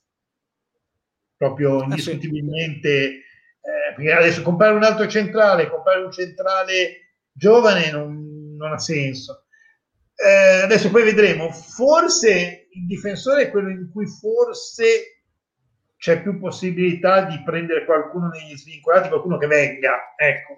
Proprio 1.37 1.83
indiscutibilmente. 1.83 2.89
Ah, 2.89 3.09
sì 3.09 3.23
eh, 3.65 3.93
perché 3.95 4.11
adesso 4.11 4.43
comprare 4.43 4.75
un 4.75 4.83
altro 4.83 5.07
centrale, 5.07 5.69
comprare 5.69 6.03
un 6.03 6.11
centrale 6.11 7.15
giovane 7.31 7.89
non, 7.89 8.55
non 8.55 8.73
ha 8.73 8.77
senso. 8.77 9.45
Eh, 10.15 10.61
adesso 10.61 10.91
poi 10.91 11.03
vedremo, 11.03 11.49
forse 11.51 12.67
il 12.71 12.85
difensore 12.85 13.43
è 13.43 13.49
quello 13.49 13.69
in 13.69 13.89
cui 13.91 14.05
forse 14.05 15.21
c'è 15.97 16.21
più 16.21 16.39
possibilità 16.39 17.23
di 17.23 17.41
prendere 17.43 17.85
qualcuno 17.85 18.27
negli 18.27 18.55
svincolati, 18.55 19.07
qualcuno 19.09 19.37
che 19.37 19.47
venga, 19.47 20.13
ecco. 20.15 20.57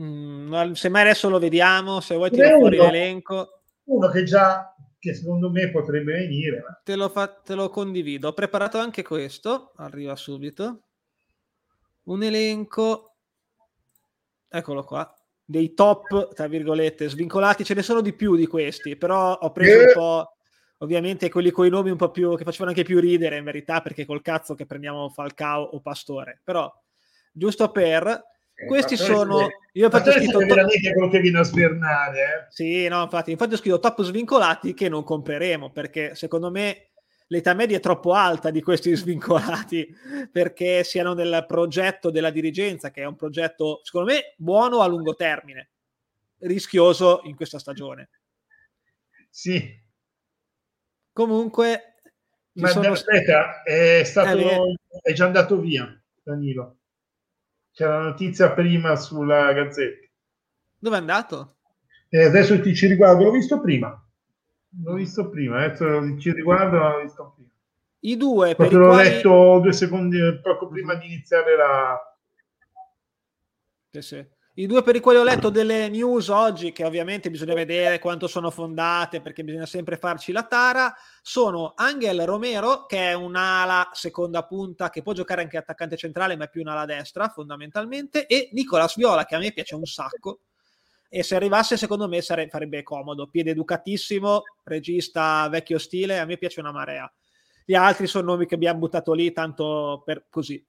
Mm, 0.00 0.72
se 0.72 0.88
mai 0.88 1.02
adesso 1.02 1.28
lo 1.28 1.38
vediamo, 1.38 2.00
se 2.00 2.14
vuoi 2.14 2.30
tirare 2.30 2.56
fuori 2.56 2.78
l'elenco. 2.78 3.60
Uno 3.84 4.08
che 4.08 4.24
già, 4.24 4.71
che 5.02 5.14
secondo 5.14 5.50
me 5.50 5.68
potrebbe 5.68 6.12
venire. 6.12 6.62
Te 6.84 6.94
lo, 6.94 7.08
fa, 7.08 7.26
te 7.26 7.56
lo 7.56 7.70
condivido, 7.70 8.28
ho 8.28 8.32
preparato 8.32 8.78
anche 8.78 9.02
questo, 9.02 9.72
arriva 9.74 10.14
subito. 10.14 10.84
Un 12.04 12.22
elenco, 12.22 13.16
eccolo 14.48 14.84
qua, 14.84 15.12
dei 15.44 15.74
top, 15.74 16.32
tra 16.34 16.46
virgolette, 16.46 17.08
svincolati, 17.08 17.64
ce 17.64 17.74
ne 17.74 17.82
sono 17.82 18.00
di 18.00 18.12
più 18.12 18.36
di 18.36 18.46
questi, 18.46 18.94
però 18.94 19.32
ho 19.32 19.50
preso 19.50 19.86
un 19.86 19.92
po', 19.92 20.36
ovviamente 20.78 21.28
quelli 21.30 21.50
con 21.50 21.66
i 21.66 21.70
nomi 21.70 21.90
un 21.90 21.96
po' 21.96 22.12
più 22.12 22.36
che 22.36 22.44
facevano 22.44 22.70
anche 22.70 22.84
più 22.84 23.00
ridere 23.00 23.38
in 23.38 23.44
verità 23.44 23.80
perché 23.80 24.06
col 24.06 24.22
cazzo 24.22 24.54
che 24.54 24.66
prendiamo 24.66 25.08
Falcao 25.08 25.62
o 25.64 25.80
Pastore. 25.80 26.42
Però 26.44 26.72
giusto 27.32 27.72
per 27.72 28.06
eh, 28.06 28.22
questi 28.66 28.96
sono 28.96 29.48
io 29.72 29.86
ho 29.86 29.90
fatto 29.90 30.12
scritto 30.12 30.38
top... 30.38 30.48
veramente 30.48 30.92
quello 30.92 31.08
che 31.08 31.20
viene 31.20 31.38
a 31.38 31.42
svernare 31.42 32.18
eh? 32.18 32.46
sì 32.50 32.88
no 32.88 33.02
infatti 33.02 33.30
infatti 33.30 33.54
ho 33.54 33.56
scritto 33.56 33.80
top 33.80 34.02
svincolati 34.02 34.74
che 34.74 34.88
non 34.88 35.02
compreremo 35.04 35.70
perché 35.70 36.14
secondo 36.14 36.50
me 36.50 36.90
l'età 37.28 37.54
media 37.54 37.78
è 37.78 37.80
troppo 37.80 38.12
alta 38.12 38.50
di 38.50 38.62
questi 38.62 38.94
svincolati 38.96 39.88
perché 40.30 40.84
siano 40.84 41.14
nel 41.14 41.44
progetto 41.46 42.10
della 42.10 42.30
dirigenza 42.30 42.90
che 42.90 43.02
è 43.02 43.06
un 43.06 43.16
progetto 43.16 43.80
secondo 43.82 44.12
me 44.12 44.34
buono 44.36 44.80
a 44.80 44.86
lungo 44.86 45.14
termine 45.14 45.70
rischioso 46.38 47.20
in 47.24 47.34
questa 47.34 47.58
stagione 47.58 48.10
sì 49.28 49.80
Comunque, 51.12 51.96
ma 52.52 52.68
sono... 52.68 52.92
aspetta, 52.92 53.62
è, 53.62 54.02
stato, 54.04 54.38
eh, 54.38 54.76
è 55.02 55.12
già 55.12 55.26
andato 55.26 55.60
via 55.60 56.02
Danilo. 56.22 56.78
C'era 57.72 57.98
la 57.98 58.04
notizia 58.10 58.52
prima 58.52 58.96
sulla 58.96 59.52
Gazzetta. 59.52 60.06
Dove 60.78 60.96
è 60.96 60.98
andato? 60.98 61.56
Eh, 62.10 62.24
adesso 62.24 62.60
ti 62.60 62.74
ci 62.74 62.86
riguardo, 62.86 63.24
l'ho 63.24 63.30
visto 63.30 63.60
prima. 63.60 63.98
L'ho 64.82 64.94
visto 64.94 65.30
prima, 65.30 65.64
adesso 65.64 66.18
ci 66.18 66.32
riguardo, 66.32 66.76
l'ho 66.76 67.00
visto 67.02 67.32
prima. 67.34 67.50
I 68.00 68.16
due, 68.16 68.54
per 68.54 68.72
l'ho 68.72 68.88
quali... 68.88 69.08
letto 69.08 69.60
due 69.60 69.72
secondi 69.72 70.18
poco 70.42 70.68
prima 70.68 70.94
di 70.96 71.06
iniziare 71.06 71.56
la... 71.56 72.16
Sì, 73.90 74.02
sì. 74.02 74.26
I 74.56 74.66
due 74.66 74.82
per 74.82 74.94
i 74.94 75.00
quali 75.00 75.16
ho 75.16 75.24
letto 75.24 75.48
delle 75.48 75.88
news 75.88 76.28
oggi, 76.28 76.72
che 76.72 76.84
ovviamente 76.84 77.30
bisogna 77.30 77.54
vedere 77.54 77.98
quanto 77.98 78.26
sono 78.26 78.50
fondate, 78.50 79.22
perché 79.22 79.44
bisogna 79.44 79.64
sempre 79.64 79.96
farci 79.96 80.30
la 80.30 80.42
tara, 80.42 80.94
sono 81.22 81.72
Angel 81.74 82.26
Romero, 82.26 82.84
che 82.84 82.98
è 82.98 83.12
un'ala 83.14 83.88
seconda 83.94 84.44
punta, 84.44 84.90
che 84.90 85.00
può 85.00 85.14
giocare 85.14 85.40
anche 85.40 85.56
attaccante 85.56 85.96
centrale, 85.96 86.36
ma 86.36 86.44
è 86.44 86.50
più 86.50 86.60
un'ala 86.60 86.84
destra 86.84 87.30
fondamentalmente, 87.30 88.26
e 88.26 88.50
Nicolas 88.52 88.94
Viola, 88.94 89.24
che 89.24 89.36
a 89.36 89.38
me 89.38 89.54
piace 89.54 89.74
un 89.74 89.86
sacco, 89.86 90.40
e 91.08 91.22
se 91.22 91.34
arrivasse 91.34 91.78
secondo 91.78 92.06
me 92.06 92.20
sare- 92.20 92.48
farebbe 92.48 92.82
comodo, 92.82 93.28
piede 93.28 93.52
educatissimo, 93.52 94.42
regista 94.64 95.48
vecchio 95.48 95.78
stile, 95.78 96.18
a 96.18 96.26
me 96.26 96.36
piace 96.36 96.60
una 96.60 96.72
marea. 96.72 97.10
Gli 97.64 97.74
altri 97.74 98.06
sono 98.06 98.32
nomi 98.32 98.44
che 98.44 98.56
abbiamo 98.56 98.80
buttato 98.80 99.14
lì, 99.14 99.32
tanto 99.32 100.02
per 100.04 100.26
così, 100.28 100.62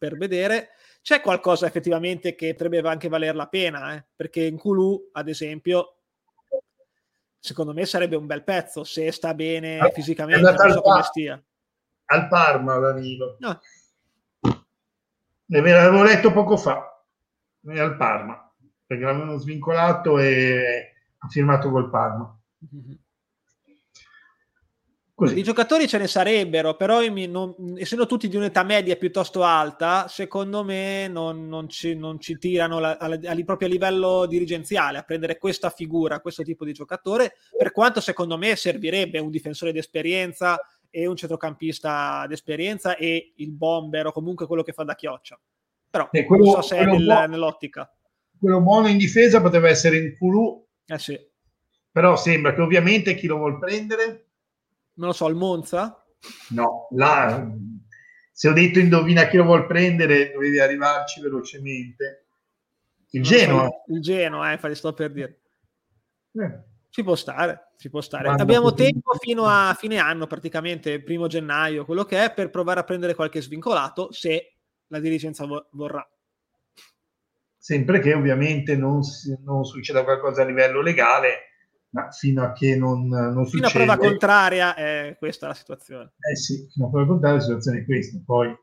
per 0.00 0.16
vedere 0.16 0.70
c'è 1.02 1.20
qualcosa 1.20 1.66
effettivamente 1.66 2.34
che 2.34 2.52
potrebbe 2.54 2.80
anche 2.88 3.08
valer 3.08 3.36
la 3.36 3.48
pena, 3.48 3.94
eh? 3.94 4.04
perché 4.16 4.42
in 4.42 4.56
Kulu, 4.56 5.10
ad 5.12 5.28
esempio, 5.28 5.96
secondo 7.38 7.74
me 7.74 7.84
sarebbe 7.84 8.16
un 8.16 8.26
bel 8.26 8.42
pezzo 8.42 8.82
se 8.82 9.12
sta 9.12 9.34
bene 9.34 9.78
ah, 9.78 9.90
fisicamente, 9.90 10.40
non 10.40 10.72
so 10.72 10.80
come 10.80 11.02
stia. 11.02 11.42
Al 12.06 12.28
Parma, 12.28 12.78
Danilo. 12.78 13.36
No. 13.40 13.60
L'avevo 15.46 16.02
letto 16.02 16.32
poco 16.32 16.56
fa, 16.56 17.04
è 17.66 17.78
al 17.78 17.96
Parma, 17.96 18.50
perché 18.86 19.04
l'avevano 19.04 19.36
svincolato 19.36 20.18
e 20.18 20.94
ha 21.18 21.28
firmato 21.28 21.70
col 21.70 21.90
Parma. 21.90 22.38
Mm-hmm. 22.74 22.96
Così. 25.20 25.34
Di 25.34 25.42
giocatori 25.42 25.86
ce 25.86 25.98
ne 25.98 26.06
sarebbero, 26.06 26.76
però 26.76 27.06
non, 27.06 27.54
essendo 27.76 28.06
tutti 28.06 28.26
di 28.26 28.36
un'età 28.36 28.62
media 28.62 28.96
piuttosto 28.96 29.42
alta, 29.42 30.08
secondo 30.08 30.64
me 30.64 31.08
non, 31.08 31.46
non, 31.46 31.68
ci, 31.68 31.94
non 31.94 32.18
ci, 32.18 32.38
tirano 32.38 32.78
la, 32.78 32.96
a, 32.96 33.06
a, 33.06 33.44
proprio 33.44 33.68
a 33.68 33.70
livello 33.70 34.24
dirigenziale 34.24 34.96
a 34.96 35.02
prendere 35.02 35.36
questa 35.36 35.68
figura, 35.68 36.20
questo 36.20 36.42
tipo 36.42 36.64
di 36.64 36.72
giocatore, 36.72 37.34
per 37.54 37.70
quanto 37.70 38.00
secondo 38.00 38.38
me 38.38 38.56
servirebbe 38.56 39.18
un 39.18 39.28
difensore 39.28 39.72
d'esperienza 39.72 40.58
e 40.88 41.04
un 41.04 41.16
centrocampista 41.16 42.24
d'esperienza 42.26 42.96
e 42.96 43.34
il 43.36 43.52
bomber 43.52 44.06
o 44.06 44.12
comunque 44.12 44.46
quello 44.46 44.62
che 44.62 44.72
fa 44.72 44.84
da 44.84 44.94
chioccia. 44.94 45.38
Però 45.90 46.08
eh, 46.12 46.24
quello, 46.24 46.44
non 46.44 46.54
so 46.54 46.62
se 46.62 46.78
è 46.78 46.84
nel, 46.86 47.04
buono, 47.04 47.26
nell'ottica. 47.26 47.94
Quello 48.38 48.62
buono 48.62 48.88
in 48.88 48.96
difesa 48.96 49.42
poteva 49.42 49.68
essere 49.68 49.98
in 49.98 50.16
Kulu, 50.16 50.66
eh 50.86 50.98
sì. 50.98 51.20
però 51.92 52.16
sembra 52.16 52.54
che 52.54 52.62
ovviamente 52.62 53.14
chi 53.14 53.26
lo 53.26 53.36
vuol 53.36 53.58
prendere 53.58 54.28
non 55.00 55.08
lo 55.08 55.14
so, 55.14 55.26
il 55.28 55.34
Monza? 55.34 56.04
No, 56.50 56.88
là, 56.90 57.50
se 58.30 58.48
ho 58.48 58.52
detto 58.52 58.78
indovina 58.78 59.26
chi 59.28 59.38
lo 59.38 59.44
vuol 59.44 59.66
prendere, 59.66 60.30
dovevi 60.30 60.60
arrivarci 60.60 61.22
velocemente. 61.22 62.26
Il 63.12 63.22
Genoa. 63.22 63.64
So, 63.64 63.94
il 63.94 64.00
Genoa, 64.02 64.50
eh, 64.50 64.52
infatti 64.52 64.74
sto 64.74 64.92
per 64.92 65.10
dire. 65.10 65.40
Eh. 66.34 66.60
Ci 66.90 67.02
può 67.02 67.14
stare, 67.14 67.72
ci 67.78 67.88
può 67.88 68.02
stare. 68.02 68.24
Quando 68.24 68.42
Abbiamo 68.42 68.74
tempo 68.74 69.14
fino 69.18 69.46
a 69.46 69.74
fine 69.78 69.96
anno, 69.96 70.26
praticamente 70.26 71.02
primo 71.02 71.28
gennaio, 71.28 71.86
quello 71.86 72.04
che 72.04 72.22
è, 72.22 72.34
per 72.34 72.50
provare 72.50 72.80
a 72.80 72.84
prendere 72.84 73.14
qualche 73.14 73.40
svincolato, 73.40 74.12
se 74.12 74.56
la 74.88 75.00
dirigenza 75.00 75.46
vo- 75.46 75.68
vorrà. 75.72 76.06
Sempre 77.56 78.00
che 78.00 78.12
ovviamente 78.12 78.76
non, 78.76 79.00
non 79.44 79.64
succeda 79.64 80.04
qualcosa 80.04 80.42
a 80.42 80.46
livello 80.46 80.82
legale, 80.82 81.49
ma 81.90 82.10
fino 82.10 82.44
a 82.44 82.52
che 82.52 82.76
non, 82.76 83.08
non 83.08 83.46
fino 83.46 83.66
succede... 83.66 83.66
a 83.66 83.96
prova 83.96 83.96
contraria 83.96 84.74
è 84.74 85.16
questa 85.18 85.48
la 85.48 85.54
situazione. 85.54 86.12
Eh 86.30 86.36
sì, 86.36 86.68
fino 86.72 86.86
a 86.86 86.90
prova 86.90 87.06
contraria 87.06 87.38
la 87.38 87.42
situazione 87.42 87.78
è 87.78 87.84
questa. 87.84 88.20
Poi... 88.24 88.56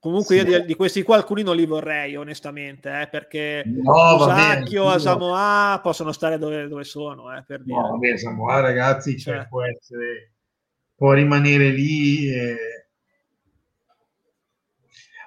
Comunque 0.00 0.36
sì. 0.36 0.44
io 0.44 0.60
di, 0.60 0.66
di, 0.66 0.74
questi 0.74 1.02
qua 1.02 1.16
alcuni 1.16 1.42
non 1.42 1.54
li 1.54 1.64
vorrei 1.64 2.16
onestamente, 2.16 3.02
eh, 3.02 3.08
perché 3.08 3.62
no, 3.66 4.18
Sacchio, 4.18 4.88
a 4.88 4.98
Samoa 4.98 5.78
possono 5.80 6.10
stare 6.10 6.38
dove, 6.38 6.66
dove 6.66 6.82
sono. 6.82 7.32
Eh, 7.36 7.44
per 7.46 7.62
dire. 7.62 7.80
No, 7.80 7.90
vabbè, 7.90 8.16
Samoa 8.16 8.60
ragazzi 8.60 9.16
cioè, 9.16 9.36
cioè, 9.36 9.48
può, 9.48 9.62
essere, 9.62 10.32
può 10.94 11.12
rimanere 11.12 11.70
lì. 11.70 12.28
E... 12.28 12.56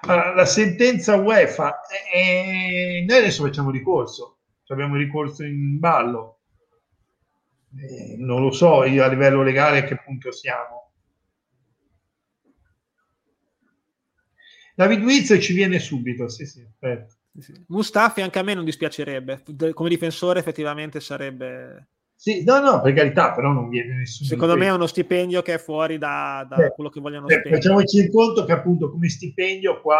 Allora, 0.02 0.34
la 0.34 0.46
sentenza 0.46 1.16
UEFA, 1.16 1.80
eh, 2.12 3.04
noi 3.06 3.18
adesso 3.18 3.44
facciamo 3.44 3.70
ricorso, 3.70 4.40
abbiamo 4.66 4.96
ricorso 4.96 5.42
in 5.42 5.78
ballo 5.78 6.39
eh, 7.76 8.16
non 8.18 8.42
lo 8.42 8.50
so 8.50 8.84
io 8.84 9.04
a 9.04 9.08
livello 9.08 9.42
legale 9.42 9.78
a 9.78 9.84
che 9.84 9.96
punto 9.96 10.32
siamo. 10.32 10.92
David 14.74 15.02
Wiz 15.02 15.36
ci 15.40 15.52
viene 15.52 15.78
subito, 15.78 16.28
sì, 16.28 16.46
sì, 16.46 16.66
aspetta. 16.66 17.14
Mustafi 17.68 18.22
anche 18.22 18.38
a 18.38 18.42
me 18.42 18.54
non 18.54 18.64
dispiacerebbe, 18.64 19.42
come 19.74 19.88
difensore 19.88 20.40
effettivamente 20.40 21.00
sarebbe... 21.00 21.88
Sì, 22.14 22.44
no, 22.44 22.60
no, 22.60 22.80
per 22.80 22.92
carità, 22.92 23.32
però 23.32 23.52
non 23.52 23.68
viene 23.68 23.96
nessuno. 23.98 24.28
Secondo 24.28 24.56
me 24.56 24.66
è 24.66 24.72
uno 24.72 24.86
stipendio 24.86 25.42
che 25.42 25.54
è 25.54 25.58
fuori 25.58 25.96
da, 25.96 26.46
da 26.48 26.66
eh, 26.66 26.72
quello 26.74 26.90
che 26.90 27.00
vogliono 27.00 27.26
eh, 27.26 27.30
spendere. 27.30 27.56
Facciamoci 27.56 27.98
il 27.98 28.10
conto 28.10 28.44
che 28.44 28.52
appunto 28.52 28.90
come 28.90 29.08
stipendio 29.08 29.80
qua... 29.80 29.98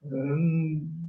Um, 0.00 1.03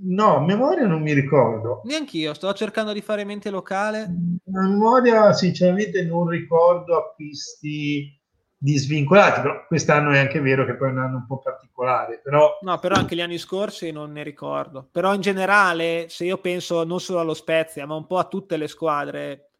No, 0.00 0.36
a 0.36 0.40
memoria 0.40 0.86
non 0.86 1.02
mi 1.02 1.12
ricordo. 1.12 1.80
Neanch'io, 1.84 2.34
sto 2.34 2.52
cercando 2.52 2.92
di 2.92 3.00
fare 3.00 3.24
mente 3.24 3.50
locale. 3.50 4.02
A 4.02 4.66
memoria, 4.68 5.32
sinceramente, 5.32 6.04
non 6.04 6.28
ricordo 6.28 6.96
acquisti 6.96 8.16
di 8.60 8.76
svincolati, 8.76 9.40
però 9.40 9.66
quest'anno 9.66 10.10
è 10.10 10.18
anche 10.18 10.40
vero 10.40 10.66
che 10.66 10.76
poi 10.76 10.88
è 10.88 10.92
un 10.92 10.98
anno 10.98 11.16
un 11.18 11.26
po' 11.26 11.38
particolare. 11.38 12.20
Però... 12.22 12.58
No, 12.60 12.78
però 12.78 12.96
anche 12.96 13.14
gli 13.14 13.20
anni 13.20 13.38
scorsi 13.38 13.90
non 13.90 14.12
ne 14.12 14.22
ricordo. 14.22 14.88
Però 14.90 15.14
in 15.14 15.20
generale, 15.20 16.06
se 16.08 16.24
io 16.24 16.38
penso 16.38 16.84
non 16.84 17.00
solo 17.00 17.20
allo 17.20 17.34
Spezia, 17.34 17.86
ma 17.86 17.94
un 17.94 18.06
po' 18.06 18.18
a 18.18 18.24
tutte 18.24 18.56
le 18.56 18.68
squadre, 18.68 19.50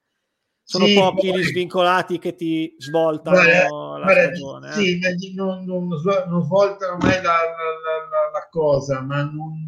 sono 0.63 0.85
sì, 0.85 0.95
pochi 0.95 1.31
poi... 1.31 1.39
gli 1.39 1.45
svincolati 1.45 2.19
che 2.19 2.35
ti 2.35 2.75
svoltano 2.79 3.37
guarda, 3.37 3.63
la 3.63 3.69
guarda, 4.05 4.23
stagione. 4.23 4.73
Sì, 4.73 4.99
eh. 4.99 5.33
non, 5.35 5.65
non, 5.65 5.87
non, 5.87 6.43
svoltano 6.43 6.97
mai 6.99 7.15
la, 7.15 7.23
la, 7.23 7.33
la, 7.33 8.31
la 8.33 8.49
cosa, 8.51 9.01
ma 9.01 9.23
non 9.23 9.67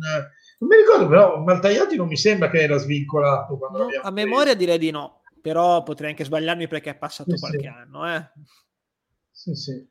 non 0.60 0.68
mi 0.68 0.76
ricordo, 0.76 1.08
però 1.08 1.42
Maltagliati 1.42 1.96
non 1.96 2.06
mi 2.06 2.16
sembra 2.16 2.50
che 2.50 2.60
era 2.60 2.76
svincolato. 2.76 3.58
No, 3.72 3.88
a 4.02 4.10
memoria 4.10 4.54
direi 4.54 4.78
di 4.78 4.90
no, 4.90 5.22
però 5.40 5.82
potrei 5.82 6.10
anche 6.10 6.24
sbagliarmi 6.24 6.68
perché 6.68 6.90
è 6.90 6.96
passato 6.96 7.34
sì, 7.34 7.38
qualche 7.38 7.60
sì. 7.60 7.66
anno. 7.66 8.14
Eh. 8.14 8.30
Sì, 9.30 9.54
sì. 9.54 9.88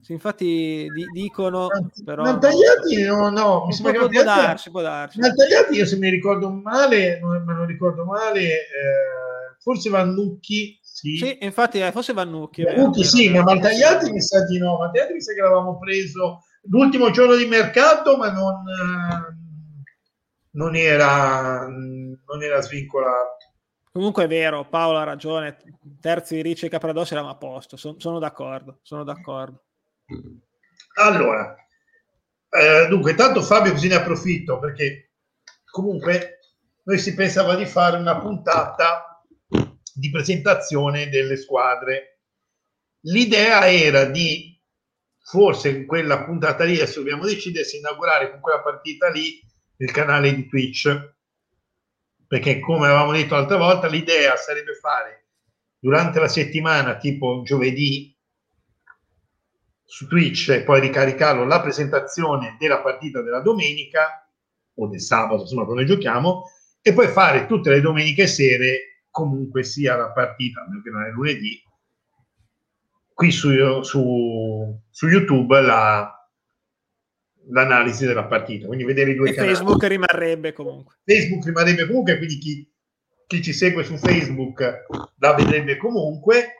Sì, 0.00 0.12
infatti 0.12 0.86
di- 0.94 1.06
dicono 1.12 1.66
però 2.04 2.22
Maltagliati 2.22 3.02
no, 3.02 3.30
no 3.30 3.64
mi 3.66 3.72
sembra 3.72 3.92
può, 3.94 4.06
che 4.06 4.14
può 4.14 4.22
darsi, 4.22 4.70
può 4.70 4.80
darsi. 4.80 5.18
Maltagliati 5.18 5.74
io 5.74 5.86
se 5.86 5.96
mi 5.96 6.08
ricordo 6.08 6.50
male 6.50 7.18
non, 7.18 7.42
ma 7.42 7.52
non 7.52 7.66
ricordo 7.66 8.04
male 8.04 8.42
eh, 8.42 9.56
forse 9.58 9.90
Vannucchi 9.90 10.78
sì. 10.80 11.16
sì 11.16 11.38
infatti 11.40 11.80
eh, 11.80 11.90
forse 11.90 12.12
Vannucchi 12.12 12.62
Vannucchi 12.62 13.02
sì 13.02 13.28
ma 13.28 13.42
Maltagliati 13.42 14.12
mi 14.12 14.20
sa 14.20 14.44
di 14.44 14.58
no 14.58 14.78
Maltagliati 14.78 15.14
mi 15.14 15.20
sa 15.20 15.34
che 15.34 15.40
l'avevamo 15.40 15.78
preso 15.78 16.44
l'ultimo 16.70 17.10
giorno 17.10 17.34
di 17.34 17.46
mercato 17.46 18.16
ma 18.16 18.30
non 18.30 18.54
eh, 18.68 19.47
non 20.58 20.74
era, 20.74 21.66
non 21.68 22.42
era 22.42 22.60
svincolato. 22.60 23.36
Comunque 23.92 24.24
è 24.24 24.28
vero, 24.28 24.68
Paolo 24.68 24.98
ha 24.98 25.04
ragione, 25.04 25.56
terzi 26.00 26.42
Ricci 26.42 26.66
e 26.66 26.68
Capradossi 26.68 27.12
eravamo 27.12 27.32
a 27.32 27.38
posto, 27.38 27.76
sono, 27.76 27.98
sono 27.98 28.18
d'accordo, 28.18 28.80
sono 28.82 29.04
d'accordo. 29.04 29.64
Allora, 30.96 31.56
eh, 32.50 32.86
dunque, 32.88 33.14
tanto 33.14 33.40
Fabio 33.42 33.72
così 33.72 33.88
ne 33.88 33.94
approfitto 33.94 34.58
perché 34.58 35.12
comunque 35.64 36.40
noi 36.84 36.98
si 36.98 37.14
pensava 37.14 37.54
di 37.54 37.64
fare 37.64 37.96
una 37.96 38.18
puntata 38.18 39.24
di 39.94 40.10
presentazione 40.10 41.08
delle 41.08 41.36
squadre. 41.36 42.20
L'idea 43.02 43.70
era 43.70 44.04
di 44.04 44.60
forse 45.20 45.68
in 45.70 45.86
quella 45.86 46.24
puntata 46.24 46.64
lì, 46.64 46.76
adesso 46.76 47.00
dobbiamo 47.00 47.24
decidere 47.24 47.64
se 47.64 47.76
inaugurare 47.76 48.30
con 48.30 48.40
quella 48.40 48.60
partita 48.60 49.08
lì 49.10 49.40
il 49.78 49.90
canale 49.90 50.34
di 50.34 50.46
Twitch, 50.46 51.14
perché 52.26 52.60
come 52.60 52.86
avevamo 52.86 53.12
detto 53.12 53.34
l'altra 53.34 53.56
volta, 53.56 53.86
l'idea 53.86 54.36
sarebbe 54.36 54.74
fare 54.74 55.26
durante 55.78 56.20
la 56.20 56.28
settimana, 56.28 56.96
tipo 56.96 57.42
giovedì, 57.42 58.14
su 59.84 60.06
Twitch 60.06 60.50
e 60.50 60.62
poi 60.64 60.80
ricaricarlo 60.80 61.44
la 61.44 61.62
presentazione 61.62 62.56
della 62.58 62.82
partita 62.82 63.22
della 63.22 63.40
domenica 63.40 64.28
o 64.74 64.88
del 64.88 65.00
sabato, 65.00 65.42
insomma, 65.42 65.64
quando 65.64 65.84
giochiamo, 65.84 66.44
e 66.82 66.92
poi 66.92 67.08
fare 67.08 67.46
tutte 67.46 67.70
le 67.70 67.80
domeniche 67.80 68.26
sere 68.26 69.04
comunque 69.10 69.62
sia 69.62 69.96
la 69.96 70.12
partita, 70.12 70.60
almeno 70.60 70.82
che 70.82 70.90
non 70.90 71.04
è 71.04 71.10
lunedì, 71.10 71.62
qui 73.14 73.30
su, 73.30 73.82
su, 73.82 74.80
su 74.90 75.06
YouTube 75.06 75.60
la, 75.60 76.17
l'analisi 77.50 78.06
della 78.06 78.24
partita. 78.24 78.66
Quindi 78.66 78.84
vedere 78.84 79.10
i 79.10 79.14
due 79.14 79.30
e 79.30 79.34
canali. 79.34 79.54
Facebook 79.54 79.84
rimarrebbe 79.84 80.52
comunque. 80.52 80.96
Facebook 81.04 81.44
rimarrebbe 81.44 81.86
comunque, 81.86 82.16
quindi 82.16 82.38
chi, 82.38 82.72
chi 83.26 83.42
ci 83.42 83.52
segue 83.52 83.84
su 83.84 83.96
Facebook 83.96 84.86
la 85.18 85.34
vedrebbe 85.34 85.76
comunque. 85.76 86.52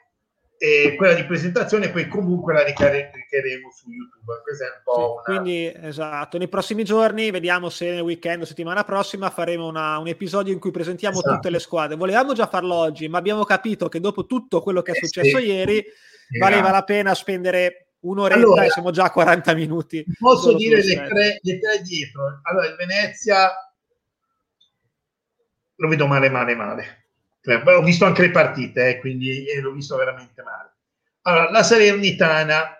E 0.60 0.96
quella 0.96 1.14
di 1.14 1.24
presentazione 1.24 1.88
poi 1.90 2.08
comunque 2.08 2.52
la 2.52 2.64
ricaricheremo 2.64 3.70
su 3.70 3.90
YouTube. 3.90 4.42
Questa 4.42 4.64
è 4.64 4.68
un 4.68 4.80
po' 4.82 5.22
sì, 5.24 5.30
una... 5.30 5.40
Quindi 5.40 5.72
esatto, 5.72 6.36
nei 6.36 6.48
prossimi 6.48 6.82
giorni 6.82 7.30
vediamo 7.30 7.68
se 7.68 7.92
nel 7.92 8.00
weekend 8.00 8.42
o 8.42 8.44
settimana 8.44 8.82
prossima 8.82 9.30
faremo 9.30 9.68
una, 9.68 9.98
un 9.98 10.08
episodio 10.08 10.52
in 10.52 10.58
cui 10.58 10.72
presentiamo 10.72 11.18
esatto. 11.18 11.34
tutte 11.34 11.50
le 11.50 11.60
squadre. 11.60 11.94
Volevamo 11.94 12.32
già 12.32 12.48
farlo 12.48 12.74
oggi, 12.74 13.06
ma 13.06 13.18
abbiamo 13.18 13.44
capito 13.44 13.88
che 13.88 14.00
dopo 14.00 14.26
tutto 14.26 14.60
quello 14.60 14.82
che 14.82 14.90
è 14.90 14.96
eh, 14.96 15.06
successo 15.06 15.38
sì. 15.38 15.44
ieri 15.44 15.84
valeva 16.40 16.72
la 16.72 16.82
pena 16.82 17.14
spendere 17.14 17.87
un'oretta 18.00 18.40
allora, 18.40 18.64
e 18.64 18.70
siamo 18.70 18.90
già 18.90 19.04
a 19.04 19.10
40 19.10 19.54
minuti. 19.54 20.04
Posso 20.18 20.54
dire 20.54 20.82
le 20.82 20.94
tre, 20.94 21.38
le 21.40 21.58
tre 21.58 21.82
dietro. 21.82 22.40
Allora, 22.42 22.66
il 22.66 22.76
Venezia 22.76 23.50
lo 25.74 25.88
vedo 25.88 26.06
male, 26.06 26.28
male, 26.28 26.54
male. 26.54 27.06
Cioè, 27.40 27.62
ho 27.64 27.82
visto 27.82 28.04
anche 28.04 28.22
le 28.22 28.30
partite, 28.30 28.88
eh, 28.88 28.98
quindi 28.98 29.46
eh, 29.46 29.60
l'ho 29.60 29.72
visto 29.72 29.96
veramente 29.96 30.42
male. 30.42 30.76
Allora, 31.22 31.50
la 31.50 31.62
Salernitana 31.62 32.72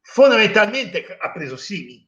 fondamentalmente 0.00 1.06
ha 1.18 1.32
preso 1.32 1.56
Simi, 1.56 2.06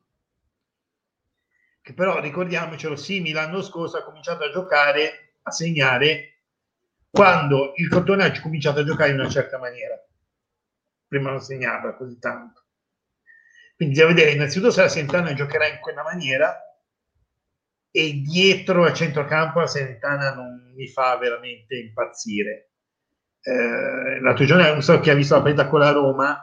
che 1.81 1.95
però 1.95 2.21
ricordiamocelo, 2.21 2.97
Simi 2.97 3.33
l'anno 3.33 3.63
scorso 3.63 3.97
ha 3.97 4.05
cominciato 4.05 4.45
a 4.45 4.51
giocare, 4.51 5.37
a 5.43 5.51
segnare 5.51 6.43
quando 7.11 7.73
il 7.77 7.89
Crotone 7.89 8.25
ha 8.25 8.41
cominciato 8.41 8.81
a 8.81 8.85
giocare 8.85 9.11
in 9.11 9.21
una 9.21 9.31
certa 9.31 9.59
maniera. 9.59 9.95
Prima 11.15 11.31
non 11.31 11.41
segnava 11.41 11.95
così 11.95 12.19
tanto. 12.19 12.65
Quindi 13.77 13.95
bisogna 13.95 14.15
vedere 14.15 14.33
innanzitutto 14.33 14.73
se 14.73 14.81
la 14.81 14.89
Sentana 14.89 15.33
giocherà 15.33 15.69
in 15.69 15.79
quella 15.79 16.03
maniera 16.03 16.59
e 17.93 18.21
dietro 18.21 18.85
a 18.85 18.93
centrocampo 18.93 19.61
la 19.61 19.69
Sentana 19.69 20.35
non 20.35 20.73
mi 20.75 20.89
fa 20.89 21.17
veramente 21.17 21.77
impazzire. 21.77 22.73
Eh, 23.41 24.21
l'altro 24.21 24.45
giorno 24.45 24.65
non 24.65 24.83
so 24.83 24.99
chi 24.99 25.11
ha 25.11 25.15
visto 25.15 25.37
la 25.37 25.43
partita 25.43 25.69
con 25.69 25.79
la 25.79 25.93
Roma, 25.93 26.37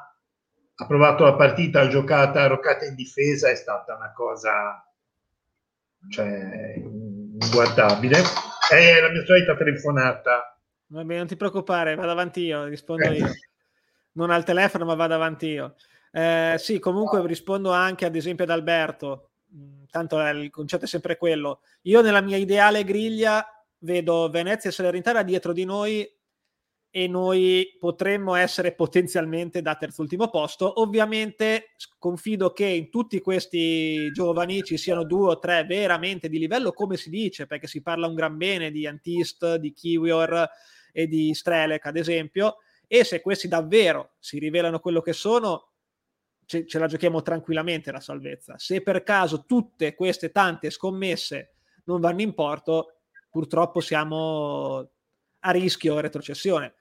ha 0.73 0.87
provato 0.87 1.25
la 1.25 1.35
partita, 1.35 1.81
ha 1.81 1.87
giocata 1.89 2.47
roccata 2.47 2.85
in 2.85 2.95
difesa, 2.95 3.49
è 3.49 3.55
stata 3.55 3.93
una 3.97 4.13
cosa 4.13 4.81
cioè, 6.09 6.75
inguardabile. 6.77 8.19
È 8.69 9.01
la 9.01 9.09
mia 9.09 9.25
solita 9.25 9.57
telefonata 9.57 10.51
Vabbè, 10.91 11.17
non 11.17 11.27
ti 11.27 11.37
preoccupare, 11.37 11.95
vado 11.95 12.11
avanti 12.11 12.41
io, 12.41 12.65
rispondo 12.65 13.09
io. 13.11 13.27
Non 14.13 14.29
al 14.29 14.43
telefono, 14.43 14.85
ma 14.85 14.95
vado 14.95 15.13
avanti 15.13 15.47
io. 15.47 15.75
Eh, 16.11 16.55
sì, 16.57 16.79
comunque 16.79 17.25
rispondo 17.25 17.71
anche 17.71 18.05
ad 18.05 18.15
esempio 18.15 18.43
ad 18.43 18.51
Alberto. 18.51 19.31
Mm, 19.55 19.83
tanto 19.89 20.19
il 20.19 20.49
concetto 20.49 20.85
è 20.85 20.87
sempre 20.87 21.17
quello. 21.17 21.61
Io 21.83 22.01
nella 22.01 22.21
mia 22.21 22.37
ideale 22.37 22.83
griglia 22.83 23.45
vedo 23.79 24.29
Venezia 24.29 24.69
e 24.69 24.73
Salernitana 24.73 25.23
dietro 25.23 25.53
di 25.53 25.65
noi 25.65 26.07
e 26.93 27.07
noi 27.07 27.77
potremmo 27.79 28.35
essere 28.35 28.73
potenzialmente 28.73 29.61
da 29.61 29.75
terzultimo 29.75 30.29
posto. 30.29 30.81
Ovviamente 30.81 31.75
confido 31.97 32.51
che 32.51 32.65
in 32.65 32.89
tutti 32.89 33.21
questi 33.21 34.11
giovani 34.11 34.61
ci 34.63 34.77
siano 34.77 35.05
due 35.05 35.29
o 35.29 35.39
tre 35.39 35.63
veramente 35.63 36.27
di 36.27 36.37
livello, 36.37 36.73
come 36.73 36.97
si 36.97 37.09
dice, 37.09 37.47
perché 37.47 37.67
si 37.67 37.81
parla 37.81 38.07
un 38.07 38.13
gran 38.13 38.35
bene 38.35 38.71
di 38.71 38.85
Antist, 38.85 39.55
di 39.55 39.71
Kiwior, 39.71 40.49
e 40.91 41.07
di 41.07 41.33
Strelec, 41.33 41.85
ad 41.85 41.97
esempio, 41.97 42.57
e 42.93 43.05
se 43.05 43.21
questi 43.21 43.47
davvero 43.47 44.15
si 44.19 44.37
rivelano 44.37 44.81
quello 44.81 44.99
che 44.99 45.13
sono, 45.13 45.69
ce, 46.45 46.65
ce 46.67 46.77
la 46.77 46.87
giochiamo 46.87 47.21
tranquillamente 47.21 47.89
la 47.89 48.01
salvezza. 48.01 48.57
Se 48.57 48.81
per 48.81 49.03
caso 49.03 49.45
tutte 49.45 49.95
queste 49.95 50.29
tante 50.29 50.69
scommesse 50.69 51.53
non 51.85 52.01
vanno 52.01 52.19
in 52.19 52.33
porto, 52.33 53.03
purtroppo 53.29 53.79
siamo 53.79 54.89
a 55.39 55.51
rischio 55.51 56.01
retrocessione. 56.01 56.73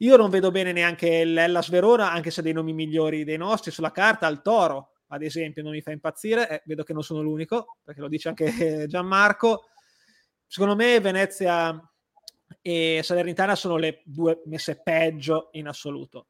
Io 0.00 0.18
non 0.18 0.28
vedo 0.28 0.50
bene 0.50 0.72
neanche 0.72 1.24
l'Ellas 1.24 1.70
Verona, 1.70 2.12
anche 2.12 2.30
se 2.30 2.40
ha 2.40 2.42
dei 2.42 2.52
nomi 2.52 2.74
migliori 2.74 3.24
dei 3.24 3.38
nostri 3.38 3.70
sulla 3.70 3.92
carta, 3.92 4.26
il 4.26 4.42
Toro, 4.42 4.96
ad 5.06 5.22
esempio, 5.22 5.62
non 5.62 5.72
mi 5.72 5.80
fa 5.80 5.92
impazzire, 5.92 6.50
eh, 6.50 6.62
vedo 6.66 6.82
che 6.82 6.92
non 6.92 7.02
sono 7.02 7.22
l'unico, 7.22 7.78
perché 7.82 8.02
lo 8.02 8.08
dice 8.08 8.28
anche 8.28 8.84
Gianmarco. 8.86 9.70
Secondo 10.46 10.76
me 10.76 11.00
Venezia 11.00 11.80
e 12.62 13.00
Salernitana 13.02 13.54
sono 13.54 13.76
le 13.76 14.02
due 14.04 14.42
messe 14.46 14.80
peggio 14.82 15.48
in 15.52 15.68
assoluto. 15.68 16.28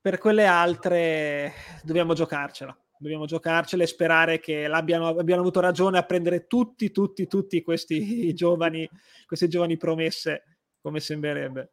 Per 0.00 0.18
quelle 0.18 0.46
altre 0.46 1.52
dobbiamo 1.82 2.14
giocarcela, 2.14 2.76
dobbiamo 2.98 3.26
giocarcela 3.26 3.82
e 3.82 3.86
sperare 3.86 4.38
che 4.38 4.64
abbiano 4.66 5.08
avuto 5.08 5.60
ragione 5.60 5.98
a 5.98 6.04
prendere 6.04 6.46
tutti, 6.46 6.90
tutti, 6.90 7.26
tutti 7.26 7.62
questi 7.62 8.32
giovani, 8.34 8.88
queste 9.26 9.48
giovani 9.48 9.76
promesse, 9.76 10.58
come 10.80 11.00
sembrerebbe. 11.00 11.70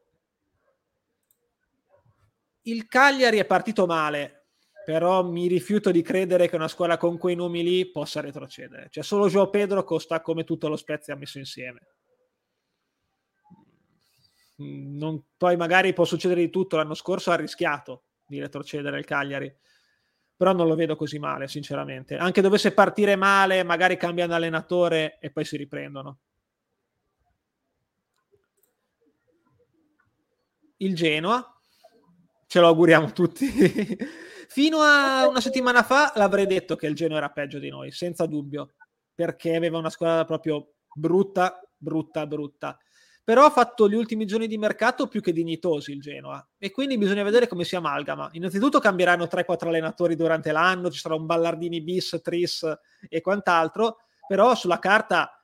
Il 2.63 2.87
Cagliari 2.87 3.37
è 3.39 3.45
partito 3.45 3.85
male, 3.85 4.45
però 4.85 5.23
mi 5.23 5.47
rifiuto 5.47 5.91
di 5.91 6.01
credere 6.01 6.49
che 6.49 6.55
una 6.55 6.67
squadra 6.67 6.97
con 6.97 7.17
quei 7.17 7.35
nomi 7.35 7.61
lì 7.61 7.91
possa 7.91 8.21
retrocedere. 8.21 8.87
Cioè, 8.89 9.03
solo 9.03 9.27
Joao 9.27 9.49
Pedro 9.49 9.83
costa 9.83 10.21
come 10.21 10.43
tutto 10.43 10.67
lo 10.67 10.77
Spezia 10.77 11.15
messo 11.15 11.37
insieme. 11.39 11.92
Mm, 14.61 14.97
non, 14.97 15.23
poi 15.37 15.55
magari 15.55 15.93
può 15.93 16.05
succedere 16.05 16.41
di 16.41 16.49
tutto. 16.49 16.77
L'anno 16.77 16.93
scorso 16.93 17.31
ha 17.31 17.35
rischiato 17.35 18.03
di 18.25 18.39
retrocedere 18.39 18.99
il 18.99 19.05
Cagliari, 19.05 19.53
però 20.35 20.53
non 20.53 20.67
lo 20.67 20.75
vedo 20.75 20.95
così 20.95 21.19
male, 21.19 21.47
sinceramente. 21.47 22.15
Anche 22.17 22.41
dovesse 22.41 22.73
partire 22.73 23.15
male, 23.15 23.63
magari 23.63 23.97
cambiano 23.97 24.33
allenatore 24.33 25.17
e 25.19 25.31
poi 25.31 25.45
si 25.45 25.57
riprendono. 25.57 26.19
Il 30.77 30.95
Genoa, 30.95 31.59
ce 32.47 32.59
lo 32.59 32.67
auguriamo 32.67 33.11
tutti. 33.13 33.47
Fino 34.49 34.79
a 34.81 35.27
una 35.27 35.39
settimana 35.39 35.81
fa 35.81 36.11
l'avrei 36.15 36.45
detto 36.45 36.75
che 36.75 36.87
il 36.87 36.93
Genoa 36.93 37.17
era 37.17 37.29
peggio 37.29 37.57
di 37.57 37.69
noi, 37.69 37.91
senza 37.91 38.25
dubbio, 38.25 38.73
perché 39.15 39.55
aveva 39.55 39.77
una 39.77 39.89
squadra 39.89 40.25
proprio 40.25 40.73
brutta, 40.93 41.59
brutta, 41.77 42.27
brutta 42.27 42.77
però 43.23 43.45
ha 43.45 43.49
fatto 43.49 43.87
gli 43.87 43.93
ultimi 43.93 44.25
giorni 44.25 44.47
di 44.47 44.57
mercato 44.57 45.07
più 45.07 45.21
che 45.21 45.31
dignitosi 45.31 45.91
il 45.91 46.01
Genoa 46.01 46.45
e 46.57 46.71
quindi 46.71 46.97
bisogna 46.97 47.23
vedere 47.23 47.47
come 47.47 47.63
si 47.63 47.75
amalgama. 47.75 48.29
Innanzitutto 48.33 48.79
cambieranno 48.79 49.25
3-4 49.25 49.67
allenatori 49.67 50.15
durante 50.15 50.51
l'anno, 50.51 50.91
ci 50.91 50.99
sarà 50.99 51.15
un 51.15 51.25
Ballardini 51.25 51.81
bis, 51.81 52.19
Tris 52.21 52.69
e 53.07 53.21
quant'altro, 53.21 53.99
però 54.27 54.53
sulla 54.55 54.79
carta 54.79 55.41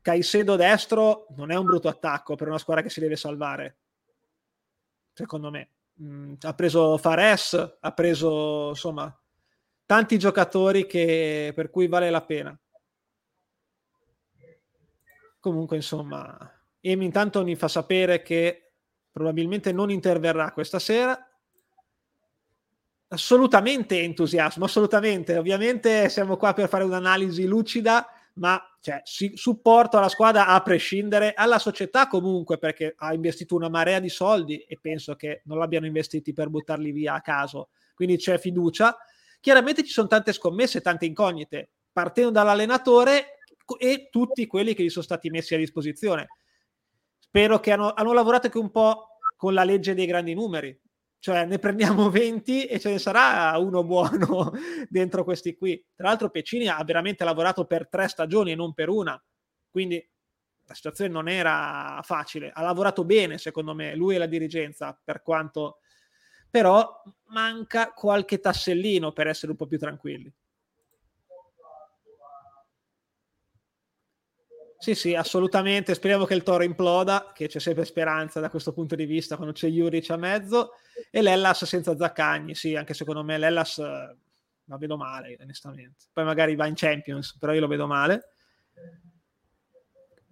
Caicedo 0.00 0.56
destro 0.56 1.26
non 1.36 1.52
è 1.52 1.56
un 1.56 1.64
brutto 1.64 1.88
attacco 1.88 2.34
per 2.34 2.48
una 2.48 2.58
squadra 2.58 2.82
che 2.82 2.90
si 2.90 2.98
deve 2.98 3.14
salvare, 3.14 3.78
secondo 5.12 5.50
me. 5.50 5.70
Mm, 6.02 6.34
ha 6.40 6.54
preso 6.54 6.96
Fares, 6.96 7.76
ha 7.78 7.92
preso 7.92 8.70
insomma 8.70 9.16
tanti 9.86 10.18
giocatori 10.18 10.86
che, 10.86 11.52
per 11.54 11.70
cui 11.70 11.86
vale 11.86 12.10
la 12.10 12.22
pena. 12.22 12.58
Comunque, 15.38 15.76
insomma, 15.76 16.36
Emi 16.84 17.04
intanto 17.04 17.44
mi 17.44 17.54
fa 17.54 17.68
sapere 17.68 18.22
che 18.22 18.72
probabilmente 19.12 19.70
non 19.72 19.88
interverrà 19.90 20.50
questa 20.50 20.80
sera. 20.80 21.16
Assolutamente 23.08 24.00
entusiasmo, 24.00 24.64
assolutamente. 24.64 25.36
Ovviamente 25.36 26.08
siamo 26.08 26.36
qua 26.36 26.52
per 26.54 26.68
fare 26.68 26.82
un'analisi 26.82 27.44
lucida, 27.46 28.08
ma 28.34 28.60
cioè, 28.80 29.00
supporto 29.04 29.96
alla 29.96 30.08
squadra 30.08 30.48
a 30.48 30.60
prescindere, 30.60 31.34
alla 31.34 31.60
società 31.60 32.08
comunque 32.08 32.58
perché 32.58 32.94
ha 32.96 33.14
investito 33.14 33.54
una 33.54 33.68
marea 33.68 34.00
di 34.00 34.08
soldi 34.08 34.58
e 34.58 34.76
penso 34.80 35.14
che 35.14 35.42
non 35.44 35.58
l'abbiano 35.58 35.86
investiti 35.86 36.32
per 36.32 36.48
buttarli 36.48 36.90
via 36.90 37.14
a 37.14 37.20
caso. 37.20 37.68
Quindi 37.94 38.16
c'è 38.16 38.38
fiducia. 38.38 38.96
Chiaramente 39.38 39.84
ci 39.84 39.92
sono 39.92 40.08
tante 40.08 40.32
scommesse, 40.32 40.80
tante 40.80 41.06
incognite, 41.06 41.70
partendo 41.92 42.32
dall'allenatore 42.32 43.38
e 43.78 44.08
tutti 44.10 44.48
quelli 44.48 44.74
che 44.74 44.82
gli 44.82 44.90
sono 44.90 45.04
stati 45.04 45.30
messi 45.30 45.54
a 45.54 45.58
disposizione 45.58 46.26
spero 47.32 47.60
che 47.60 47.72
hanno, 47.72 47.94
hanno 47.94 48.12
lavorato 48.12 48.46
anche 48.46 48.58
un 48.58 48.70
po' 48.70 49.16
con 49.38 49.54
la 49.54 49.64
legge 49.64 49.94
dei 49.94 50.04
grandi 50.04 50.34
numeri, 50.34 50.78
cioè 51.18 51.46
ne 51.46 51.58
prendiamo 51.58 52.10
20 52.12 52.66
e 52.66 52.78
ce 52.78 52.90
ne 52.90 52.98
sarà 52.98 53.56
uno 53.56 53.82
buono 53.84 54.52
dentro 54.90 55.24
questi 55.24 55.56
qui. 55.56 55.82
Tra 55.94 56.08
l'altro 56.08 56.28
Pecini 56.28 56.68
ha 56.68 56.84
veramente 56.84 57.24
lavorato 57.24 57.64
per 57.64 57.88
tre 57.88 58.06
stagioni 58.08 58.52
e 58.52 58.54
non 58.54 58.74
per 58.74 58.90
una, 58.90 59.20
quindi 59.70 60.06
la 60.66 60.74
situazione 60.74 61.10
non 61.10 61.26
era 61.26 62.00
facile. 62.02 62.50
Ha 62.54 62.60
lavorato 62.60 63.02
bene, 63.02 63.38
secondo 63.38 63.74
me, 63.74 63.94
lui 63.96 64.14
e 64.14 64.18
la 64.18 64.26
dirigenza, 64.26 65.00
per 65.02 65.22
quanto 65.22 65.78
però 66.50 67.02
manca 67.28 67.92
qualche 67.92 68.40
tassellino 68.40 69.12
per 69.12 69.26
essere 69.26 69.52
un 69.52 69.56
po' 69.56 69.66
più 69.66 69.78
tranquilli. 69.78 70.30
Sì, 74.82 74.96
sì, 74.96 75.14
assolutamente. 75.14 75.94
Speriamo 75.94 76.24
che 76.24 76.34
il 76.34 76.42
Toro 76.42 76.64
imploda, 76.64 77.30
che 77.32 77.46
c'è 77.46 77.60
sempre 77.60 77.84
speranza 77.84 78.40
da 78.40 78.50
questo 78.50 78.72
punto 78.72 78.96
di 78.96 79.04
vista 79.04 79.36
quando 79.36 79.54
c'è 79.54 79.68
Juric 79.68 80.10
a 80.10 80.16
mezzo. 80.16 80.72
E 81.08 81.22
l'Ellas 81.22 81.64
senza 81.66 81.96
Zaccagni, 81.96 82.56
sì, 82.56 82.74
anche 82.74 82.92
secondo 82.92 83.22
me 83.22 83.38
l'Ellas 83.38 83.78
eh, 83.78 84.16
la 84.64 84.76
vedo 84.78 84.96
male, 84.96 85.36
onestamente. 85.40 86.06
Poi 86.12 86.24
magari 86.24 86.56
va 86.56 86.66
in 86.66 86.74
Champions, 86.74 87.36
però 87.38 87.52
io 87.52 87.60
lo 87.60 87.68
vedo 87.68 87.86
male. 87.86 88.30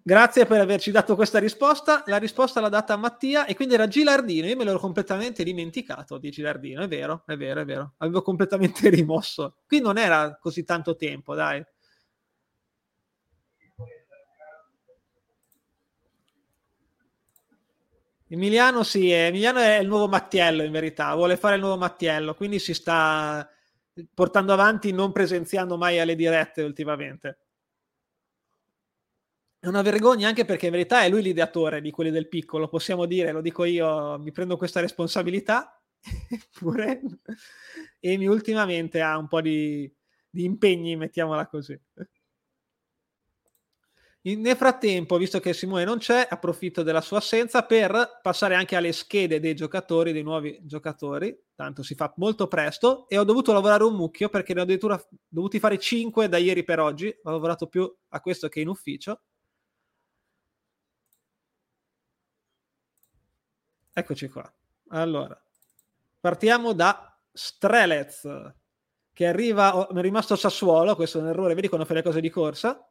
Grazie 0.02 0.46
per 0.46 0.60
averci 0.60 0.90
dato 0.90 1.14
questa 1.14 1.38
risposta. 1.38 2.02
La 2.06 2.16
risposta 2.16 2.60
l'ha 2.60 2.68
data 2.68 2.96
Mattia 2.96 3.44
e 3.46 3.54
quindi 3.54 3.74
era 3.74 3.86
Gilardino. 3.86 4.48
Io 4.48 4.56
me 4.56 4.64
l'ero 4.64 4.80
completamente 4.80 5.44
dimenticato 5.44 6.18
di 6.18 6.30
Gilardino. 6.30 6.82
È 6.82 6.88
vero, 6.88 7.22
è 7.24 7.36
vero, 7.36 7.60
è 7.60 7.64
vero. 7.64 7.92
Avevo 7.98 8.22
completamente 8.22 8.88
rimosso. 8.90 9.58
Qui 9.64 9.80
non 9.80 9.96
era 9.96 10.36
così 10.40 10.64
tanto 10.64 10.96
tempo, 10.96 11.36
dai. 11.36 11.64
Emiliano 18.32 18.84
sì, 18.84 19.10
Emiliano 19.10 19.58
è 19.58 19.78
il 19.78 19.88
nuovo 19.88 20.06
Mattiello 20.06 20.62
in 20.62 20.70
verità, 20.70 21.12
vuole 21.16 21.36
fare 21.36 21.56
il 21.56 21.60
nuovo 21.62 21.76
Mattiello, 21.76 22.34
quindi 22.36 22.60
si 22.60 22.74
sta 22.74 23.48
portando 24.14 24.52
avanti 24.52 24.92
non 24.92 25.10
presenziando 25.10 25.76
mai 25.76 25.98
alle 25.98 26.14
dirette 26.14 26.62
ultimamente. 26.62 27.38
È 29.58 29.66
una 29.66 29.82
vergogna 29.82 30.28
anche 30.28 30.44
perché 30.44 30.66
in 30.66 30.72
verità 30.72 31.02
è 31.02 31.08
lui 31.08 31.22
l'ideatore 31.22 31.80
di 31.80 31.90
quelli 31.90 32.12
del 32.12 32.28
piccolo, 32.28 32.68
possiamo 32.68 33.04
dire, 33.04 33.32
lo 33.32 33.40
dico 33.40 33.64
io, 33.64 34.16
mi 34.18 34.30
prendo 34.30 34.56
questa 34.56 34.80
responsabilità, 34.80 35.82
eppure 36.30 37.00
Emi 37.98 38.26
ultimamente 38.26 39.00
ha 39.00 39.18
un 39.18 39.26
po' 39.26 39.40
di, 39.40 39.92
di 40.30 40.44
impegni, 40.44 40.94
mettiamola 40.94 41.48
così. 41.48 41.78
Nel 44.22 44.54
frattempo, 44.56 45.16
visto 45.16 45.40
che 45.40 45.54
Simone 45.54 45.84
non 45.84 45.96
c'è, 45.96 46.26
approfitto 46.28 46.82
della 46.82 47.00
sua 47.00 47.18
assenza 47.18 47.64
per 47.64 48.20
passare 48.20 48.54
anche 48.54 48.76
alle 48.76 48.92
schede 48.92 49.40
dei 49.40 49.54
giocatori, 49.54 50.12
dei 50.12 50.22
nuovi 50.22 50.58
giocatori. 50.62 51.34
Tanto 51.54 51.82
si 51.82 51.94
fa 51.94 52.12
molto 52.16 52.46
presto 52.46 53.08
e 53.08 53.16
ho 53.16 53.24
dovuto 53.24 53.54
lavorare 53.54 53.84
un 53.84 53.94
mucchio 53.94 54.28
perché 54.28 54.52
ne 54.52 54.60
ho 54.60 54.62
addirittura 54.64 55.02
dovuti 55.26 55.58
fare 55.58 55.78
5 55.78 56.28
da 56.28 56.36
ieri 56.36 56.64
per 56.64 56.80
oggi. 56.80 57.08
Ho 57.22 57.30
lavorato 57.30 57.66
più 57.66 57.90
a 58.08 58.20
questo 58.20 58.48
che 58.48 58.60
in 58.60 58.68
ufficio. 58.68 59.22
Eccoci 63.92 64.28
qua. 64.28 64.52
Allora, 64.88 65.40
partiamo 66.20 66.74
da 66.74 67.18
Strelez, 67.32 68.28
che 69.14 69.26
arriva, 69.26 69.88
mi 69.92 69.98
è 69.98 70.02
rimasto 70.02 70.36
Sassuolo, 70.36 70.94
questo 70.94 71.18
è 71.18 71.22
un 71.22 71.28
errore, 71.28 71.54
vedi 71.54 71.68
quando 71.68 71.86
fai 71.86 71.96
le 71.96 72.02
cose 72.02 72.20
di 72.20 72.28
corsa 72.30 72.89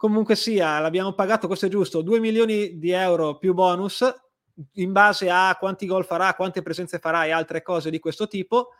Comunque 0.00 0.34
sia, 0.34 0.78
l'abbiamo 0.78 1.12
pagato, 1.12 1.46
questo 1.46 1.66
è 1.66 1.68
giusto, 1.68 2.00
2 2.00 2.20
milioni 2.20 2.78
di 2.78 2.90
euro 2.90 3.36
più 3.36 3.52
bonus 3.52 4.02
in 4.76 4.92
base 4.92 5.28
a 5.28 5.54
quanti 5.60 5.84
gol 5.84 6.06
farà, 6.06 6.32
quante 6.32 6.62
presenze 6.62 6.98
farà 6.98 7.26
e 7.26 7.32
altre 7.32 7.60
cose 7.60 7.90
di 7.90 7.98
questo 7.98 8.26
tipo. 8.26 8.70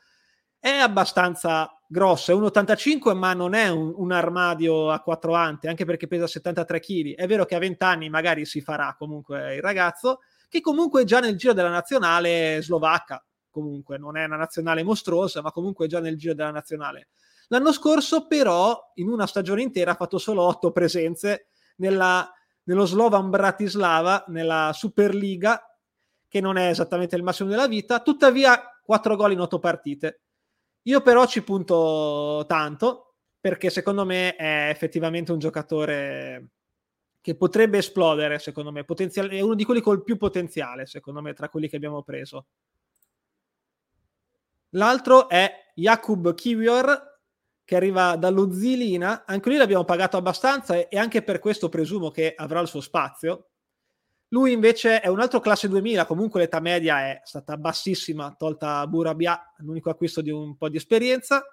È 0.59 0.71
abbastanza 0.71 1.79
grosso, 1.87 2.31
è 2.31 2.35
un 2.35 2.45
85 2.45 3.13
ma 3.13 3.35
non 3.35 3.53
è 3.53 3.69
un, 3.69 3.93
un 3.95 4.13
armadio 4.13 4.91
a 4.91 5.01
quattro 5.01 5.35
ante, 5.35 5.69
anche 5.69 5.85
perché 5.85 6.07
pesa 6.07 6.27
73 6.27 6.81
kg. 6.81 7.15
È 7.17 7.27
vero 7.27 7.45
che 7.45 7.55
a 7.55 7.59
20 7.59 7.85
anni 7.85 8.09
magari 8.09 8.47
si 8.47 8.63
farà 8.63 8.97
comunque 8.99 9.57
il 9.57 9.61
ragazzo, 9.61 10.21
che 10.49 10.63
comunque 10.63 11.05
già 11.05 11.21
nel 11.21 11.37
giro 11.37 11.53
della 11.53 11.69
nazionale 11.69 12.63
slovacca, 12.63 13.23
comunque 13.51 13.99
non 13.99 14.17
è 14.17 14.25
una 14.25 14.37
nazionale 14.37 14.83
mostruosa, 14.83 15.43
ma 15.43 15.53
comunque 15.53 15.87
già 15.87 16.01
nel 16.01 16.17
giro 16.17 16.33
della 16.33 16.51
nazionale. 16.51 17.09
L'anno 17.53 17.73
scorso, 17.73 18.27
però, 18.27 18.93
in 18.95 19.09
una 19.09 19.27
stagione 19.27 19.63
intera 19.63 19.93
ha 19.93 19.97
fatto 19.97 20.19
solo 20.19 20.43
otto 20.43 20.71
presenze 20.71 21.49
nella, 21.77 22.33
nello 22.65 22.85
Slovan 22.85 23.29
Bratislava, 23.29 24.25
nella 24.29 24.71
Superliga, 24.73 25.61
che 26.29 26.41
non 26.41 26.57
è 26.57 26.69
esattamente 26.69 27.17
il 27.17 27.25
massimo 27.25 27.49
della 27.49 27.67
vita, 27.67 28.01
tuttavia 28.03 28.81
quattro 28.81 29.17
gol 29.17 29.33
in 29.33 29.41
otto 29.41 29.59
partite. 29.59 30.21
Io 30.83 31.01
però 31.01 31.27
ci 31.27 31.43
punto 31.43 32.45
tanto, 32.47 33.17
perché 33.41 33.69
secondo 33.69 34.05
me 34.05 34.37
è 34.37 34.69
effettivamente 34.71 35.33
un 35.33 35.41
giocatore 35.41 36.51
che 37.21 37.35
potrebbe 37.35 37.79
esplodere, 37.79 38.39
secondo 38.39 38.71
me, 38.71 38.85
Potenzial- 38.85 39.29
è 39.29 39.41
uno 39.41 39.55
di 39.55 39.65
quelli 39.65 39.81
col 39.81 40.05
più 40.05 40.17
potenziale, 40.17 40.87
secondo 40.87 41.21
me, 41.21 41.33
tra 41.33 41.49
quelli 41.49 41.69
che 41.69 41.77
abbiamo 41.77 42.03
preso. 42.05 42.47
L'altro 44.75 45.29
è 45.29 45.73
Jakub 45.75 46.33
Kiwior, 46.33 47.10
che 47.71 47.77
arriva 47.77 48.17
dallo 48.17 48.51
Zilina, 48.51 49.23
anche 49.25 49.49
lui 49.49 49.57
l'abbiamo 49.57 49.85
pagato 49.85 50.17
abbastanza 50.17 50.75
e, 50.75 50.99
anche 50.99 51.23
per 51.23 51.39
questo 51.39 51.69
presumo 51.69 52.11
che 52.11 52.35
avrà 52.37 52.59
il 52.59 52.67
suo 52.67 52.81
spazio. 52.81 53.51
Lui 54.31 54.51
invece 54.51 54.99
è 54.99 55.07
un 55.07 55.21
altro 55.21 55.39
classe 55.39 55.69
2000, 55.69 56.05
comunque 56.05 56.41
l'età 56.41 56.59
media 56.59 56.99
è 57.03 57.21
stata 57.23 57.57
bassissima, 57.57 58.35
tolta 58.37 58.85
Burabia, 58.89 59.55
l'unico 59.59 59.89
acquisto 59.89 60.21
di 60.21 60.33
un 60.33 60.57
po' 60.57 60.69
di 60.69 60.79
esperienza. 60.79 61.45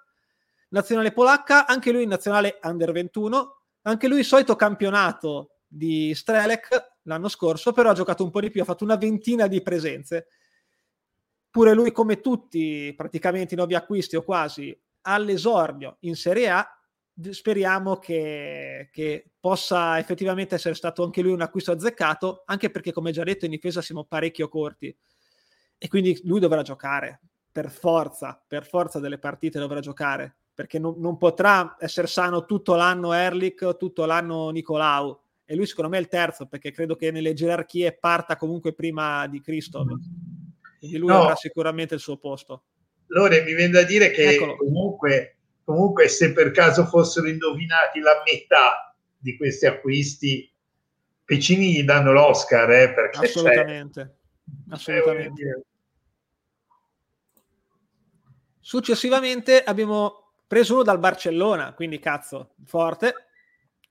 Nazionale 0.70 1.12
polacca, 1.12 1.68
anche 1.68 1.92
lui 1.92 2.02
in 2.02 2.08
nazionale 2.08 2.58
under 2.64 2.90
21, 2.90 3.60
anche 3.82 4.08
lui 4.08 4.24
solito 4.24 4.56
campionato 4.56 5.58
di 5.68 6.12
Strelec 6.16 6.94
l'anno 7.02 7.28
scorso, 7.28 7.70
però 7.70 7.90
ha 7.90 7.94
giocato 7.94 8.24
un 8.24 8.32
po' 8.32 8.40
di 8.40 8.50
più, 8.50 8.60
ha 8.60 8.64
fatto 8.64 8.82
una 8.82 8.96
ventina 8.96 9.46
di 9.46 9.62
presenze. 9.62 10.26
Pure 11.48 11.74
lui, 11.74 11.92
come 11.92 12.20
tutti, 12.20 12.92
praticamente 12.96 13.54
i 13.54 13.56
nuovi 13.56 13.76
acquisti 13.76 14.16
o 14.16 14.24
quasi, 14.24 14.76
all'esordio 15.08 15.96
in 16.00 16.16
Serie 16.16 16.50
A, 16.50 16.66
speriamo 17.30 17.96
che, 17.96 18.88
che, 18.92 19.30
possa 19.40 19.98
effettivamente 19.98 20.54
essere 20.54 20.74
stato 20.74 21.02
anche 21.02 21.22
lui 21.22 21.32
un 21.32 21.40
acquisto 21.40 21.72
azzeccato, 21.72 22.42
anche 22.46 22.70
perché 22.70 22.92
come 22.92 23.12
già 23.12 23.24
detto 23.24 23.44
in 23.44 23.50
difesa 23.50 23.80
siamo 23.80 24.04
parecchio 24.04 24.48
corti 24.48 24.94
e 25.76 25.88
quindi 25.88 26.20
lui 26.24 26.40
dovrà 26.40 26.62
giocare 26.62 27.20
per 27.50 27.70
forza, 27.70 28.42
per 28.46 28.66
forza 28.66 29.00
delle 29.00 29.18
partite 29.18 29.58
dovrà 29.58 29.80
giocare, 29.80 30.36
perché 30.54 30.78
non, 30.78 30.94
non 30.98 31.16
potrà 31.16 31.76
essere 31.78 32.06
sano 32.06 32.44
tutto 32.44 32.74
l'anno 32.74 33.12
Erlich, 33.12 33.76
tutto 33.76 34.04
l'anno 34.04 34.50
Nicolau 34.50 35.18
e 35.44 35.54
lui 35.56 35.66
secondo 35.66 35.90
me 35.90 35.96
è 35.96 36.00
il 36.00 36.08
terzo 36.08 36.46
perché 36.46 36.70
credo 36.70 36.94
che 36.94 37.10
nelle 37.10 37.32
gerarchie 37.32 37.96
parta 37.96 38.36
comunque 38.36 38.74
prima 38.74 39.26
di 39.28 39.40
Cristo 39.40 39.84
quindi 40.78 40.96
lui 40.98 41.08
no. 41.08 41.22
avrà 41.22 41.34
sicuramente 41.34 41.94
il 41.94 42.00
suo 42.00 42.16
posto. 42.16 42.64
Lore, 43.08 43.42
mi 43.42 43.54
viene 43.54 43.72
da 43.72 43.82
dire 43.82 44.10
che 44.10 44.38
comunque, 44.56 45.36
comunque, 45.64 46.08
se 46.08 46.32
per 46.32 46.50
caso 46.50 46.84
fossero 46.86 47.28
indovinati 47.28 48.00
la 48.00 48.22
metà 48.24 48.94
di 49.16 49.36
questi 49.36 49.66
acquisti, 49.66 50.50
Pecini 51.24 51.72
gli 51.72 51.82
danno 51.82 52.12
l'Oscar. 52.12 52.70
Eh, 52.70 52.92
perché 52.94 53.18
assolutamente. 53.18 54.16
assolutamente. 54.70 55.62
Successivamente 58.60 59.62
abbiamo 59.62 60.32
preso 60.46 60.74
uno 60.74 60.82
dal 60.82 60.98
Barcellona, 60.98 61.74
quindi 61.74 61.98
cazzo, 61.98 62.54
forte 62.64 63.27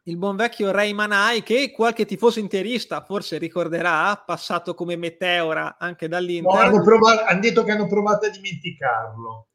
il 0.07 0.17
buon 0.17 0.37
vecchio 0.37 0.71
Ray 0.71 0.93
Manai 0.93 1.43
che 1.43 1.71
qualche 1.71 2.05
tifoso 2.05 2.39
interista 2.39 3.03
forse 3.03 3.37
ricorderà, 3.37 4.15
passato 4.25 4.73
come 4.73 4.95
meteora 4.95 5.75
anche 5.77 6.07
dall'Inter. 6.07 6.53
No, 6.53 6.59
hanno, 6.59 6.81
provato, 6.81 7.23
hanno 7.25 7.39
detto 7.41 7.63
che 7.63 7.71
hanno 7.71 7.87
provato 7.87 8.25
a 8.25 8.29
dimenticarlo. 8.29 9.47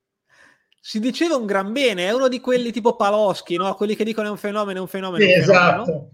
Si 0.79 1.01
diceva 1.01 1.37
un 1.37 1.47
gran 1.47 1.73
bene, 1.73 2.07
è 2.07 2.13
uno 2.13 2.29
di 2.29 2.41
quelli 2.41 2.71
tipo 2.71 2.97
Paloschi, 2.97 3.57
no? 3.57 3.75
quelli 3.75 3.97
che 3.97 4.05
dicono 4.05 4.29
è 4.29 4.31
un 4.31 4.37
fenomeno, 4.37 4.79
è 4.79 4.83
un 4.83 4.89
fenomeno. 4.89 5.25
Sì, 5.25 5.39
un 5.39 5.45
fenomeno. 5.45 5.83
esatto. 5.83 6.11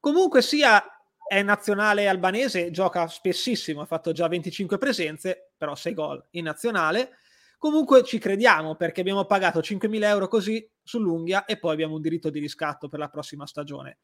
Comunque 0.00 0.42
sia, 0.42 0.84
è 1.26 1.42
nazionale 1.42 2.08
albanese, 2.08 2.70
gioca 2.70 3.06
spessissimo, 3.06 3.80
ha 3.80 3.86
fatto 3.86 4.12
già 4.12 4.28
25 4.28 4.76
presenze, 4.76 5.52
però 5.56 5.74
6 5.74 5.94
gol 5.94 6.22
in 6.32 6.44
nazionale 6.44 7.19
Comunque 7.60 8.04
ci 8.04 8.18
crediamo 8.18 8.74
perché 8.74 9.02
abbiamo 9.02 9.26
pagato 9.26 9.60
5.000 9.60 10.04
euro 10.04 10.28
così 10.28 10.66
sull'unghia 10.82 11.44
e 11.44 11.58
poi 11.58 11.74
abbiamo 11.74 11.94
un 11.94 12.00
diritto 12.00 12.30
di 12.30 12.38
riscatto 12.38 12.88
per 12.88 12.98
la 12.98 13.08
prossima 13.08 13.44
stagione. 13.44 13.98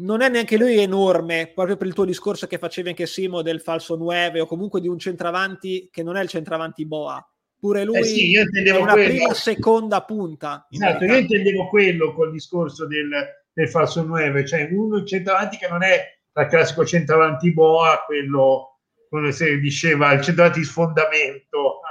Non 0.00 0.22
è 0.22 0.28
neanche 0.28 0.56
lui 0.56 0.76
enorme, 0.76 1.52
proprio 1.54 1.76
per 1.76 1.86
il 1.86 1.94
tuo 1.94 2.04
discorso 2.04 2.48
che 2.48 2.58
facevi 2.58 2.88
anche 2.88 3.06
Simo 3.06 3.42
del 3.42 3.60
falso 3.60 3.94
9 3.94 4.40
o 4.40 4.46
comunque 4.46 4.80
di 4.80 4.88
un 4.88 4.98
centravanti 4.98 5.88
che 5.88 6.02
non 6.02 6.16
è 6.16 6.22
il 6.22 6.28
centravanti 6.28 6.84
Boa. 6.84 7.24
Pure 7.60 7.84
lui 7.84 7.98
eh 7.98 8.02
sì, 8.02 8.30
io 8.30 8.42
è 8.42 8.76
una 8.76 8.94
quello. 8.94 9.08
prima 9.08 9.34
seconda 9.34 10.02
punta. 10.02 10.66
Esatto, 10.68 11.04
io 11.04 11.16
intendevo 11.16 11.68
quello 11.68 12.12
col 12.12 12.32
discorso 12.32 12.88
del, 12.88 13.08
del 13.52 13.68
falso 13.68 14.02
9, 14.02 14.44
cioè 14.44 14.68
uno 14.72 15.04
centravanti 15.04 15.58
che 15.58 15.68
non 15.68 15.84
è 15.84 16.18
dal 16.32 16.48
classico 16.48 16.84
centravanti 16.84 17.52
boa, 17.52 18.02
quello, 18.04 18.80
quello 19.08 19.30
si 19.30 19.60
diceva 19.60 20.12
il 20.12 20.22
centravanti 20.22 20.64
sfondamento. 20.64 21.82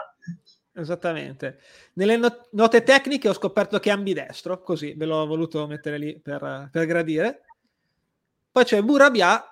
Esattamente. 0.80 1.60
Nelle 1.94 2.18
not- 2.18 2.48
note 2.52 2.84
tecniche 2.84 3.30
ho 3.30 3.34
scoperto 3.34 3.80
che 3.80 3.90
è 3.90 3.94
ambidestro, 3.94 4.62
così 4.62 4.94
ve 4.94 5.06
l'ho 5.06 5.26
voluto 5.26 5.68
mettere 5.68 5.98
lì 5.98 6.20
per, 6.20 6.70
per 6.72 6.86
gradire. 6.86 7.42
Poi 8.52 8.64
c'è 8.64 8.82
Burabia 8.82 9.44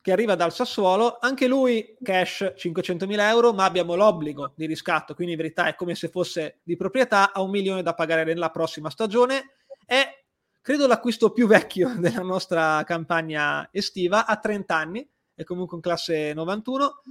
che 0.00 0.12
arriva 0.12 0.36
dal 0.36 0.52
Sassuolo, 0.52 1.18
anche 1.20 1.48
lui 1.48 1.96
cash 2.00 2.52
500.000 2.56 3.18
euro, 3.28 3.52
ma 3.52 3.64
abbiamo 3.64 3.96
l'obbligo 3.96 4.52
di 4.54 4.66
riscatto, 4.66 5.14
quindi 5.14 5.32
in 5.32 5.38
verità 5.40 5.66
è 5.66 5.74
come 5.74 5.96
se 5.96 6.08
fosse 6.08 6.60
di 6.62 6.76
proprietà, 6.76 7.32
a 7.32 7.42
un 7.42 7.50
milione 7.50 7.82
da 7.82 7.92
pagare 7.92 8.22
nella 8.22 8.50
prossima 8.50 8.88
stagione. 8.88 9.54
È, 9.84 10.06
credo, 10.62 10.86
l'acquisto 10.86 11.32
più 11.32 11.48
vecchio 11.48 11.92
della 11.98 12.22
nostra 12.22 12.84
campagna 12.84 13.68
estiva, 13.72 14.26
a 14.26 14.36
30 14.36 14.76
anni, 14.76 15.08
è 15.34 15.42
comunque 15.42 15.76
in 15.76 15.82
classe 15.82 16.32
91. 16.32 17.02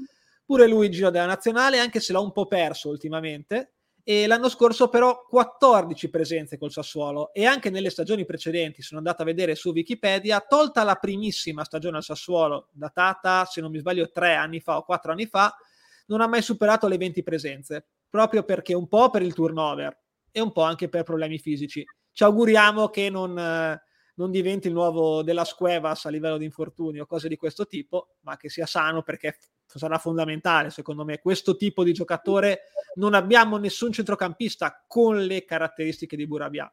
Pure 0.46 0.68
lui 0.68 0.92
giro 0.92 1.10
della 1.10 1.26
nazionale, 1.26 1.80
anche 1.80 2.00
se 2.00 2.14
l'ha 2.14 2.20
un 2.20 2.32
po' 2.32 2.46
perso 2.46 2.90
ultimamente, 2.90 3.74
e 4.08 4.28
l'anno 4.28 4.50
scorso 4.50 4.88
però 4.88 5.26
14 5.28 6.12
presenze 6.12 6.60
col 6.60 6.72
Sassuolo. 6.72 7.34
E 7.34 7.46
anche 7.46 7.72
nelle 7.72 7.90
stagioni 7.90 8.24
precedenti, 8.24 8.84
sono 8.84 9.00
andato 9.00 9.24
a 9.24 9.26
vedere 9.26 9.56
su 9.56 9.72
Wikipedia, 9.72 10.46
tolta 10.48 10.84
la 10.84 10.96
primissima 10.96 11.64
stagione 11.64 11.98
al 11.98 12.04
Sassuolo, 12.04 12.70
datata 12.72 13.46
se 13.46 13.62
non 13.62 13.72
mi 13.72 13.80
sbaglio 13.80 14.12
tre 14.12 14.36
anni 14.36 14.60
fa 14.60 14.78
o 14.78 14.84
quattro 14.84 15.12
anni 15.12 15.26
fa, 15.26 15.56
non 16.08 16.22
ha 16.22 16.28
mai 16.28 16.44
superato 16.44 16.88
le 16.88 16.98
20 16.98 17.24
presenze, 17.24 17.88
proprio 18.08 18.44
perché 18.44 18.76
un 18.76 18.88
po' 18.88 19.10
per 19.10 19.24
il 19.24 19.34
turnover 19.34 20.00
e 20.32 20.40
un 20.40 20.52
po' 20.52 20.62
anche 20.62 20.88
per 20.88 21.02
problemi 21.02 21.40
fisici. 21.40 21.84
Ci 22.12 22.24
auguriamo 22.24 22.90
che 22.90 23.10
non, 23.10 23.34
non 23.34 24.32
diventi 24.32 24.68
il 24.68 24.74
nuovo 24.74 25.24
della 25.24 25.46
Scuevas 25.46 26.06
a 26.06 26.10
livello 26.10 26.38
di 26.38 26.46
infortuni 26.46 27.00
o 27.00 27.08
cose 27.08 27.28
di 27.28 27.38
questo 27.38 27.66
tipo, 27.66 28.18
ma 28.22 28.38
che 28.38 28.50
sia 28.50 28.68
sano 28.68 29.02
perché 29.02 29.38
sarà 29.78 29.98
fondamentale 29.98 30.70
secondo 30.70 31.04
me. 31.04 31.20
Questo 31.20 31.56
tipo 31.56 31.84
di 31.84 31.94
giocatore 31.94 32.64
non 32.96 33.14
abbiamo 33.14 33.58
nessun 33.58 33.92
centrocampista 33.92 34.84
con 34.88 35.24
le 35.26 35.46
caratteristiche 35.46 36.16
di 36.16 36.28
Burabia 36.28 36.72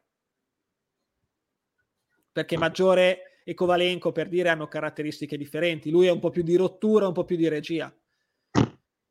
perché 2.33 2.57
Maggiore 2.57 3.39
e 3.45 3.53
Kovalenko 3.53 4.11
per 4.11 4.27
dire 4.27 4.49
hanno 4.49 4.67
caratteristiche 4.67 5.37
differenti. 5.37 5.91
Lui 5.91 6.07
è 6.07 6.11
un 6.11 6.19
po' 6.19 6.31
più 6.31 6.41
di 6.43 6.55
rottura 6.55 7.07
un 7.07 7.13
po' 7.13 7.23
più 7.23 7.37
di 7.37 7.47
regia. 7.47 7.93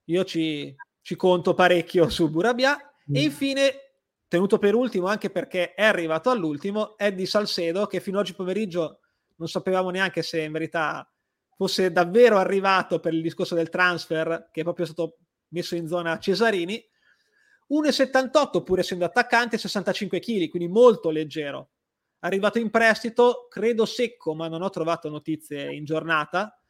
Io 0.07 0.25
ci, 0.25 0.75
ci 1.01 1.17
conto 1.17 1.55
parecchio 1.55 2.09
su 2.09 2.29
Burabia 2.29 2.77
mm. 2.77 3.15
e 3.15 3.23
infine 3.23 3.75
tenuto 4.27 4.59
per 4.59 4.75
ultimo 4.75 5.07
anche 5.07 5.31
perché 5.31 5.75
è 5.75 5.85
arrivato 5.85 6.31
all'ultimo 6.31 6.99
Eddie 6.99 7.27
Salcedo 7.27 7.87
che 7.87 8.01
fino 8.01 8.19
ad 8.19 8.25
oggi 8.25 8.35
pomeriggio 8.35 9.01
non 9.37 9.47
sapevamo 9.47 9.91
neanche 9.91 10.23
se 10.23 10.41
in 10.41 10.53
verità 10.53 11.07
fosse 11.63 11.93
davvero 11.93 12.39
arrivato 12.39 12.99
per 12.99 13.15
il 13.15 13.23
discorso 13.23 13.55
del 13.55 13.69
transfer, 13.69 14.49
che 14.51 14.61
è 14.61 14.65
proprio 14.65 14.85
stato 14.85 15.19
messo 15.51 15.77
in 15.77 15.87
zona 15.87 16.19
Cesarini. 16.19 16.85
1,78 17.71 18.65
pur 18.65 18.81
essendo 18.81 19.05
attaccante, 19.05 19.59
65 19.59 20.19
kg, 20.19 20.49
quindi 20.49 20.69
molto 20.69 21.11
leggero. 21.11 21.71
Arrivato 22.21 22.59
in 22.59 22.69
prestito, 22.69 23.47
credo 23.49 23.85
secco, 23.85 24.35
ma 24.35 24.49
non 24.49 24.63
ho 24.63 24.71
trovato 24.71 25.09
notizie 25.09 25.73
in 25.73 25.85
giornata. 25.85 26.61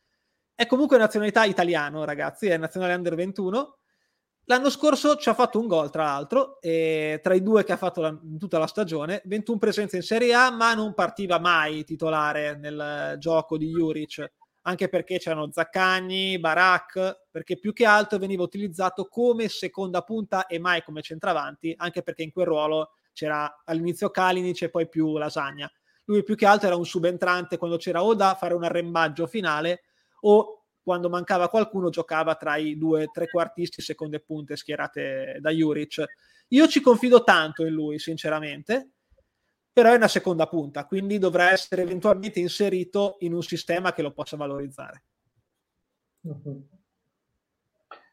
È 0.54 0.66
comunque 0.66 0.98
nazionalità 0.98 1.44
italiano, 1.44 2.04
ragazzi, 2.04 2.48
è 2.48 2.58
nazionale 2.58 2.92
under 2.92 3.14
21. 3.14 3.78
L'anno 4.44 4.68
scorso 4.68 5.16
ci 5.16 5.30
ha 5.30 5.34
fatto 5.34 5.58
un 5.58 5.68
gol, 5.68 5.90
tra 5.90 6.04
l'altro, 6.04 6.58
tra 6.60 7.34
i 7.34 7.42
due 7.42 7.64
che 7.64 7.72
ha 7.72 7.76
fatto 7.78 8.02
la, 8.02 8.14
tutta 8.38 8.58
la 8.58 8.66
stagione, 8.66 9.22
21 9.24 9.58
presenze 9.58 9.96
in 9.96 10.02
Serie 10.02 10.34
A, 10.34 10.50
ma 10.50 10.74
non 10.74 10.92
partiva 10.92 11.38
mai 11.38 11.82
titolare 11.84 12.56
nel 12.56 13.16
gioco 13.18 13.56
di 13.56 13.70
Juric 13.70 14.40
anche 14.62 14.88
perché 14.88 15.18
c'erano 15.18 15.50
Zaccagni, 15.50 16.38
Barak, 16.38 17.26
perché 17.30 17.58
più 17.58 17.72
che 17.72 17.84
altro 17.84 18.18
veniva 18.18 18.42
utilizzato 18.42 19.06
come 19.06 19.48
seconda 19.48 20.02
punta 20.02 20.46
e 20.46 20.58
mai 20.58 20.82
come 20.82 21.02
centravanti, 21.02 21.74
anche 21.76 22.02
perché 22.02 22.22
in 22.22 22.32
quel 22.32 22.46
ruolo 22.46 22.92
c'era 23.12 23.62
all'inizio 23.64 24.10
Kalinic 24.10 24.62
e 24.62 24.70
poi 24.70 24.88
più 24.88 25.16
Lasagna. 25.16 25.70
Lui 26.04 26.22
più 26.22 26.34
che 26.34 26.46
altro 26.46 26.68
era 26.68 26.76
un 26.76 26.84
subentrante 26.84 27.56
quando 27.56 27.76
c'era 27.76 28.02
o 28.02 28.14
da 28.14 28.36
fare 28.38 28.54
un 28.54 28.64
arrembaggio 28.64 29.26
finale 29.26 29.82
o 30.20 30.64
quando 30.82 31.08
mancava 31.08 31.48
qualcuno 31.48 31.90
giocava 31.90 32.34
tra 32.34 32.56
i 32.56 32.76
due 32.76 33.08
trequartisti 33.12 33.80
seconde 33.80 34.20
punte 34.20 34.56
schierate 34.56 35.38
da 35.40 35.50
Juric. 35.50 36.04
Io 36.48 36.66
ci 36.66 36.80
confido 36.80 37.22
tanto 37.22 37.64
in 37.64 37.72
lui, 37.72 37.98
sinceramente, 37.98 38.90
però 39.72 39.92
è 39.92 39.96
una 39.96 40.08
seconda 40.08 40.46
punta, 40.46 40.84
quindi 40.84 41.18
dovrà 41.18 41.50
essere 41.50 41.82
eventualmente 41.82 42.40
inserito 42.40 43.16
in 43.20 43.32
un 43.32 43.42
sistema 43.42 43.92
che 43.92 44.02
lo 44.02 44.12
possa 44.12 44.36
valorizzare. 44.36 45.04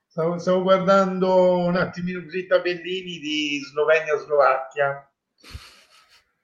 Stavo, 0.07 0.37
stavo 0.39 0.61
guardando 0.61 1.57
un 1.57 1.75
attimino 1.75 2.19
i 2.19 2.47
tabellini 2.47 3.19
di 3.19 3.61
Slovenia-Slovacchia, 3.63 5.11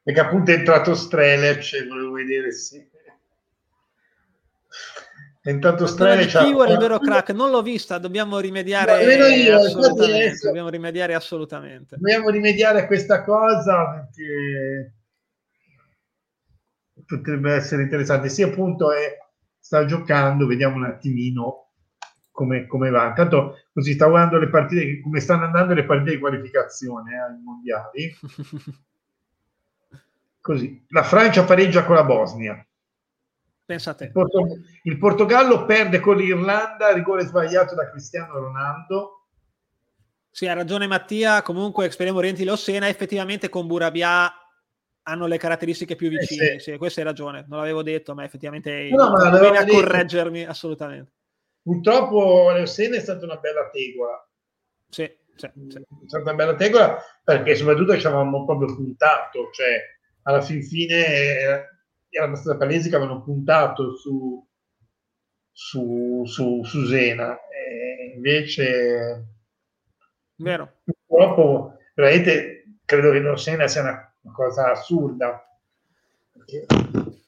perché 0.04 0.20
appunto 0.20 0.52
è 0.52 0.56
entrato 0.56 0.94
Strelec 0.94 1.74
e 1.74 1.88
volevo 1.88 2.12
vedere 2.12 2.52
se... 2.52 2.90
È 5.42 5.50
entrato 5.50 5.88
Strelec... 5.88 6.32
Keyword, 6.32 6.72
il 6.72 6.78
vero 6.78 7.00
crack, 7.00 7.30
non 7.30 7.52
l'ho 7.52 7.62
vista, 7.62 7.98
dobbiamo 8.00 8.40
rimediare, 8.40 9.04
io, 9.36 9.58
assolutamente, 9.58 10.40
dobbiamo 10.44 10.70
rimediare 10.70 11.14
assolutamente. 11.14 11.96
Dobbiamo 11.98 12.30
rimediare 12.30 12.82
a 12.82 12.86
questa 12.88 13.24
cosa 13.24 13.92
perché 13.92 14.92
potrebbe 17.06 17.54
essere 17.54 17.84
interessante. 17.84 18.30
Sì, 18.30 18.42
appunto, 18.42 18.92
è, 18.92 19.18
sta 19.60 19.86
giocando, 19.86 20.46
vediamo 20.46 20.76
un 20.76 20.86
attimino 20.86 21.70
come, 22.32 22.68
come 22.68 22.90
va. 22.90 23.08
Intanto 23.08 23.64
così 23.74 23.94
sta 23.94 24.08
guardando 24.08 24.38
le 24.38 24.50
partite, 24.50 25.00
come 25.02 25.20
stanno 25.20 25.46
andando 25.46 25.74
le 25.74 25.86
partite 25.86 26.12
di 26.12 26.20
qualificazione 26.20 27.14
eh, 27.14 27.20
ai 27.20 27.42
mondiali. 27.42 28.16
Così, 30.46 30.86
la 30.90 31.02
Francia 31.02 31.44
pareggia 31.44 31.84
con 31.86 31.96
la 31.96 32.04
Bosnia. 32.04 32.64
Pensate. 33.66 34.04
Il, 34.04 34.12
Porto- 34.12 34.48
il 34.84 34.98
Portogallo 35.00 35.66
perde 35.66 36.00
con 36.00 36.18
l'Irlanda, 36.18 36.94
rigore 36.94 37.26
sbagliato 37.26 37.74
da 37.74 37.90
Cristiano 37.90 38.38
Ronaldo. 38.38 39.30
Sì, 40.30 40.46
ha 40.48 40.54
ragione 40.54 40.86
Mattia, 40.86 41.42
comunque 41.42 41.90
speriamo 41.90 42.20
Orienti 42.20 42.44
Lossena, 42.44 42.88
effettivamente 42.88 43.50
con 43.50 43.66
Burabia 43.66 44.32
hanno 45.08 45.28
le 45.28 45.38
caratteristiche 45.38 45.96
più 45.96 46.10
vicine. 46.10 46.54
Eh 46.54 46.60
sì. 46.60 46.72
sì. 46.72 46.78
questa 46.78 47.02
hai 47.02 47.08
ragione, 47.08 47.46
non 47.48 47.60
l'avevo 47.60 47.84
detto, 47.84 48.14
ma 48.14 48.24
effettivamente 48.24 48.90
no, 48.90 49.10
ma 49.10 49.30
bene 49.30 49.58
a 49.58 49.66
correggermi 49.66 50.46
assolutamente. 50.46 51.12
Purtroppo 51.62 52.52
Leosene 52.52 52.98
è 52.98 53.00
stata 53.00 53.26
una 53.26 53.38
bella 53.38 53.70
tegola. 53.70 54.28
Sì, 54.90 55.12
sì, 55.36 55.50
sì. 55.68 55.78
È 55.78 56.08
stata 56.08 56.24
una 56.24 56.36
bella 56.36 56.56
tegola 56.56 56.98
perché 57.24 57.56
soprattutto 57.56 57.98
ci 57.98 58.06
avevamo 58.06 58.46
proprio 58.46 58.76
puntato, 58.76 59.50
cioè 59.52 59.82
alla 60.24 60.42
fin 60.42 60.64
fine 60.64 61.06
era 61.06 61.70
abbastanza 62.24 62.58
palese 62.58 62.90
che 62.90 62.96
avevano 62.96 63.24
puntato 63.24 63.96
su, 63.96 64.48
su, 65.52 66.24
su, 66.26 66.64
su 66.64 66.86
Sena. 66.86 67.38
E 67.48 68.14
invece... 68.16 69.34
Vero. 70.38 70.82
Purtroppo, 71.06 71.78
veramente, 71.94 72.80
credo 72.86 73.12
che 73.12 73.20
Leosena 73.20 73.68
sia 73.68 73.82
una 73.82 74.15
una 74.26 74.34
cosa 74.34 74.72
assurda. 74.72 75.48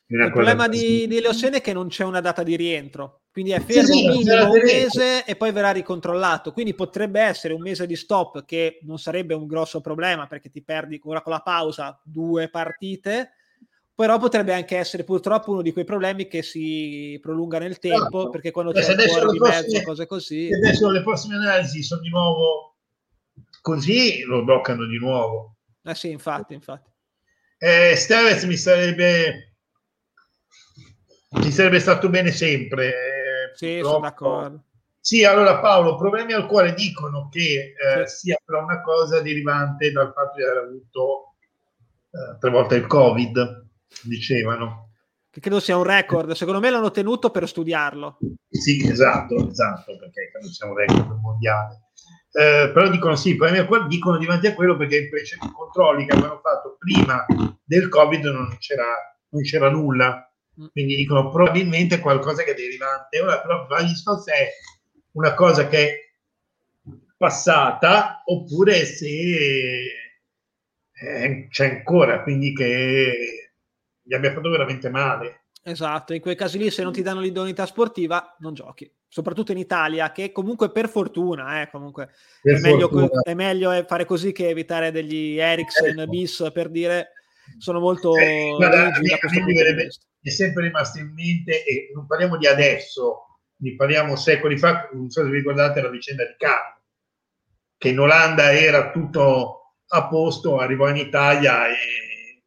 Il 0.10 0.32
problema 0.32 0.68
di, 0.68 1.06
di 1.08 1.20
Leosene 1.20 1.58
è 1.58 1.62
che 1.62 1.74
non 1.74 1.89
c'è 1.89 2.04
una 2.04 2.22
data 2.22 2.41
di 2.41 2.56
rientro, 2.56 3.22
quindi 3.32 3.52
è 3.52 3.60
fermo 3.60 3.93
sì, 3.93 4.00
sì, 4.00 4.08
minimo 4.08 4.52
un 4.52 4.62
mese 4.64 5.26
e 5.26 5.36
poi 5.36 5.52
verrà 5.52 5.72
ricontrollato. 5.72 6.54
Quindi 6.54 6.74
potrebbe 6.74 7.22
essere 7.22 7.54
un 7.54 7.62
mese 7.62 7.86
di 7.86 7.95
stop 7.95 8.45
che 8.45 8.80
non 8.84 8.98
sarebbe 9.00 9.34
un 9.34 9.48
grosso 9.48 9.82
problema 9.82 10.28
perché 10.28 10.50
ti 10.50 10.64
perdi 10.64 11.00
ora 11.04 11.22
con 11.22 11.34
la 11.34 11.41
pausa 11.41 12.00
due 12.04 12.50
partite, 12.50 13.34
però 13.93 14.18
potrebbe 14.18 14.54
anche 14.54 14.78
essere 14.78 15.04
purtroppo 15.04 15.52
uno 15.52 15.62
di 15.62 15.74
quei 15.74 15.86
problemi 15.86 16.28
che 16.28 16.41
si 16.41 17.20
prolunga 17.22 17.60
nel 17.60 17.80
tempo 17.80 18.20
esatto. 18.20 18.30
perché 18.30 18.52
quando 18.52 18.72
c'è 18.72 18.89
ancora 18.89 19.32
di 19.32 19.38
prossime, 19.38 19.62
mezzo 19.62 19.82
cose 19.84 20.06
così. 20.06 20.50
Adesso 20.54 20.89
le 20.89 21.04
prossime 21.04 21.36
analisi 21.36 21.84
sono 21.84 22.02
di 22.02 22.10
nuovo 22.10 22.78
così, 23.62 24.22
lo 24.24 24.43
bloccano 24.43 24.86
di 24.86 24.98
nuovo. 24.98 25.57
Eh 25.88 25.96
sì, 25.96 26.12
infatti, 26.12 26.54
infatti. 26.54 26.92
Eh, 27.58 27.96
Steves 27.96 28.44
mi 28.44 28.58
sarebbe 28.58 29.56
mi 31.30 31.52
sarebbe 31.52 31.80
stato 31.80 32.10
bene 32.10 32.32
sempre. 32.32 32.88
Eh, 32.88 33.56
sì, 33.56 33.80
sono 33.82 34.00
d'accordo. 34.00 34.64
Sì, 35.00 35.24
allora 35.24 35.60
Paolo, 35.60 35.96
problemi 35.96 36.34
al 36.34 36.48
cuore 36.48 36.74
dicono 36.74 37.30
che 37.30 37.74
eh, 37.74 38.08
sì. 38.08 38.18
sia 38.18 38.38
però 38.44 38.64
una 38.64 38.82
cosa 38.82 39.22
derivante 39.22 39.92
dal 39.92 40.12
fatto 40.14 40.36
di 40.36 40.44
aver 40.44 40.58
avuto 40.64 41.36
eh, 42.12 42.38
tre 42.40 42.50
volte 42.50 42.76
il 42.76 42.88
Covid, 42.88 43.66
dicevano. 44.04 44.92
Che 45.30 45.40
credo 45.40 45.62
sia 45.62 45.78
un 45.78 45.84
record, 45.84 46.32
secondo 46.32 46.60
me 46.60 46.70
l'hanno 46.70 46.92
tenuto 46.92 47.30
per 47.30 47.48
studiarlo. 47.48 48.18
Sì, 48.50 48.86
esatto, 48.86 49.50
esatto, 49.50 49.98
perché 49.98 50.30
credo 50.32 50.52
sia 50.52 50.68
un 50.68 50.76
record 50.76 51.20
mondiale. 51.22 51.87
Eh, 52.32 52.71
però 52.73 52.89
dicono 52.89 53.15
sì, 53.15 53.36
è 53.36 53.67
dicono 53.88 54.17
davanti 54.17 54.47
a 54.47 54.53
quello 54.53 54.75
perché 54.75 54.97
i 54.97 55.09
precedenti 55.09 55.53
controlli 55.53 56.05
che 56.05 56.13
avevano 56.13 56.39
fatto 56.43 56.75
prima 56.78 57.25
del 57.63 57.89
Covid 57.89 58.25
non 58.25 58.55
c'era, 58.59 59.17
non 59.30 59.41
c'era 59.41 59.71
nulla 59.71 60.30
mm. 60.59 60.65
quindi 60.71 60.95
dicono 60.95 61.30
probabilmente 61.30 61.99
qualcosa 61.99 62.43
che 62.43 62.51
è 62.51 62.55
derivante. 62.55 63.21
Ora 63.21 63.39
però 63.41 63.65
non 63.67 63.88
so 63.89 64.17
se 64.19 64.32
è 64.32 64.49
una 65.13 65.34
cosa 65.34 65.67
che 65.67 65.89
è 65.89 66.07
passata 67.17 68.21
oppure 68.25 68.86
se 68.86 69.07
eh, 70.91 71.47
c'è 71.49 71.69
ancora, 71.69 72.21
quindi 72.23 72.53
che 72.53 73.51
gli 74.01 74.13
abbia 74.13 74.34
fatto 74.34 74.49
veramente 74.49 74.89
male. 74.89 75.45
Esatto, 75.63 76.13
in 76.13 76.21
quei 76.21 76.36
casi 76.36 76.57
lì 76.57 76.71
se 76.71 76.84
non 76.84 76.93
ti 76.93 77.01
danno 77.01 77.19
l'idoneità 77.19 77.65
sportiva 77.65 78.36
non 78.39 78.53
giochi, 78.53 78.89
soprattutto 79.08 79.51
in 79.51 79.58
Italia 79.58 80.12
che 80.12 80.32
comunque 80.32 80.72
per 80.72 80.89
fortuna, 80.89 81.62
eh, 81.62 81.70
comunque 81.70 82.10
per 82.41 82.58
è, 82.58 82.60
meglio, 82.60 83.24
è, 83.24 83.34
meglio, 83.34 83.86
fare 83.86 84.05
così 84.05 84.32
che 84.32 84.49
evitare 84.49 84.91
degli 84.91 85.38
Ericsson 85.38 85.99
eh, 85.99 86.08
bis 86.08 86.49
per 86.53 86.70
dire 86.70 87.12
sono 87.58 87.80
molto 87.80 88.16
eh, 88.18 88.53
guarda, 88.58 88.84
me, 88.84 88.88
a 88.89 88.99
me 88.99 89.88
è 90.22 90.30
sempre 90.30 90.64
rimasto 90.64 90.99
in 90.99 91.14
mente 91.14 91.64
e 91.64 91.89
non 91.93 92.05
parliamo 92.05 92.38
di 92.38 92.47
adesso, 92.47 93.39
ne 93.58 93.76
parliamo 93.76 94.16
secoli 94.18 94.58
fa, 94.58 94.89
non 94.91 95.10
so 95.10 95.24
se 95.24 95.30
vi 95.30 95.38
ricordate 95.38 95.82
la 95.82 95.89
vicenda 95.89 96.26
di 96.26 96.36
Cano, 96.38 96.82
che 97.78 97.89
in 97.89 97.99
Olanda 97.99 98.51
era 98.51 98.91
tutto 98.91 99.76
a 99.88 100.08
posto, 100.10 100.60
arrivò 100.60 100.89
in 100.89 100.97
Italia 100.97 101.70
e 101.70 102.43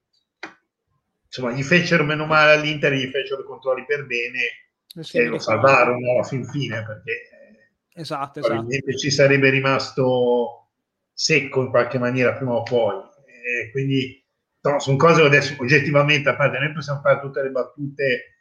insomma, 1.24 1.52
gli 1.52 1.62
fecero 1.62 2.04
meno 2.04 2.26
male 2.26 2.52
all'Inter, 2.52 2.92
gli 2.92 3.08
fecero 3.11 3.40
i 3.40 3.46
controlli 3.46 3.86
per 3.86 4.04
bene 4.04 4.38
eh 4.38 4.69
e 5.12 5.24
lo 5.26 5.38
salvarono 5.38 6.18
a 6.18 6.22
fin 6.24 6.45
fine 6.45 6.84
perché 6.84 7.12
eh, 7.12 8.01
esatto, 8.01 8.41
probabilmente 8.41 8.91
esatto. 8.91 8.99
ci 8.99 9.11
sarebbe 9.11 9.51
rimasto 9.51 10.68
secco 11.12 11.62
in 11.62 11.70
qualche 11.70 11.99
maniera 11.99 12.32
prima 12.32 12.55
o 12.55 12.62
poi. 12.62 12.97
E 13.26 13.70
quindi 13.70 14.24
no, 14.62 14.78
sono 14.78 14.97
cose 14.97 15.20
che 15.20 15.26
adesso 15.26 15.55
oggettivamente, 15.59 16.28
a 16.28 16.36
parte 16.36 16.59
noi 16.59 16.72
possiamo 16.72 17.01
fare 17.01 17.20
tutte 17.20 17.43
le 17.43 17.51
battute 17.51 18.34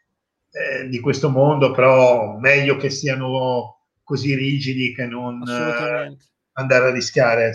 eh, 0.52 0.88
di 0.88 1.00
questo 1.00 1.30
mondo, 1.30 1.72
però 1.72 2.38
meglio 2.38 2.78
che 2.78 2.90
siano 2.90 3.82
così 4.04 4.34
rigidi 4.34 4.94
che 4.94 5.06
non 5.06 5.42
eh, 5.48 6.18
andare 6.54 6.88
a 6.88 6.92
rischiare. 6.92 7.54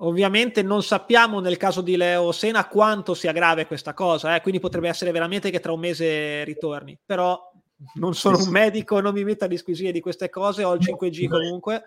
Ovviamente 0.00 0.62
non 0.62 0.82
sappiamo 0.82 1.40
nel 1.40 1.56
caso 1.56 1.80
di 1.80 1.96
Leo 1.96 2.30
Sena 2.30 2.68
quanto 2.68 3.14
sia 3.14 3.32
grave 3.32 3.66
questa 3.66 3.94
cosa, 3.94 4.36
eh? 4.36 4.42
quindi 4.42 4.60
potrebbe 4.60 4.88
essere 4.88 5.10
veramente 5.10 5.50
che 5.50 5.60
tra 5.60 5.72
un 5.72 5.80
mese 5.80 6.44
ritorni, 6.44 6.98
però 7.04 7.50
non 7.94 8.14
sono 8.14 8.38
un 8.42 8.50
medico, 8.50 9.00
non 9.00 9.14
mi 9.14 9.24
metto 9.24 9.44
a 9.44 9.48
disquisire 9.48 9.92
di 9.92 10.00
queste 10.00 10.28
cose, 10.28 10.64
ho 10.64 10.74
il 10.74 10.80
5G 10.82 11.28
comunque, 11.28 11.84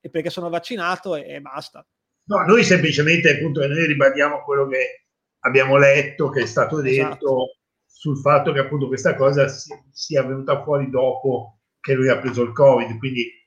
e 0.00 0.10
perché 0.10 0.30
sono 0.30 0.48
vaccinato 0.48 1.16
e, 1.16 1.34
e 1.34 1.40
basta. 1.40 1.86
No, 2.24 2.44
noi 2.44 2.62
semplicemente 2.64 3.36
appunto 3.36 3.66
noi 3.66 3.86
ribadiamo 3.86 4.42
quello 4.44 4.66
che 4.68 5.06
abbiamo 5.40 5.76
letto, 5.76 6.28
che 6.28 6.42
è 6.42 6.46
stato 6.46 6.80
detto 6.80 7.06
esatto. 7.06 7.56
sul 7.86 8.18
fatto 8.18 8.52
che 8.52 8.60
appunto 8.60 8.86
questa 8.86 9.14
cosa 9.14 9.46
sia 9.90 10.22
venuta 10.22 10.62
fuori 10.62 10.88
dopo 10.90 11.60
che 11.80 11.94
lui 11.94 12.08
ha 12.08 12.18
preso 12.18 12.42
il 12.42 12.52
Covid, 12.52 12.98
quindi 12.98 13.40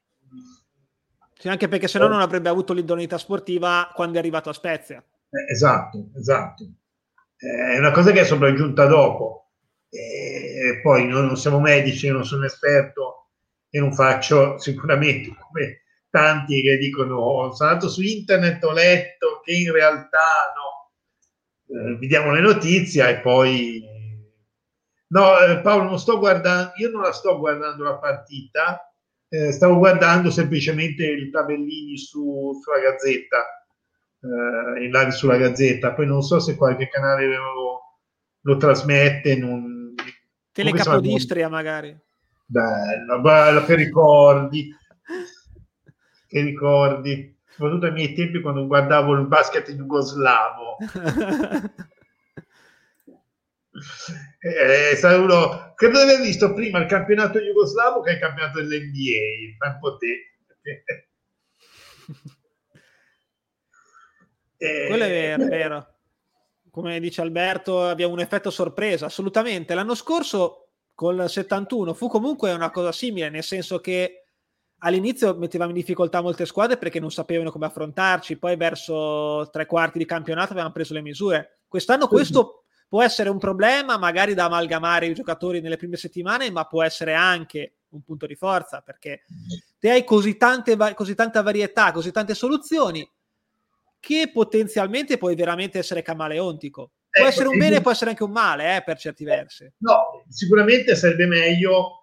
sì, 1.44 1.50
anche 1.50 1.68
perché 1.68 1.90
se 1.90 2.00
no 2.00 2.08
non 2.08 2.22
avrebbe 2.22 2.48
avuto 2.48 2.72
l'idoneità 2.72 3.18
sportiva 3.18 3.92
quando 3.94 4.16
è 4.16 4.20
arrivato 4.20 4.50
a 4.50 4.54
Spezia. 4.54 5.04
Eh, 5.30 5.52
esatto, 5.52 6.12
esatto. 6.16 6.64
Eh, 7.36 7.74
è 7.74 7.78
una 7.80 7.92
cosa 7.92 8.14
che 8.14 8.22
è 8.22 8.24
sopraggiunta 8.24 8.86
dopo. 8.86 9.43
E 9.96 10.80
poi 10.82 11.06
noi 11.06 11.26
non 11.26 11.38
siamo 11.38 11.60
medici, 11.60 12.08
io 12.08 12.14
non 12.14 12.26
sono 12.26 12.46
esperto 12.46 13.28
e 13.70 13.80
non 13.80 13.94
faccio 13.94 14.58
sicuramente 14.58 15.30
come 15.30 15.84
tanti 16.10 16.62
che 16.62 16.78
dicono 16.78 17.18
oh, 17.18 17.54
sono 17.54 17.70
andato 17.70 17.90
su 17.90 18.02
internet, 18.02 18.64
ho 18.64 18.72
letto 18.72 19.42
che 19.44 19.54
in 19.54 19.72
realtà 19.72 20.54
no. 20.56 20.92
Eh, 21.76 21.98
vediamo 21.98 22.32
le 22.32 22.42
notizie 22.42 23.08
e 23.10 23.20
poi... 23.20 23.84
No, 25.08 25.40
eh, 25.40 25.60
Paolo, 25.60 25.84
non 25.84 26.00
sto 26.00 26.18
guardando, 26.18 26.72
io 26.78 26.90
non 26.90 27.02
la 27.02 27.12
sto 27.12 27.38
guardando 27.38 27.84
la 27.84 27.98
partita, 27.98 28.92
eh, 29.30 29.52
stavo 29.52 29.78
guardando 29.78 30.32
semplicemente 30.32 31.06
i 31.06 31.30
tabellini 31.30 31.98
su, 31.98 32.52
sulla 32.62 32.80
Gazzetta, 32.80 33.66
eh, 34.22 34.84
in 34.84 34.92
live 34.92 35.12
sulla 35.12 35.38
Gazzetta, 35.38 35.94
poi 35.94 36.08
non 36.08 36.24
so 36.24 36.40
se 36.40 36.56
qualche 36.56 36.90
canale 36.90 37.28
lo, 37.28 38.00
lo 38.42 38.58
trasmette. 38.58 39.36
Non... 39.36 39.73
Telecapodistria 40.54 41.50
magari. 41.50 41.98
Bello, 42.46 43.20
bello, 43.20 43.66
che 43.66 43.76
ricordi. 43.76 44.74
che 46.28 46.42
ricordi. 46.42 47.36
Soprattutto 47.50 47.88
ai 47.88 47.92
miei 47.92 48.14
tempi 48.14 48.40
quando 48.42 48.68
guardavo 48.68 49.14
il 49.14 49.28
basket 49.28 49.72
jugoslavo. 49.72 50.78
è 54.40 54.94
stato 54.96 55.22
uno 55.22 55.74
credo 55.76 55.98
di 55.98 56.04
aver 56.12 56.22
visto 56.22 56.54
prima 56.54 56.80
il 56.80 56.86
campionato 56.86 57.40
jugoslavo 57.40 58.02
che 58.02 58.12
il 58.12 58.20
campionato 58.20 58.62
dell'NBA 58.62 59.58
ma 59.58 59.74
un 59.74 59.80
po' 59.80 59.98
te 59.98 60.36
quello 64.88 65.04
è 65.04 65.10
vero, 65.10 65.44
è 65.44 65.48
vero 65.48 65.93
come 66.74 67.00
dice 67.00 67.22
Alberto 67.22 67.84
abbiamo 67.84 68.14
un 68.14 68.20
effetto 68.20 68.50
sorpresa 68.50 69.06
assolutamente. 69.06 69.76
L'anno 69.76 69.94
scorso 69.94 70.70
col 70.96 71.30
71 71.30 71.94
fu 71.94 72.08
comunque 72.08 72.52
una 72.52 72.72
cosa 72.72 72.92
simile 72.92 73.30
nel 73.30 73.44
senso 73.44 73.80
che 73.80 74.24
all'inizio 74.80 75.36
mettevamo 75.36 75.70
in 75.70 75.78
difficoltà 75.78 76.20
molte 76.22 76.48
squadre 76.48 76.78
perché 76.78 77.00
non 77.00 77.12
sapevano 77.12 77.52
come 77.52 77.68
affrontarci 77.68 78.40
poi 78.40 78.56
verso 78.56 79.48
tre 79.52 79.68
quarti 79.68 80.00
di 80.00 80.06
campionato 80.06 80.54
avevamo 80.54 80.74
preso 80.74 80.96
le 80.96 81.04
misure. 81.04 81.60
Quest'anno 81.68 82.08
questo 82.08 82.64
può 82.90 83.04
essere 83.04 83.30
un 83.30 83.38
problema 83.38 84.00
magari 84.00 84.34
da 84.34 84.46
amalgamare 84.46 85.06
i 85.06 85.14
giocatori 85.14 85.62
nelle 85.62 85.78
prime 85.78 85.96
settimane, 85.96 86.50
ma 86.50 86.66
può 86.66 86.82
essere 86.82 87.14
anche 87.14 87.82
un 87.90 88.02
punto 88.02 88.26
di 88.26 88.34
forza 88.34 88.82
perché 88.82 89.22
te 89.78 89.92
hai 89.92 90.04
così, 90.04 90.38
tante, 90.38 90.76
così 90.96 91.14
tanta 91.14 91.44
varietà, 91.44 91.92
così 91.92 92.12
tante 92.12 92.34
soluzioni 92.34 93.08
che 94.04 94.30
potenzialmente 94.34 95.18
puoi 95.18 95.34
veramente 95.34 95.80
essere 95.80 96.02
camaleontico. 96.02 96.92
Può 97.10 97.24
ecco, 97.24 97.28
essere 97.30 97.48
un 97.48 97.58
bene, 97.58 97.80
può 97.80 97.92
essere 97.92 98.10
anche 98.10 98.24
un 98.24 98.32
male, 98.32 98.76
eh, 98.76 98.84
per 98.84 98.98
certi 98.98 99.24
versi. 99.24 99.72
No, 99.78 100.26
sicuramente 100.28 100.94
sarebbe 100.94 101.26
meglio 101.26 102.02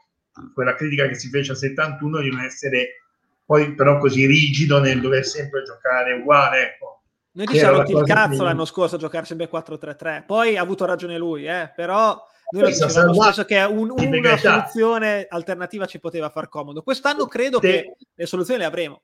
quella 0.55 0.75
critica 0.75 1.07
che 1.09 1.15
si 1.15 1.29
fece 1.29 1.53
a 1.53 1.57
71 1.57 2.21
di 2.21 2.31
non 2.31 2.41
essere 2.41 3.03
poi 3.45 3.75
però 3.75 3.99
così 3.99 4.27
rigido 4.27 4.79
nel 4.79 5.01
dover 5.01 5.27
sempre 5.27 5.63
giocare 5.63 6.15
uguale. 6.15 6.63
Ecco 6.69 7.03
noi 7.33 7.47
ci 7.49 7.59
siamo 7.59 7.79
rotti 7.79 7.93
il 7.93 8.05
cazzo 8.05 8.39
che... 8.39 8.45
l'anno 8.45 8.65
scorso 8.65 8.95
a 8.95 8.99
giocare 8.99 9.27
sempre 9.27 9.51
4-3-3, 9.51 10.25
poi 10.25 10.57
ha 10.57 10.63
avuto 10.63 10.87
ragione 10.87 11.19
lui, 11.19 11.45
eh? 11.47 11.71
però 11.75 12.19
noi 12.53 12.63
lo 12.63 12.69
dicevamo 12.69 13.13
spesso 13.13 13.45
che 13.45 13.61
un, 13.63 13.91
una 13.91 14.37
soluzione 14.39 15.27
alternativa 15.29 15.85
ci 15.85 16.01
poteva 16.01 16.31
far 16.31 16.49
comodo. 16.49 16.83
Quest'anno 16.83 17.27
credo 17.27 17.59
Te... 17.59 17.69
che 17.71 17.97
le 18.15 18.27
soluzioni 18.27 18.61
le 18.61 18.67
avremo. 18.67 19.03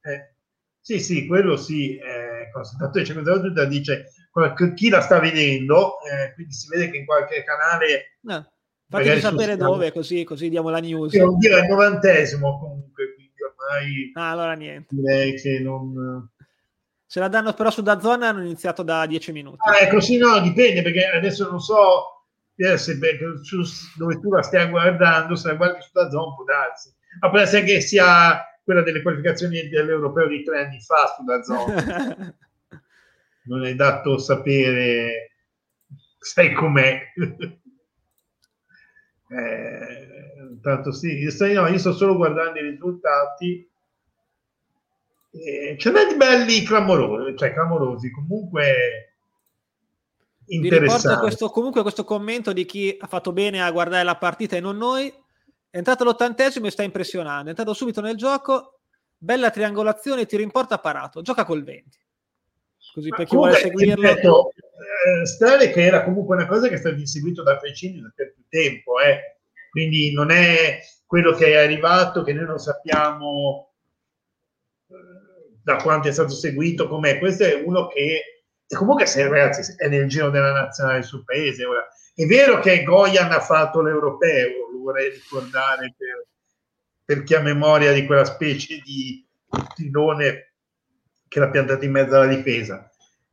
Eh, 0.00 0.33
sì, 0.84 1.00
sì, 1.00 1.26
quello 1.26 1.56
sì. 1.56 1.96
Eh, 1.96 2.50
Constantino 2.52 3.22
dice 3.66 4.10
chi 4.74 4.90
la 4.90 5.00
sta 5.00 5.18
vedendo, 5.18 5.94
eh, 6.02 6.34
quindi 6.34 6.52
si 6.52 6.68
vede 6.68 6.90
che 6.90 6.98
in 6.98 7.06
qualche 7.06 7.42
canale... 7.42 8.18
No. 8.20 8.46
Fatemi 8.86 9.18
sapere 9.18 9.56
dove, 9.56 9.92
così, 9.92 10.24
così 10.24 10.50
diamo 10.50 10.68
la 10.68 10.80
news. 10.80 11.14
Io 11.14 11.36
dire 11.38 11.60
il 11.60 11.68
novantesimo 11.68 12.58
comunque, 12.58 13.14
quindi 13.14 13.32
ormai... 13.42 14.10
Ah, 14.12 14.30
allora 14.32 14.52
niente. 14.52 14.94
Direi 14.94 15.40
che 15.40 15.58
non 15.60 16.28
Se 17.06 17.18
la 17.18 17.28
danno 17.28 17.54
però 17.54 17.70
su 17.70 17.80
da 17.80 17.98
zona 17.98 18.28
hanno 18.28 18.42
iniziato 18.42 18.82
da 18.82 19.06
10 19.06 19.32
minuti. 19.32 19.56
Ah, 19.60 19.78
ecco, 19.78 20.00
sì, 20.00 20.18
no, 20.18 20.38
dipende 20.40 20.82
perché 20.82 21.06
adesso 21.06 21.48
non 21.48 21.60
so 21.60 22.26
eh, 22.56 22.76
se, 22.76 22.98
dove 23.96 24.20
tu 24.20 24.30
la 24.30 24.42
stai 24.42 24.68
guardando, 24.68 25.34
se 25.34 25.48
la 25.48 25.54
guardi 25.54 25.80
su 25.80 25.88
da 25.94 26.10
zona 26.10 26.34
può 26.34 26.44
darsi. 26.44 26.92
Ma 27.20 27.30
può 27.30 27.38
essere 27.38 27.62
che 27.64 27.80
sia 27.80 28.38
quella 28.64 28.82
delle 28.82 29.02
qualificazioni 29.02 29.68
dell'europeo 29.68 30.26
di 30.26 30.42
tre 30.42 30.64
anni 30.64 30.80
fa 30.80 31.14
su 31.14 31.24
zona. 31.42 32.34
non 33.46 33.64
è 33.64 33.74
dato 33.74 34.18
sapere, 34.18 35.32
sai 36.18 36.52
com'è. 36.52 37.12
eh, 39.28 40.08
tanto 40.62 40.92
sì, 40.92 41.18
io 41.18 41.30
sto, 41.30 41.46
no, 41.52 41.68
io 41.68 41.78
sto 41.78 41.92
solo 41.92 42.16
guardando 42.16 42.58
i 42.58 42.70
risultati 42.70 43.68
eh, 45.34 45.76
ce 45.78 45.90
n'è 45.90 46.06
di 46.06 46.16
belli 46.16 46.62
clamorosi, 46.62 47.36
cioè 47.36 47.52
clamorosi, 47.52 48.10
comunque 48.10 49.14
interessanti. 50.46 51.20
Questo, 51.20 51.50
comunque 51.50 51.82
questo 51.82 52.04
commento 52.04 52.52
di 52.52 52.64
chi 52.64 52.96
ha 52.98 53.06
fatto 53.08 53.32
bene 53.32 53.60
a 53.60 53.70
guardare 53.72 54.04
la 54.04 54.16
partita 54.16 54.56
e 54.56 54.60
non 54.60 54.76
noi. 54.76 55.12
È 55.74 55.78
entrato 55.78 56.04
all'ottantesimo 56.04 56.68
e 56.68 56.70
sta 56.70 56.84
impressionando. 56.84 57.46
È 57.46 57.48
entrato 57.48 57.74
subito 57.74 58.00
nel 58.00 58.14
gioco, 58.14 58.78
bella 59.18 59.50
triangolazione, 59.50 60.24
tiro 60.24 60.44
in 60.44 60.52
porta 60.52 60.78
parato. 60.78 61.20
Gioca 61.20 61.44
col 61.44 61.64
20. 61.64 61.98
Così 62.94 63.08
Ma 63.08 63.16
per 63.16 63.26
chi 63.26 63.34
vuole 63.34 63.54
seguirlo. 63.54 64.08
Ripeto, 64.08 64.50
eh, 64.50 65.26
strane 65.26 65.70
che 65.70 65.82
era 65.82 66.04
comunque 66.04 66.36
una 66.36 66.46
cosa 66.46 66.68
che 66.68 66.74
è 66.74 66.78
stata 66.78 66.94
inseguita 66.94 67.42
da 67.42 67.58
Frecini 67.58 68.00
per 68.14 68.34
più 68.34 68.44
tempo, 68.48 69.00
eh. 69.00 69.38
quindi 69.68 70.12
non 70.12 70.30
è 70.30 70.78
quello 71.06 71.32
che 71.32 71.46
è 71.46 71.56
arrivato 71.56 72.22
che 72.22 72.32
noi 72.32 72.46
non 72.46 72.58
sappiamo 72.60 73.72
da 75.60 75.74
quanto 75.82 76.06
è 76.06 76.12
stato 76.12 76.34
seguito, 76.34 76.86
com'è. 76.86 77.18
Questo 77.18 77.42
è 77.42 77.54
uno 77.54 77.88
che 77.88 78.44
e 78.64 78.76
comunque 78.76 79.06
se 79.06 79.26
ragazzi 79.26 79.74
è 79.76 79.88
nel 79.88 80.06
giro 80.08 80.30
della 80.30 80.52
nazionale 80.52 81.02
sul 81.02 81.24
paese 81.24 81.64
ora 81.64 81.84
È 82.16 82.26
vero 82.26 82.60
che 82.60 82.84
Goyan 82.84 83.32
ha 83.32 83.40
fatto 83.40 83.82
l'europeo, 83.82 84.70
lo 84.70 84.78
vorrei 84.78 85.10
ricordare 85.10 85.94
per, 85.98 86.26
per 87.04 87.24
chi 87.24 87.34
ha 87.34 87.40
memoria 87.40 87.92
di 87.92 88.06
quella 88.06 88.24
specie 88.24 88.78
di 88.84 89.26
filone 89.74 90.54
che 91.26 91.40
l'ha 91.40 91.50
piantato 91.50 91.84
in 91.84 91.90
mezzo 91.90 92.14
alla 92.14 92.32
difesa, 92.32 92.88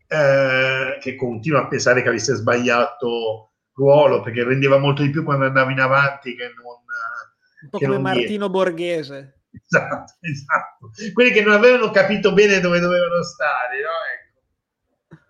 eh, 0.07 0.97
che 0.99 1.15
continua 1.15 1.61
a 1.61 1.67
pensare 1.67 2.01
che 2.01 2.09
avesse 2.09 2.33
sbagliato 2.33 3.51
ruolo 3.73 4.21
perché 4.21 4.43
rendeva 4.43 4.77
molto 4.77 5.03
di 5.03 5.11
più 5.11 5.23
quando 5.23 5.45
andava 5.45 5.71
in 5.71 5.79
avanti 5.79 6.35
che 6.35 6.51
non. 6.55 6.79
Un 7.61 7.69
po' 7.69 7.77
come 7.77 7.99
Martino 7.99 8.25
dietro. 8.25 8.49
Borghese. 8.49 9.41
Esatto, 9.51 10.13
esatto. 10.21 10.91
Quelli 11.13 11.29
che 11.29 11.43
non 11.43 11.53
avevano 11.53 11.91
capito 11.91 12.33
bene 12.33 12.59
dove 12.59 12.79
dovevano 12.79 13.21
stare, 13.21 13.81
no? 13.81 13.89
Ecco. 14.15 15.21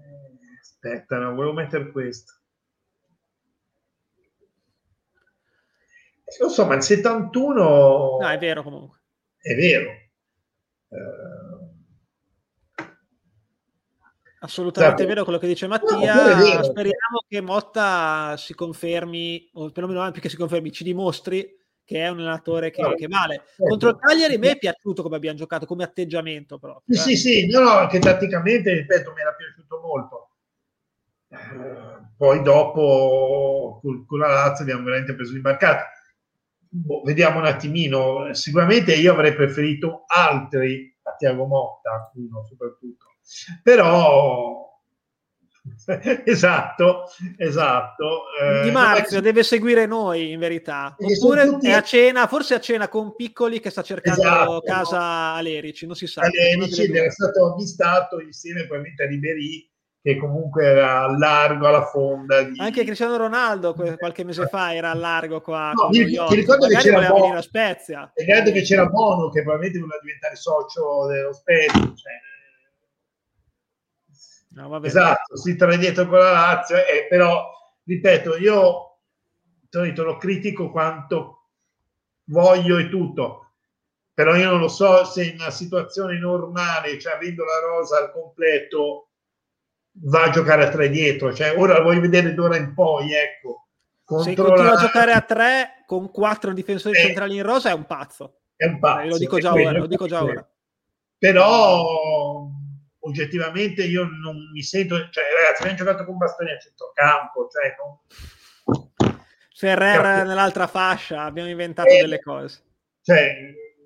Eh, 0.00 0.58
aspetta, 0.58 1.18
no, 1.18 1.34
volevo 1.34 1.52
mettere 1.52 1.90
questo. 1.90 2.32
Lo 6.40 6.48
so, 6.48 6.66
ma 6.66 6.74
il 6.74 6.82
71... 6.82 8.18
No, 8.20 8.28
è 8.28 8.38
vero 8.38 8.62
comunque. 8.62 9.00
È 9.38 9.54
vero. 9.54 9.90
Uh... 10.88 11.74
Assolutamente 14.40 15.02
è 15.02 15.06
vero 15.06 15.24
quello 15.24 15.38
che 15.38 15.46
dice 15.46 15.66
Mattia. 15.66 16.34
No, 16.34 16.62
Speriamo 16.62 17.24
che 17.26 17.40
Motta 17.40 18.34
si 18.36 18.54
confermi, 18.54 19.50
o 19.54 19.70
perlomeno 19.70 20.00
anche 20.00 20.20
che 20.20 20.28
si 20.28 20.36
confermi, 20.36 20.72
ci 20.72 20.84
dimostri 20.84 21.54
che 21.86 22.02
è 22.02 22.08
un 22.08 22.18
allenatore 22.18 22.70
che, 22.70 22.82
che 22.96 23.06
vale. 23.06 23.44
Certo. 23.46 23.62
Contro 23.64 23.88
il 23.90 23.98
Cagliari 24.00 24.38
mi 24.38 24.48
è 24.48 24.58
piaciuto 24.58 25.02
come 25.02 25.16
abbiamo 25.16 25.38
giocato, 25.38 25.66
come 25.66 25.84
atteggiamento 25.84 26.58
proprio. 26.58 26.96
Sì, 26.96 27.12
eh. 27.12 27.16
sì, 27.16 27.16
sì, 27.16 27.46
no, 27.46 27.60
no, 27.60 27.86
che 27.86 28.00
tatticamente, 28.00 28.72
ripeto, 28.72 29.12
mi 29.12 29.20
era 29.20 29.32
piaciuto 29.32 29.80
molto. 29.80 30.30
Eh, 31.28 31.36
poi 32.16 32.42
dopo 32.42 33.80
con 34.06 34.18
la 34.18 34.28
Lazio 34.28 34.64
abbiamo 34.64 34.82
veramente 34.84 35.14
preso 35.14 35.32
l'imbarcata 35.32 35.90
boh, 36.68 37.02
vediamo 37.02 37.38
un 37.38 37.46
attimino. 37.46 38.32
Sicuramente 38.34 38.94
io 38.94 39.12
avrei 39.12 39.34
preferito 39.34 40.04
altri 40.06 40.94
a 41.02 41.14
Tiago 41.16 41.46
Motta, 41.46 42.10
uno 42.14 42.44
soprattutto. 42.44 43.06
Però 43.62 44.66
esatto, 46.24 47.04
esatto. 47.36 48.22
Eh, 48.40 48.62
Di 48.64 48.70
Marzio 48.70 49.20
deve 49.20 49.42
seguire 49.42 49.86
noi 49.86 50.32
in 50.32 50.38
verità. 50.38 50.94
Oppure 50.98 51.46
tutti... 51.46 51.68
è 51.68 51.72
a 51.72 51.82
cena, 51.82 52.26
forse 52.26 52.54
a 52.54 52.60
cena 52.60 52.88
con 52.88 53.14
Piccoli 53.14 53.60
che 53.60 53.70
sta 53.70 53.82
cercando 53.82 54.20
esatto, 54.20 54.60
casa 54.62 54.98
no. 54.98 55.34
a 55.34 55.40
Lerici, 55.40 55.86
non 55.86 55.94
si 55.94 56.06
sa. 56.06 56.22
A 56.22 56.28
Lerici 56.28 56.84
era 56.84 57.10
stato 57.10 57.52
avvistato 57.52 58.20
insieme 58.20 58.60
probabilmente 58.60 59.02
a 59.02 59.06
Ribéry 59.06 59.70
che 60.06 60.18
comunque 60.18 60.64
era 60.64 61.00
a 61.00 61.18
largo 61.18 61.66
alla 61.66 61.84
fonda. 61.84 62.40
Di... 62.42 62.60
Anche 62.60 62.84
Cristiano 62.84 63.16
Ronaldo 63.16 63.74
qualche 63.74 64.22
mese 64.22 64.46
fa 64.46 64.72
era 64.72 64.92
a 64.92 64.94
largo 64.94 65.40
qua. 65.40 65.72
No, 65.72 65.88
mi, 65.88 66.06
ti 66.06 66.34
ricordo 66.36 66.68
che 66.68 66.76
c'era 66.76 67.08
Bono, 67.08 67.40
Spezia. 67.40 68.12
Ricordo 68.14 68.52
che 68.52 68.62
c'era 68.62 68.86
Bono 68.86 69.30
che 69.30 69.42
probabilmente 69.42 69.80
voleva 69.80 69.98
diventare 70.00 70.36
socio 70.36 71.06
dello 71.06 71.32
Spezia. 71.32 71.80
Cioè... 71.80 72.20
No, 74.50 74.80
esatto, 74.84 75.36
si 75.36 75.56
tra 75.56 75.74
dietro 75.74 76.06
con 76.06 76.18
la 76.18 76.30
Lazio, 76.30 76.76
eh, 76.76 77.08
però 77.08 77.44
ripeto, 77.82 78.36
io 78.36 78.98
detto, 79.68 80.04
lo 80.04 80.18
critico 80.18 80.70
quanto 80.70 81.48
voglio 82.26 82.78
e 82.78 82.88
tutto, 82.88 83.54
però 84.14 84.36
io 84.36 84.50
non 84.50 84.60
lo 84.60 84.68
so 84.68 85.04
se 85.04 85.24
in 85.24 85.40
una 85.40 85.50
situazione 85.50 86.16
normale, 86.16 86.96
cioè 87.00 87.14
avendo 87.14 87.42
la 87.42 87.58
rosa 87.58 87.98
al 87.98 88.12
completo, 88.12 89.05
va 90.02 90.24
a 90.24 90.30
giocare 90.30 90.64
a 90.64 90.70
tre 90.70 90.88
dietro, 90.88 91.34
cioè 91.34 91.54
ora 91.56 91.80
voglio 91.80 92.00
vedere 92.00 92.34
d'ora 92.34 92.56
in 92.56 92.74
poi, 92.74 93.12
ecco. 93.12 93.68
Se 94.04 94.34
continua 94.34 94.72
a 94.72 94.80
giocare 94.80 95.12
a 95.12 95.20
tre 95.20 95.82
con 95.86 96.10
quattro 96.10 96.52
difensori 96.52 96.96
eh, 96.96 97.00
centrali 97.00 97.36
in 97.36 97.42
rosa 97.42 97.70
è 97.70 97.72
un 97.72 97.86
pazzo. 97.86 98.40
È 98.54 98.64
un 98.64 98.78
pazzo. 98.78 99.02
Eh, 99.02 99.08
lo 99.08 99.18
dico 99.18 99.38
già 99.38 99.52
ora, 99.52 99.72
lo 99.72 99.86
dico 99.86 100.06
già 100.06 100.22
ora. 100.22 100.48
Però 101.18 102.48
oggettivamente 103.00 103.84
io 103.84 104.04
non 104.04 104.50
mi 104.52 104.62
sento, 104.62 104.96
cioè 105.10 105.24
ragazzi, 105.34 105.62
abbiamo 105.62 105.78
giocato 105.78 106.04
con 106.04 106.16
bastoni 106.18 106.50
a 106.50 106.58
centrocampo, 106.58 107.48
cioè 107.50 107.74
non... 107.78 108.90
Ferrer 109.54 110.26
nell'altra 110.26 110.66
fascia, 110.66 111.22
abbiamo 111.22 111.48
inventato 111.48 111.88
eh, 111.88 112.00
delle 112.02 112.20
cose. 112.20 112.62
Cioè, 113.02 113.34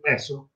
adesso, 0.04 0.50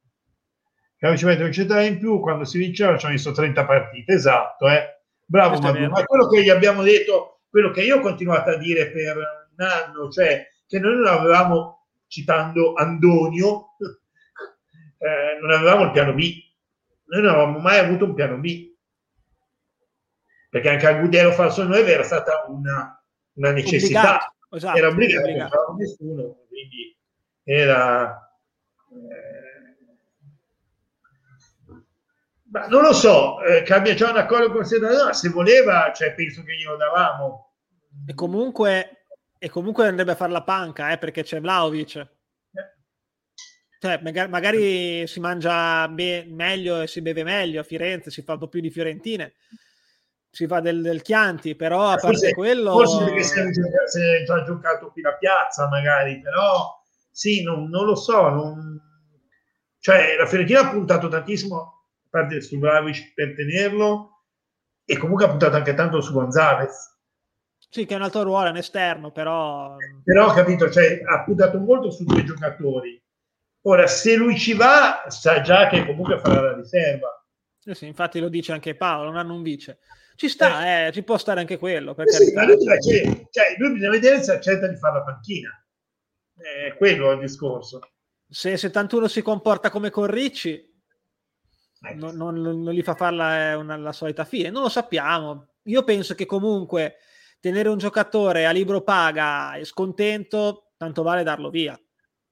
ci 0.98 1.24
mette 1.24 1.44
un 1.44 1.52
centrale 1.52 1.86
in 1.86 1.98
più, 1.98 2.18
quando 2.20 2.44
si 2.44 2.58
vinceva 2.58 2.98
ci 2.98 3.04
hanno 3.04 3.14
messo 3.14 3.30
30 3.30 3.64
partite, 3.64 4.12
esatto, 4.12 4.68
eh 4.68 4.93
Bravo 5.26 5.58
Madu, 5.58 5.88
ma 5.88 6.04
quello 6.04 6.28
che 6.28 6.42
gli 6.42 6.50
abbiamo 6.50 6.82
detto, 6.82 7.40
quello 7.48 7.70
che 7.70 7.82
io 7.82 7.96
ho 7.96 8.00
continuato 8.00 8.50
a 8.50 8.56
dire 8.56 8.90
per 8.90 9.16
un 9.56 9.64
anno, 9.64 10.10
cioè 10.10 10.46
che 10.66 10.78
noi 10.78 10.96
non 10.96 11.06
avevamo, 11.06 11.86
citando 12.06 12.74
Andonio, 12.74 13.76
eh, 14.98 15.38
non 15.40 15.50
avevamo 15.50 15.84
il 15.84 15.90
piano 15.90 16.14
B. 16.14 16.42
Noi 17.06 17.22
non 17.22 17.30
avevamo 17.30 17.58
mai 17.58 17.78
avuto 17.78 18.04
un 18.04 18.14
piano 18.14 18.38
B. 18.38 18.72
Perché 20.50 20.68
anche 20.68 20.86
a 20.86 20.94
Gudelo 20.94 21.32
falso 21.32 21.64
9 21.64 21.92
era 21.92 22.02
stata 22.02 22.44
una, 22.48 23.02
una 23.34 23.50
necessità. 23.52 24.34
Esatto, 24.50 24.76
era 24.76 24.88
obbligato, 24.88 25.26
non 25.26 25.48
c'era 25.48 25.74
nessuno, 25.76 26.36
quindi 26.48 26.96
era... 27.42 28.38
Eh, 28.90 29.43
Ma 32.54 32.68
non 32.68 32.82
lo 32.82 32.92
so, 32.92 33.42
eh, 33.42 33.62
cambia 33.62 33.94
già 33.94 34.10
un 34.10 34.16
accordo 34.16 34.52
con 34.52 34.60
il 34.60 35.08
se 35.10 35.28
voleva, 35.30 35.92
cioè, 35.92 36.14
penso 36.14 36.44
che 36.44 36.54
glielo 36.54 36.76
davamo. 36.76 37.52
E 38.06 38.14
comunque, 38.14 39.06
e 39.40 39.48
comunque 39.48 39.88
andrebbe 39.88 40.12
a 40.12 40.14
fare 40.14 40.30
la 40.30 40.44
panca, 40.44 40.92
eh, 40.92 40.98
perché 40.98 41.24
c'è 41.24 41.40
Vlaovic. 41.40 41.96
Eh. 41.96 42.08
Cioè, 43.80 43.98
magari, 44.02 44.30
magari 44.30 45.06
si 45.08 45.18
mangia 45.18 45.88
be- 45.88 46.26
meglio 46.28 46.82
e 46.82 46.86
si 46.86 47.02
beve 47.02 47.24
meglio 47.24 47.58
a 47.58 47.64
Firenze, 47.64 48.12
si 48.12 48.22
fa 48.22 48.34
un 48.34 48.38
po' 48.38 48.48
più 48.48 48.60
di 48.60 48.70
fiorentine, 48.70 49.34
si 50.30 50.46
fa 50.46 50.60
del, 50.60 50.80
del 50.80 51.02
Chianti, 51.02 51.56
però 51.56 51.88
a 51.88 51.96
parte 51.96 52.06
forse, 52.06 52.34
quello... 52.34 52.70
Forse 52.70 53.04
perché 53.04 53.22
si 53.24 53.40
è, 53.40 53.52
si 53.86 54.00
è, 54.00 54.22
già 54.22 54.44
giocato 54.44 54.92
qui 54.92 55.02
la 55.02 55.16
piazza, 55.16 55.66
magari, 55.66 56.20
però 56.20 56.72
sì, 57.10 57.42
non, 57.42 57.68
non 57.68 57.84
lo 57.84 57.96
so. 57.96 58.28
Non... 58.28 58.80
Cioè, 59.80 60.14
la 60.16 60.26
Fiorentina 60.26 60.60
ha 60.60 60.70
puntato 60.70 61.08
tantissimo 61.08 61.74
parte 62.14 62.40
su 62.40 62.58
Vlavic 62.58 63.12
per 63.12 63.34
tenerlo 63.34 64.26
e 64.84 64.96
comunque 64.96 65.24
ha 65.24 65.30
puntato 65.30 65.56
anche 65.56 65.74
tanto 65.74 66.00
su 66.00 66.12
Gonzalez. 66.12 66.92
Sì, 67.58 67.86
che 67.86 67.94
è 67.94 67.96
un 67.96 68.04
altro 68.04 68.22
ruolo, 68.22 68.46
è 68.46 68.50
un 68.50 68.58
esterno, 68.58 69.10
però... 69.10 69.74
Però 70.04 70.28
ho 70.28 70.32
capito, 70.32 70.70
cioè, 70.70 71.00
ha 71.04 71.24
puntato 71.24 71.58
molto 71.58 71.90
su 71.90 72.04
due 72.04 72.22
giocatori. 72.22 73.02
Ora, 73.62 73.88
se 73.88 74.14
lui 74.14 74.38
ci 74.38 74.54
va, 74.54 75.06
sa 75.08 75.40
già 75.40 75.66
che 75.66 75.84
comunque 75.84 76.20
farà 76.20 76.40
la 76.40 76.54
riserva. 76.54 77.08
Eh 77.64 77.74
sì, 77.74 77.86
infatti 77.86 78.20
lo 78.20 78.28
dice 78.28 78.52
anche 78.52 78.76
Paolo, 78.76 79.10
non 79.10 79.16
hanno 79.18 79.34
un 79.34 79.42
vice. 79.42 79.78
Ci 80.14 80.28
sta, 80.28 80.64
eh. 80.64 80.86
Eh, 80.86 80.92
ci 80.92 81.02
può 81.02 81.16
stare 81.16 81.40
anche 81.40 81.58
quello. 81.58 81.94
Per 81.94 82.06
eh 82.06 82.12
sì, 82.12 82.32
ma 82.32 82.44
lui, 82.44 82.62
cioè, 82.62 82.80
cioè, 83.30 83.56
lui 83.58 83.72
bisogna 83.72 83.90
vedere 83.90 84.22
se 84.22 84.32
accetta 84.32 84.68
di 84.68 84.76
fare 84.76 84.98
la 84.98 85.02
panchina. 85.02 85.50
È 86.36 86.76
quello 86.76 87.10
il 87.12 87.20
discorso. 87.20 87.80
Se 88.28 88.56
71 88.56 89.08
si 89.08 89.22
comporta 89.22 89.70
come 89.70 89.90
con 89.90 90.06
Ricci, 91.84 91.98
non, 91.98 92.16
non, 92.16 92.40
non, 92.40 92.72
gli 92.72 92.82
fa 92.82 92.94
farla 92.94 93.50
eh, 93.50 93.54
una, 93.54 93.76
la 93.76 93.92
solita 93.92 94.24
fine, 94.24 94.50
non 94.50 94.62
lo 94.62 94.68
sappiamo. 94.68 95.48
Io 95.64 95.84
penso 95.84 96.14
che 96.14 96.26
comunque 96.26 96.96
tenere 97.40 97.68
un 97.68 97.78
giocatore 97.78 98.46
a 98.46 98.50
libro 98.50 98.82
paga 98.82 99.54
e 99.54 99.64
scontento, 99.64 100.72
tanto 100.76 101.02
vale 101.02 101.22
darlo 101.22 101.50
via. 101.50 101.78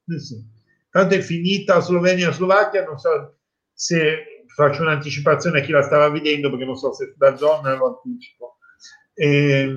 Sì, 0.07 0.19
sì. 0.19 0.61
Tanto 0.91 1.15
è 1.15 1.21
finita 1.21 1.81
Slovenia-Slovacchia, 1.81 2.85
non 2.85 2.99
so 2.99 3.39
se 3.73 4.45
faccio 4.55 4.83
un'anticipazione 4.83 5.61
a 5.61 5.63
chi 5.63 5.73
la 5.73 5.83
stava 5.83 6.11
vedendo, 6.11 6.51
perché 6.51 6.65
non 6.65 6.77
so 6.77 6.93
se 6.93 7.15
da 7.17 7.37
zona 7.37 7.75
lo 7.75 8.03
anticipo. 8.03 8.59
Eh, 9.15 9.75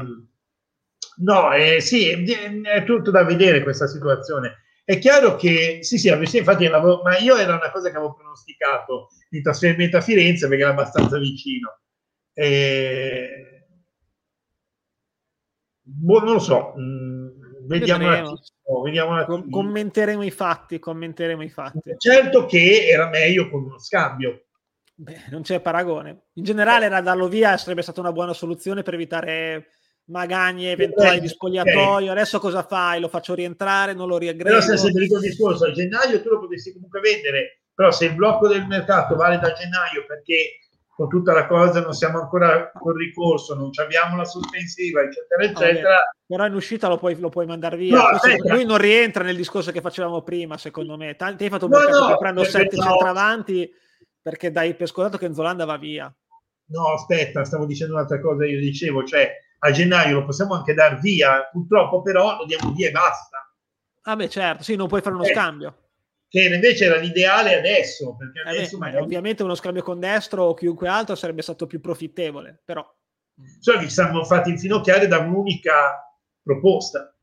no, 1.17 1.53
eh, 1.53 1.79
sì, 1.79 2.09
è, 2.09 2.61
è 2.61 2.83
tutto 2.83 3.11
da 3.11 3.23
vedere 3.23 3.63
questa 3.63 3.87
situazione. 3.87 4.63
È 4.83 4.99
chiaro 4.99 5.35
che 5.35 5.79
sì, 5.81 5.97
sì, 5.97 6.09
infatti, 6.09 6.69
ma 6.69 7.17
io 7.17 7.37
era 7.37 7.55
una 7.55 7.71
cosa 7.71 7.89
che 7.89 7.95
avevo 7.95 8.13
pronosticato 8.13 9.09
di 9.29 9.41
trasferimento 9.41 9.97
a 9.97 10.01
Firenze 10.01 10.47
perché 10.47 10.63
era 10.63 10.71
abbastanza 10.71 11.17
vicino. 11.17 11.79
E... 12.33 13.67
Boh, 15.81 16.19
non 16.19 16.33
lo 16.33 16.39
so, 16.39 16.73
mm, 16.77 17.27
vediamo, 17.67 18.07
un 18.07 18.13
attimo, 18.13 18.81
vediamo 18.83 19.11
un 19.11 19.17
attimo. 19.19 19.49
commenteremo 19.49 20.23
i 20.23 20.31
fatti, 20.31 20.79
commenteremo 20.79 21.43
i 21.43 21.49
fatti. 21.49 21.95
Certo 21.97 22.45
che 22.45 22.87
era 22.87 23.09
meglio 23.09 23.49
con 23.49 23.63
uno 23.63 23.79
scambio. 23.79 24.45
Beh, 24.97 25.25
non 25.29 25.41
c'è 25.41 25.59
paragone. 25.59 26.27
In 26.33 26.43
generale, 26.43 26.85
era 26.85 27.01
darlo 27.01 27.27
via 27.27 27.57
sarebbe 27.57 27.81
stata 27.81 27.99
una 27.99 28.13
buona 28.13 28.33
soluzione 28.33 28.81
per 28.81 28.93
evitare 28.93 29.67
magagne 30.05 30.71
eventuali 30.71 31.19
di 31.19 31.27
spogliatoio. 31.27 32.11
Adesso 32.11 32.39
cosa 32.39 32.63
fai? 32.63 32.99
Lo 32.99 33.09
faccio 33.09 33.33
rientrare, 33.33 33.93
non 33.93 34.07
lo 34.07 34.17
riaggrego. 34.17 34.49
Però 34.49 34.61
se 34.61 34.77
sempre 34.77 35.03
il 35.03 35.19
discorso, 35.19 35.65
a 35.65 35.71
gennaio 35.71 36.21
tu 36.21 36.29
lo 36.29 36.39
potresti 36.39 36.71
comunque 36.73 36.99
vendere, 37.01 37.64
però 37.75 37.91
se 37.91 38.05
il 38.05 38.15
blocco 38.15 38.47
del 38.47 38.65
mercato 38.65 39.15
vale 39.15 39.37
da 39.37 39.51
gennaio 39.51 40.05
perché 40.07 40.61
con 40.95 41.09
tutta 41.09 41.33
la 41.33 41.45
cosa, 41.45 41.81
non 41.81 41.91
siamo 41.91 42.21
ancora 42.21 42.71
col 42.71 42.95
ricorso, 42.95 43.53
non 43.53 43.69
abbiamo 43.81 44.15
la 44.15 44.23
sospensiva, 44.23 45.01
eccetera, 45.01 45.43
eccetera. 45.43 45.95
Oh, 45.95 46.15
però 46.25 46.45
in 46.45 46.53
uscita 46.53 46.87
lo 46.87 46.97
puoi, 46.97 47.19
lo 47.19 47.27
puoi 47.27 47.45
mandare 47.45 47.75
via. 47.75 47.97
No, 47.97 48.19
lui 48.45 48.63
non 48.63 48.77
rientra 48.77 49.21
nel 49.21 49.35
discorso 49.35 49.73
che 49.73 49.81
facevamo 49.81 50.21
prima, 50.21 50.57
secondo 50.57 50.95
me. 50.95 51.17
Tanti 51.17 51.43
hai 51.43 51.49
fatto 51.49 51.65
un 51.65 51.71
mercato 51.71 51.99
no, 51.99 52.07
che 52.07 52.17
prendo 52.17 52.43
sette 52.45 52.77
no. 52.77 52.83
centravanti 52.83 53.69
perché 54.21 54.53
dai 54.53 54.73
per 54.73 54.87
scontato 54.87 55.17
che 55.17 55.27
Nzolanda 55.27 55.65
va 55.65 55.75
via. 55.75 56.15
No, 56.67 56.93
aspetta, 56.93 57.43
stavo 57.43 57.65
dicendo 57.65 57.95
un'altra 57.95 58.21
cosa, 58.21 58.45
io 58.45 58.59
dicevo, 58.61 59.03
cioè 59.03 59.29
a 59.59 59.71
gennaio 59.71 60.19
lo 60.19 60.25
possiamo 60.25 60.53
anche 60.53 60.73
dar 60.73 61.01
via, 61.01 61.49
purtroppo 61.51 62.01
però 62.03 62.37
lo 62.37 62.45
diamo 62.45 62.71
via 62.71 62.87
e 62.87 62.91
basta. 62.91 63.53
Ah 64.03 64.15
beh 64.15 64.29
certo, 64.29 64.63
sì, 64.63 64.77
non 64.77 64.87
puoi 64.87 65.01
fare 65.01 65.15
uno 65.15 65.25
eh. 65.25 65.33
scambio 65.33 65.75
che 66.27 66.43
invece 66.43 66.85
era 66.85 66.97
l'ideale 66.97 67.55
adesso. 67.55 68.15
Perché 68.15 68.39
eh 68.45 68.49
adesso 68.49 68.77
beh, 68.77 68.85
magari... 68.85 69.03
Ovviamente 69.03 69.43
uno 69.43 69.55
scambio 69.55 69.83
con 69.83 69.99
destro 69.99 70.43
o 70.43 70.53
chiunque 70.53 70.87
altro 70.87 71.15
sarebbe 71.15 71.41
stato 71.41 71.67
più 71.67 71.79
profittevole, 71.79 72.61
però... 72.63 72.85
Cioè, 73.61 73.77
vi 73.79 73.89
siamo 73.89 74.23
fatti 74.23 74.49
infinocchiare 74.49 75.07
da 75.07 75.19
un'unica 75.19 76.05
proposta. 76.41 77.13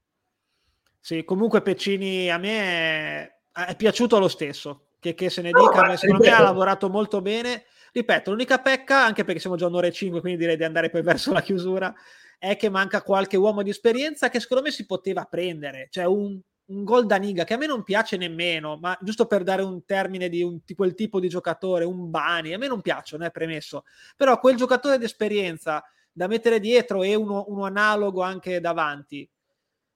Sì, 1.01 1.25
comunque 1.25 1.63
Peccini 1.63 2.31
a 2.31 2.37
me 2.39 2.59
è, 2.61 3.33
è 3.67 3.77
piaciuto 3.77 4.19
lo 4.19 4.29
stesso, 4.29 4.91
che, 5.01 5.15
che 5.15 5.31
se 5.31 5.43
ne 5.43 5.51
no, 5.51 5.61
dica, 5.61 5.97
secondo 5.97 6.23
ripeto, 6.23 6.37
me 6.37 6.43
ha 6.43 6.49
lavorato 6.49 6.89
molto 6.89 7.21
bene. 7.23 7.65
Ripeto, 7.93 8.31
l'unica 8.31 8.59
pecca, 8.59 9.05
anche 9.05 9.25
perché 9.25 9.41
siamo 9.41 9.57
già 9.57 9.67
un'ora 9.67 9.87
e 9.87 9.93
cinque, 9.93 10.21
quindi 10.21 10.39
direi 10.39 10.57
di 10.57 10.65
andare 10.65 10.91
poi 10.91 11.03
verso 11.03 11.33
la 11.33 11.43
chiusura, 11.43 11.93
è 12.39 12.57
che 12.57 12.69
manca 12.69 13.03
qualche 13.03 13.37
uomo 13.37 13.63
di 13.63 13.71
esperienza 13.71 14.29
che 14.29 14.39
secondo 14.41 14.63
me 14.63 14.71
si 14.71 14.87
poteva 14.87 15.25
prendere, 15.25 15.89
cioè 15.91 16.05
un 16.05 16.41
un 16.73 16.85
gol 16.85 17.07
da 17.07 17.16
Niga 17.16 17.45
che 17.45 17.55
a 17.55 17.57
me 17.57 17.66
non 17.66 17.83
piace 17.83 18.16
nemmeno, 18.16 18.77
ma 18.77 18.97
giusto 19.01 19.27
per 19.27 19.43
dare 19.43 19.62
un 19.62 19.85
termine 19.85 20.29
di, 20.29 20.43
un, 20.43 20.61
di 20.64 20.75
quel 20.75 20.95
tipo 20.95 21.20
di 21.20 21.29
giocatore, 21.29 21.85
un 21.85 22.11
Bani, 22.11 22.55
a 22.55 22.59
me 22.59 22.66
non 22.66 22.81
piacciono, 22.81 23.25
è 23.25 23.31
premesso, 23.31 23.85
però 24.16 24.39
quel 24.41 24.57
giocatore 24.57 24.99
d'esperienza 24.99 25.85
da 26.11 26.27
mettere 26.27 26.61
dietro 26.61 27.03
e 27.03 27.14
uno, 27.14 27.45
uno 27.49 27.64
analogo 27.64 28.23
anche 28.23 28.61
davanti, 28.61 29.29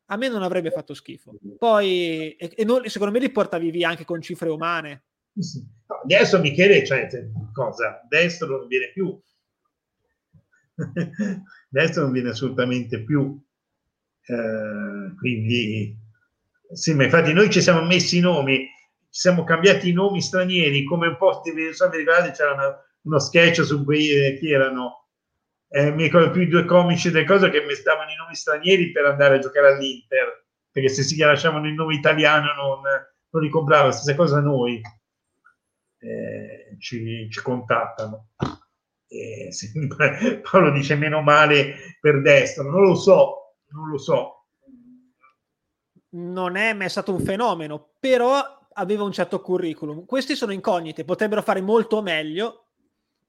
a 0.06 0.16
me 0.16 0.28
non 0.28 0.42
avrebbe 0.42 0.70
fatto 0.70 0.94
schifo. 0.94 1.34
Poi, 1.58 2.36
e, 2.36 2.52
e 2.54 2.64
non, 2.64 2.84
secondo 2.86 3.12
me 3.12 3.20
li 3.20 3.30
portavi 3.30 3.70
via 3.70 3.88
anche 3.88 4.04
con 4.04 4.20
cifre 4.20 4.48
umane. 4.48 5.04
No, 5.34 6.00
adesso 6.02 6.38
Michele, 6.38 6.84
cioè, 6.84 7.08
cosa? 7.52 8.02
Destro 8.08 8.58
non 8.58 8.66
viene 8.68 8.90
più. 8.92 9.20
Destro 11.68 12.02
non 12.02 12.12
viene 12.12 12.30
assolutamente 12.30 13.02
più. 13.02 13.38
Eh, 14.28 15.14
quindi 15.18 15.96
sì, 16.72 16.94
ma 16.94 17.04
infatti 17.04 17.32
noi 17.32 17.50
ci 17.50 17.60
siamo 17.60 17.84
messi 17.84 18.18
i 18.18 18.20
nomi, 18.20 18.58
ci 19.10 19.20
siamo 19.20 19.44
cambiati 19.44 19.88
i 19.88 19.92
nomi 19.92 20.20
stranieri, 20.20 20.84
come 20.84 21.08
un 21.08 21.16
po', 21.16 21.40
vi, 21.42 21.72
so, 21.72 21.88
vi 21.88 21.98
ricordate, 21.98 22.32
c'era 22.32 22.52
una, 22.52 22.84
uno 23.02 23.18
sketch 23.18 23.64
su 23.64 23.84
cui 23.84 24.10
eh, 24.10 24.36
chi 24.38 24.52
erano, 24.52 25.06
eh, 25.68 25.90
mi 25.92 26.04
ricordo 26.04 26.30
più 26.30 26.42
i 26.42 26.48
due 26.48 26.64
comici 26.64 27.10
del 27.10 27.26
cosa 27.26 27.48
che 27.48 27.64
mettevano 27.64 28.10
i 28.10 28.16
nomi 28.16 28.34
stranieri 28.34 28.92
per 28.92 29.04
andare 29.04 29.36
a 29.36 29.38
giocare 29.38 29.72
all'Inter, 29.72 30.44
perché 30.70 30.88
se 30.88 31.02
si 31.02 31.16
lasciavano 31.16 31.66
il 31.66 31.74
nome 31.74 31.94
italiano 31.94 32.52
non, 32.54 32.80
non 33.30 33.42
li 33.42 33.48
comprava, 33.48 33.92
stessa 33.92 34.16
cosa 34.16 34.40
noi, 34.40 34.80
eh, 35.98 36.76
ci, 36.78 37.28
ci, 37.30 37.42
contattano. 37.42 38.30
Eh, 39.08 39.50
Paolo 40.42 40.72
dice 40.72 40.96
meno 40.96 41.22
male 41.22 41.96
per 42.00 42.20
destro, 42.20 42.68
non 42.68 42.82
lo 42.82 42.94
so, 42.94 43.54
non 43.70 43.88
lo 43.88 43.98
so 43.98 44.35
non 46.10 46.56
è 46.56 46.72
mai 46.72 46.88
stato 46.88 47.12
un 47.12 47.20
fenomeno, 47.20 47.94
però 47.98 48.42
aveva 48.74 49.04
un 49.04 49.12
certo 49.12 49.40
curriculum. 49.40 50.04
Questi 50.04 50.34
sono 50.34 50.52
incognite, 50.52 51.04
potrebbero 51.04 51.42
fare 51.42 51.60
molto 51.60 52.02
meglio, 52.02 52.66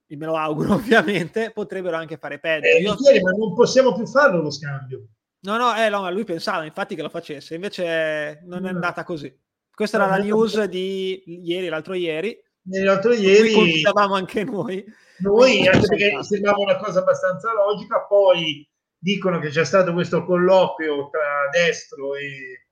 me 0.07 0.25
lo 0.25 0.35
auguro 0.37 0.73
ovviamente, 0.75 1.51
potrebbero 1.51 1.97
anche 1.97 2.17
fare 2.17 2.39
peggio. 2.39 2.67
Eh, 2.67 2.81
Io... 2.81 2.93
Michele, 2.93 3.21
ma 3.21 3.31
non 3.31 3.53
possiamo 3.53 3.93
più 3.93 4.05
farlo 4.05 4.41
lo 4.41 4.51
scambio. 4.51 5.07
No, 5.39 5.57
no, 5.57 5.75
eh, 5.75 5.89
no, 5.89 6.09
lui 6.11 6.23
pensava 6.23 6.65
infatti 6.65 6.95
che 6.95 7.01
lo 7.01 7.09
facesse, 7.09 7.55
invece 7.55 8.41
non 8.45 8.65
è 8.65 8.69
andata 8.69 9.03
così. 9.03 9.33
Questa 9.71 9.97
no, 9.97 10.05
era 10.05 10.17
la 10.17 10.23
news 10.23 10.63
di 10.63 11.23
ieri, 11.45 11.67
l'altro 11.67 11.93
ieri. 11.93 12.35
L'altro 12.69 13.13
ieri 13.13 13.53
confidavamo 13.53 14.15
anche 14.15 14.43
noi. 14.43 14.83
Noi, 15.19 15.67
anche 15.67 15.87
perché 15.87 16.23
sembrava 16.23 16.57
una 16.59 16.77
cosa 16.77 16.99
abbastanza 16.99 17.53
logica, 17.53 18.01
poi 18.01 18.67
dicono 18.97 19.39
che 19.39 19.49
c'è 19.49 19.63
stato 19.63 19.93
questo 19.93 20.25
colloquio 20.25 21.09
tra 21.09 21.47
destro 21.51 22.15
e 22.15 22.66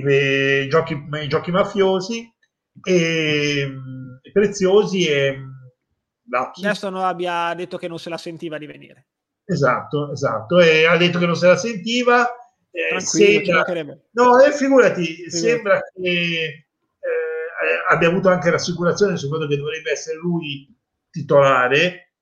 i 0.00 0.68
giochi, 0.68 1.00
i 1.22 1.28
giochi 1.28 1.50
mafiosi 1.50 2.32
e, 2.82 3.72
preziosi 4.32 5.06
e 5.06 5.38
Lapsus. 6.28 6.64
Adesso 6.64 6.90
non 6.90 7.02
abbia 7.02 7.54
detto 7.54 7.76
che 7.76 7.86
non 7.86 7.98
se 7.98 8.08
la 8.08 8.18
sentiva 8.18 8.58
di 8.58 8.66
venire. 8.66 9.06
Esatto, 9.44 10.10
esatto, 10.12 10.58
e 10.58 10.86
ha 10.86 10.96
detto 10.96 11.18
che 11.18 11.26
non 11.26 11.36
se 11.36 11.46
la 11.46 11.56
sentiva. 11.56 12.26
Eh, 12.70 12.98
sembra... 13.00 13.64
No, 14.12 14.40
eh, 14.40 14.52
figurati, 14.52 15.04
figurati, 15.04 15.30
sembra 15.30 15.80
che 15.94 16.00
eh, 16.02 16.66
abbia 17.88 18.08
avuto 18.08 18.30
anche 18.30 18.50
rassicurazione 18.50 19.16
sul 19.16 19.30
fatto 19.30 19.46
che 19.46 19.56
dovrebbe 19.56 19.92
essere 19.92 20.16
lui 20.16 20.68
titolare. 21.10 22.14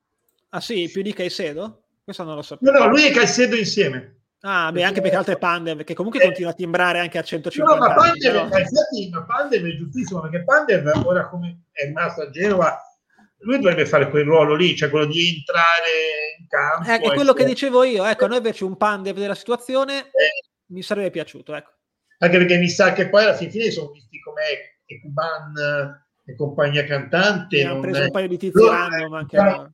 Ah 0.50 0.60
sì, 0.60 0.90
più 0.92 1.00
di 1.00 1.14
Caicedo? 1.14 1.84
Questo 2.04 2.24
non 2.24 2.34
lo 2.34 2.42
sapevo. 2.42 2.70
No, 2.70 2.78
no, 2.80 2.88
lui 2.88 3.06
e 3.06 3.12
Caicedo 3.12 3.56
insieme. 3.56 4.21
Ah, 4.44 4.72
beh, 4.72 4.82
anche 4.82 5.00
perché 5.00 5.16
altre 5.16 5.38
Pandev, 5.38 5.84
che 5.84 5.94
comunque 5.94 6.20
eh, 6.20 6.24
continua 6.24 6.50
a 6.50 6.54
timbrare 6.54 6.98
anche 6.98 7.16
a 7.16 7.22
150 7.22 7.74
no, 7.74 7.80
ma 7.80 7.94
Pandev, 7.94 8.34
anni, 8.34 9.08
però... 9.08 9.20
ma 9.20 9.24
Pandev 9.24 9.64
è 9.64 9.76
giustissimo, 9.76 10.20
perché 10.20 10.42
Pandev 10.42 11.02
ora 11.04 11.28
come 11.28 11.66
è 11.70 11.84
rimasto 11.84 12.22
a 12.22 12.30
Genova, 12.30 12.76
lui 13.38 13.58
dovrebbe 13.58 13.86
fare 13.86 14.10
quel 14.10 14.24
ruolo 14.24 14.56
lì, 14.56 14.74
cioè 14.74 14.90
quello 14.90 15.06
di 15.06 15.36
entrare 15.36 16.38
in 16.40 16.46
campo. 16.48 16.90
Eh, 16.90 17.12
è 17.12 17.14
quello 17.14 17.32
che 17.34 17.44
dicevo 17.44 17.84
io, 17.84 18.04
ecco, 18.04 18.26
noi 18.26 18.38
invece 18.38 18.64
un 18.64 18.76
Pandev 18.76 19.16
della 19.16 19.36
situazione 19.36 19.98
eh, 19.98 20.48
mi 20.66 20.82
sarebbe 20.82 21.10
piaciuto, 21.10 21.54
ecco. 21.54 21.70
Anche 22.18 22.38
perché 22.38 22.56
mi 22.56 22.68
sa 22.68 22.92
che 22.92 23.08
poi 23.08 23.22
alla 23.22 23.34
fine 23.34 23.70
sono 23.70 23.90
visti 23.90 24.20
come 24.20 24.42
Ecuban 24.86 25.54
e 26.24 26.34
compagnia 26.34 26.84
cantante. 26.84 27.64
Hanno 27.64 27.80
preso 27.80 28.02
un 28.02 28.10
paio 28.10 28.28
di 28.28 28.38
tizi 28.38 28.64
random 28.64 29.12
anche... 29.12 29.36
No 29.36 29.71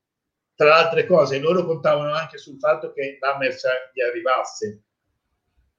tra 0.58 0.66
le 0.66 0.72
altre 0.72 1.06
cose, 1.06 1.38
loro 1.38 1.64
contavano 1.64 2.12
anche 2.12 2.36
sul 2.36 2.58
fatto 2.58 2.92
che 2.92 3.16
l'Hammers 3.20 3.64
gli 3.92 4.00
arrivasse. 4.00 4.82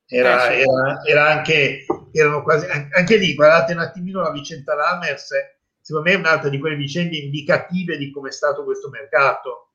Era, 0.05 0.47
eh, 0.51 0.61
era, 0.61 1.03
era, 1.03 1.29
anche, 1.29 1.85
erano 2.13 2.41
quasi, 2.43 2.65
anche 2.65 3.17
lì, 3.17 3.35
guardate 3.35 3.73
un 3.73 3.79
attimino 3.79 4.21
la 4.21 4.31
vicenda 4.31 4.75
Lammers, 4.75 5.33
secondo 5.81 6.09
me 6.09 6.15
è 6.15 6.19
un'altra 6.19 6.47
di 6.47 6.59
quelle 6.59 6.77
vicende 6.77 7.17
indicative 7.17 7.97
di 7.97 8.09
come 8.09 8.29
è 8.29 8.31
stato 8.31 8.63
questo 8.63 8.87
mercato. 8.87 9.73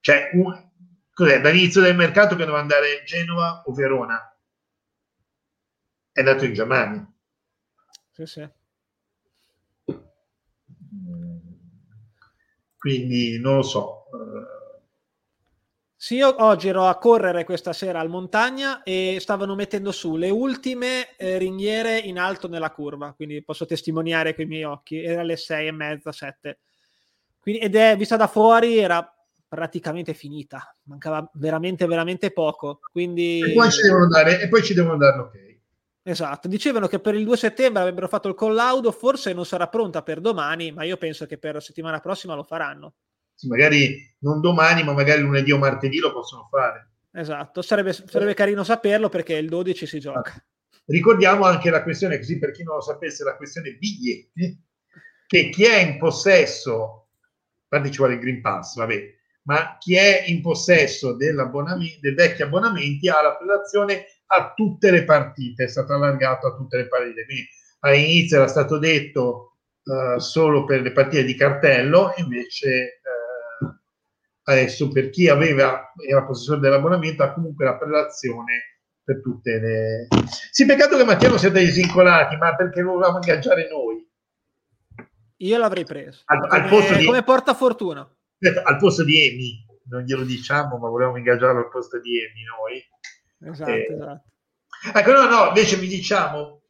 Cioè, 0.00 0.30
un, 0.32 0.70
cos'è, 1.12 1.40
dall'inizio 1.40 1.80
del 1.80 1.94
mercato 1.94 2.34
che 2.34 2.44
doveva 2.44 2.58
andare 2.58 3.04
Genova 3.06 3.62
o 3.64 3.72
Verona. 3.72 4.36
È 6.10 6.18
andato 6.18 6.44
in 6.44 6.54
Germania. 6.54 7.12
Sì, 8.10 8.26
sì. 8.26 8.50
Quindi 12.82 13.38
non 13.38 13.54
lo 13.54 13.62
so. 13.62 14.06
Sì, 15.94 16.16
io 16.16 16.34
oggi 16.42 16.66
ero 16.66 16.86
a 16.86 16.98
correre 16.98 17.44
questa 17.44 17.72
sera 17.72 18.00
al 18.00 18.08
montagna 18.08 18.82
e 18.82 19.18
stavano 19.20 19.54
mettendo 19.54 19.92
su 19.92 20.16
le 20.16 20.30
ultime 20.30 21.14
eh, 21.16 21.38
ringhiere 21.38 21.96
in 21.96 22.18
alto 22.18 22.48
nella 22.48 22.72
curva, 22.72 23.12
quindi 23.12 23.40
posso 23.44 23.66
testimoniare 23.66 24.34
con 24.34 24.46
i 24.46 24.48
miei 24.48 24.64
occhi, 24.64 25.00
era 25.00 25.20
alle 25.20 25.36
sei 25.36 25.68
e 25.68 25.70
mezza, 25.70 26.10
sette. 26.10 26.58
Quindi, 27.38 27.60
ed 27.60 27.76
è 27.76 27.96
vista 27.96 28.16
da 28.16 28.26
fuori, 28.26 28.78
era 28.78 29.08
praticamente 29.46 30.12
finita, 30.12 30.74
mancava 30.86 31.30
veramente, 31.34 31.86
veramente 31.86 32.32
poco. 32.32 32.80
Quindi... 32.90 33.38
E 33.48 33.52
poi 33.52 33.70
ci 33.70 33.82
devono 33.82 34.08
dare, 34.08 34.40
e 34.40 34.48
poi 34.48 34.62
ci 34.64 34.74
devono 34.74 34.96
dare 34.96 35.18
ok. 35.20 35.51
Esatto, 36.04 36.48
dicevano 36.48 36.88
che 36.88 36.98
per 36.98 37.14
il 37.14 37.24
2 37.24 37.36
settembre 37.36 37.82
avrebbero 37.82 38.08
fatto 38.08 38.28
il 38.28 38.34
collaudo, 38.34 38.90
forse 38.90 39.32
non 39.32 39.46
sarà 39.46 39.68
pronta 39.68 40.02
per 40.02 40.20
domani, 40.20 40.72
ma 40.72 40.82
io 40.82 40.96
penso 40.96 41.26
che 41.26 41.38
per 41.38 41.54
la 41.54 41.60
settimana 41.60 42.00
prossima 42.00 42.34
lo 42.34 42.42
faranno. 42.42 42.94
Sì, 43.34 43.46
magari 43.46 44.16
non 44.18 44.40
domani, 44.40 44.82
ma 44.82 44.92
magari 44.92 45.22
lunedì 45.22 45.52
o 45.52 45.58
martedì 45.58 45.98
lo 45.98 46.12
possono 46.12 46.48
fare. 46.50 46.90
Esatto, 47.12 47.62
sarebbe, 47.62 47.92
sarebbe 47.92 48.34
carino 48.34 48.64
saperlo 48.64 49.08
perché 49.08 49.34
il 49.34 49.48
12 49.48 49.86
si 49.86 50.00
gioca. 50.00 50.44
Ricordiamo 50.86 51.44
anche 51.44 51.70
la 51.70 51.84
questione, 51.84 52.16
così 52.16 52.38
per 52.38 52.50
chi 52.50 52.64
non 52.64 52.76
lo 52.76 52.80
sapesse, 52.80 53.22
la 53.22 53.36
questione 53.36 53.74
biglietti, 53.74 54.60
che 55.26 55.48
chi 55.50 55.64
è 55.64 55.78
in 55.78 55.98
possesso, 55.98 57.10
infatti 57.68 57.92
ci 57.92 57.98
vuole 57.98 58.14
il 58.14 58.20
Green 58.20 58.40
Pass, 58.40 58.74
vabbè, 58.74 59.14
ma 59.42 59.76
chi 59.78 59.94
è 59.94 60.24
in 60.26 60.42
possesso 60.42 61.14
dei 61.14 61.32
vecchi 62.14 62.42
abbonamenti 62.42 63.08
ha 63.08 63.22
la 63.22 63.36
prelazione 63.36 64.06
a 64.34 64.52
tutte 64.54 64.90
le 64.90 65.04
partite, 65.04 65.64
è 65.64 65.68
stato 65.68 65.92
allargato 65.92 66.46
a 66.46 66.54
tutte 66.56 66.78
le 66.78 66.88
partite. 66.88 67.24
Quindi 67.24 67.46
all'inizio 67.80 68.38
era 68.38 68.48
stato 68.48 68.78
detto 68.78 69.58
uh, 69.84 70.18
solo 70.18 70.64
per 70.64 70.80
le 70.80 70.92
partite 70.92 71.24
di 71.24 71.34
cartello, 71.34 72.12
invece 72.16 73.00
uh, 73.60 73.66
adesso 74.44 74.88
per 74.88 75.10
chi 75.10 75.28
aveva 75.28 75.92
era 76.08 76.24
possessore 76.24 76.60
dell'abbonamento 76.60 77.22
ha 77.22 77.32
comunque 77.32 77.64
la 77.64 77.76
prelazione 77.76 78.78
per 79.04 79.20
tutte 79.20 79.58
le... 79.58 80.08
Sì, 80.50 80.64
peccato 80.64 80.96
che 80.96 81.04
Mattia 81.04 81.28
non 81.28 81.38
siate 81.38 81.60
disincolati, 81.60 82.36
ma 82.36 82.54
perché 82.54 82.80
lo 82.80 82.92
volevamo 82.92 83.16
ingaggiare 83.16 83.68
noi. 83.68 84.08
Io 85.38 85.58
l'avrei 85.58 85.84
preso. 85.84 86.22
Al, 86.26 86.46
al 86.48 86.68
posto 86.68 86.94
di... 86.94 87.04
come 87.04 87.24
portafortuna. 87.24 88.00
Al 88.64 88.78
posto 88.78 89.04
di 89.04 89.20
Emi, 89.20 89.66
non 89.88 90.02
glielo 90.02 90.22
diciamo, 90.22 90.78
ma 90.78 90.88
volevamo 90.88 91.16
ingaggiarlo 91.18 91.58
al 91.58 91.68
posto 91.68 92.00
di 92.00 92.16
Emi 92.16 92.44
noi. 92.44 92.80
Esatto, 93.44 93.70
eh, 93.70 93.86
esatto. 93.90 94.24
Ecco, 94.94 95.12
no, 95.12 95.28
no, 95.28 95.48
invece 95.48 95.76
vi 95.76 95.88
diciamo, 95.88 96.62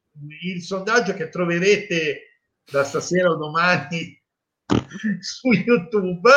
il 0.42 0.62
sondaggio 0.62 1.14
che 1.14 1.28
troverete 1.28 2.40
da 2.70 2.84
stasera 2.84 3.30
o 3.30 3.36
domani 3.36 4.20
su 5.20 5.50
YouTube 5.52 6.30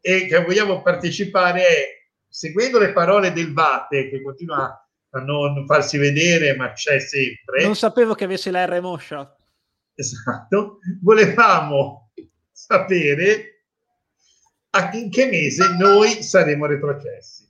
e 0.00 0.26
che 0.26 0.44
vogliamo 0.44 0.82
partecipare 0.82 1.60
è, 1.60 1.84
seguendo 2.28 2.78
le 2.78 2.92
parole 2.92 3.32
del 3.32 3.52
Vate, 3.52 4.08
che 4.08 4.22
continua 4.22 4.86
a 5.10 5.20
non 5.20 5.66
farsi 5.66 5.98
vedere, 5.98 6.56
ma 6.56 6.72
c'è 6.72 6.98
sempre. 6.98 7.64
Non 7.64 7.76
sapevo 7.76 8.14
che 8.14 8.24
avesse 8.24 8.50
la 8.50 8.64
R 8.64 8.80
moscia. 8.80 9.36
Esatto. 9.94 10.78
Volevamo 11.02 12.10
sapere 12.50 13.64
in 14.94 15.10
che 15.10 15.26
mese 15.26 15.76
noi 15.76 16.22
saremo 16.22 16.64
retrocessi. 16.66 17.41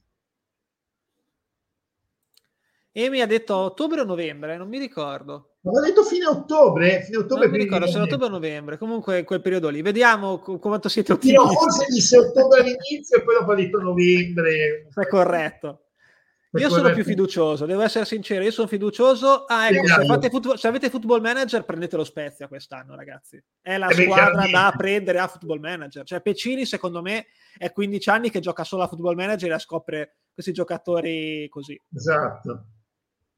E 2.94 3.09
mi 3.09 3.23
ha 3.23 3.27
detto 3.27 3.56
ottobre 3.56 4.02
o 4.02 4.05
novembre, 4.05 4.59
non 4.59 4.69
mi 4.69 4.78
ricordo. 4.78 5.55
Ma 5.62 5.78
ha 5.78 5.82
detto 5.82 6.02
fine 6.02 6.27
ottobre? 6.27 7.02
Fine 7.05 7.16
ottobre 7.19 7.47
non 7.47 7.56
mi 7.56 7.62
ricordo 7.62 7.86
se 7.86 7.98
ottobre 7.98 8.27
o 8.27 8.31
novembre, 8.31 8.77
comunque 8.77 9.24
quel 9.24 9.40
periodo 9.40 9.70
lì. 9.70 9.81
Vediamo 9.81 10.39
quanto 10.39 10.90
siete 10.90 11.12
ottimisti. 11.12 11.43
Io 11.43 11.48
forse 11.52 11.86
disse 11.89 12.19
ottobre 12.19 12.60
all'inizio 12.60 13.16
e 13.16 13.23
poi 13.23 13.35
dopo 13.39 13.52
ha 13.52 13.55
detto 13.55 13.81
novembre. 13.81 14.89
È 14.93 15.06
corretto. 15.06 15.85
Io 16.59 16.69
sono 16.69 16.93
più 16.93 17.02
fiducioso, 17.02 17.64
devo 17.64 17.81
essere 17.81 18.05
sincero, 18.05 18.44
io 18.44 18.51
sono 18.51 18.69
fiducioso. 18.69 19.47
Ah, 19.47 19.70
ecco, 19.70 19.86
se, 19.86 20.28
football, 20.28 20.56
se, 20.56 20.69
avete 20.69 20.90
football 20.90 21.23
manager, 21.23 21.64
prendete 21.64 21.97
lo 21.97 22.05
Spezia 22.05 22.47
quest'anno, 22.47 22.94
ragazzi. 22.94 23.43
È 23.59 23.78
la 23.78 23.89
eh 23.89 23.94
squadra 23.94 24.47
da 24.51 24.74
prendere 24.77 25.19
a 25.19 25.28
football 25.28 25.60
manager. 25.60 26.05
Cioè, 26.05 26.20
Pecini, 26.20 26.66
secondo 26.66 27.01
me, 27.01 27.28
è 27.56 27.73
15 27.73 28.10
anni 28.10 28.31
che 28.31 28.40
gioca 28.40 28.64
solo 28.64 28.82
a 28.82 28.89
football 28.89 29.14
manager 29.14 29.51
e 29.51 29.59
scopre 29.59 30.16
questi 30.35 30.52
giocatori 30.52 31.48
così. 31.48 31.81
Esatto. 31.94 32.64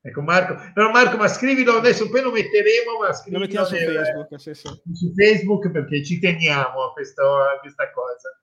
Ecco 0.07 0.21
Marco, 0.21 0.55
no, 0.75 0.91
Marco, 0.91 1.17
ma 1.17 1.29
scrivilo 1.29 1.79
adesso, 1.79 2.11
poi 2.11 2.21
lo 2.21 2.31
metteremo, 2.31 2.99
ma 3.01 3.09
lo 3.25 3.39
mettiamo 3.39 3.65
su 3.65 3.75
Facebook, 3.75 4.39
sì, 4.39 4.53
sì. 4.53 4.69
su 4.93 5.15
Facebook 5.15 5.71
perché 5.71 6.05
ci 6.05 6.19
teniamo 6.19 6.85
a, 6.85 6.93
questo, 6.93 7.23
a 7.37 7.59
questa 7.59 7.91
cosa. 7.91 8.39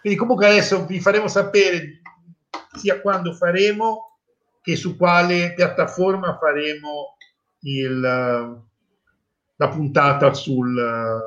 Quindi 0.00 0.18
comunque 0.18 0.48
adesso 0.48 0.84
vi 0.86 0.98
faremo 0.98 1.28
sapere 1.28 2.00
sia 2.76 3.00
quando 3.00 3.32
faremo 3.32 4.18
che 4.60 4.74
su 4.74 4.96
quale 4.96 5.54
piattaforma 5.54 6.36
faremo 6.36 7.16
il, 7.60 8.00
la 8.00 9.68
puntata 9.68 10.34
sul, 10.34 11.20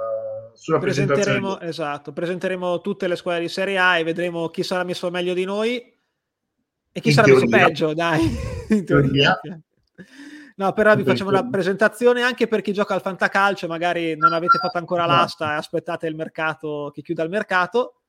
sulla 0.54 0.80
presenteremo, 0.80 1.62
esatto, 1.62 2.12
presenteremo 2.12 2.82
tutte 2.82 3.08
le 3.08 3.16
squadre 3.16 3.44
di 3.44 3.48
Serie 3.48 3.78
A 3.78 3.98
e 3.98 4.04
vedremo 4.04 4.50
chi 4.50 4.64
sarà 4.64 4.84
messo 4.84 5.10
meglio 5.10 5.34
di 5.34 5.46
noi 5.46 6.00
e 6.92 7.00
chi 7.00 7.10
in 7.10 7.14
sarà 7.14 7.28
teoria. 7.28 7.48
messo 7.48 7.66
peggio, 7.66 7.94
dai. 7.94 8.38
in 8.70 8.86
teoria. 8.86 9.40
No, 10.56 10.74
però 10.74 10.96
vi 10.96 11.04
facciamo 11.04 11.30
una 11.30 11.50
presentazione 11.50 12.22
anche 12.22 12.48
per 12.48 12.62
chi 12.62 12.74
gioca 12.74 12.94
al 12.94 13.02
fantacalcio, 13.02 13.68
magari 13.68 14.16
non 14.16 14.34
avete 14.34 14.58
fatto 14.60 14.78
ancora 14.78 15.04
esatto. 15.04 15.20
l'asta 15.20 15.54
e 15.54 15.58
aspettate 15.58 16.08
il 16.08 16.16
mercato, 16.16 16.92
che 16.94 17.02
chiuda 17.02 17.24
il 17.24 17.30
mercato. 17.30 18.02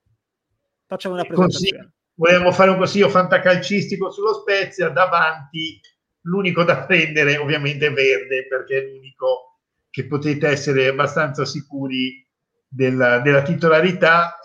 Facciamo 0.86 1.14
una 1.14 1.24
presentazione. 1.24 1.92
Volevamo 2.14 2.52
fare 2.52 2.70
un 2.70 2.76
consiglio 2.76 3.08
fantacalcistico 3.08 4.10
sullo 4.10 4.34
Spezia, 4.34 4.90
davanti 4.90 5.80
l'unico 6.22 6.62
da 6.62 6.84
prendere 6.84 7.38
ovviamente 7.38 7.86
è 7.86 7.92
Verde, 7.92 8.46
perché 8.46 8.78
è 8.78 8.86
l'unico 8.86 9.60
che 9.88 10.06
potete 10.06 10.48
essere 10.48 10.88
abbastanza 10.88 11.44
sicuri 11.44 12.26
della, 12.68 13.20
della 13.20 13.42
titolarità 13.42 14.38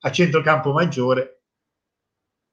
a 0.00 0.10
centrocampo 0.10 0.72
maggiore. 0.72 1.35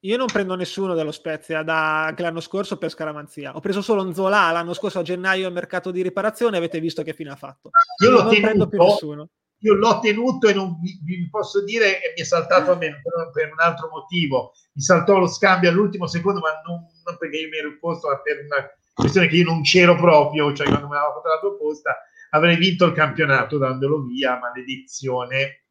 Io 0.05 0.17
non 0.17 0.27
prendo 0.27 0.55
nessuno 0.55 0.95
dello 0.95 1.11
Spezia 1.11 1.63
da, 1.63 2.05
anche 2.05 2.23
l'anno 2.23 2.41
scorso 2.41 2.77
per 2.77 2.89
scaramanzia. 2.89 3.55
Ho 3.55 3.61
preso 3.61 3.81
solo 3.81 4.03
Nzola 4.03 4.51
l'anno 4.51 4.73
scorso 4.73 4.99
a 4.99 5.01
gennaio 5.03 5.47
al 5.47 5.53
mercato 5.53 5.91
di 5.91 6.01
riparazione. 6.01 6.57
Avete 6.57 6.81
visto 6.81 7.03
che 7.03 7.13
fine 7.13 7.29
ha 7.29 7.37
fatto. 7.37 7.69
Io, 8.03 8.09
Io 8.09 8.15
non 8.15 8.29
tenuto, 8.29 8.41
prendo 8.41 8.67
più 8.67 8.83
nessuno 8.83 9.29
io 9.63 9.75
l'ho 9.75 9.99
tenuto 9.99 10.47
e 10.47 10.53
non 10.53 10.77
vi, 10.79 10.99
vi 11.03 11.29
posso 11.29 11.63
dire 11.63 11.99
che 11.99 12.13
mi 12.15 12.21
è 12.21 12.25
saltato 12.25 12.71
a 12.71 12.75
me 12.75 13.01
per, 13.31 13.51
un 13.51 13.59
altro 13.59 13.89
motivo. 13.89 14.53
Mi 14.73 14.81
saltò 14.81 15.17
lo 15.19 15.27
scambio 15.27 15.69
all'ultimo 15.69 16.05
secondo, 16.05 16.41
ma 16.41 16.49
non, 16.67 16.85
non 17.05 17.17
perché 17.17 17.37
io 17.37 17.49
mi 17.49 17.57
ero 17.57 17.77
posto, 17.79 18.09
ma 18.09 18.19
per 18.19 18.43
una 18.43 18.69
questione 18.93 19.27
che 19.27 19.37
io 19.37 19.45
non 19.45 19.61
c'ero 19.61 19.95
proprio, 19.95 20.53
cioè 20.53 20.67
quando 20.67 20.87
me 20.87 20.95
l'aveva 20.95 21.13
fatto 21.13 21.27
la 21.29 21.39
proposta, 21.39 21.97
avrei 22.31 22.57
vinto 22.57 22.85
il 22.85 22.93
campionato 22.93 23.57
dandolo 23.57 24.03
via, 24.03 24.37
maledizione. 24.37 25.63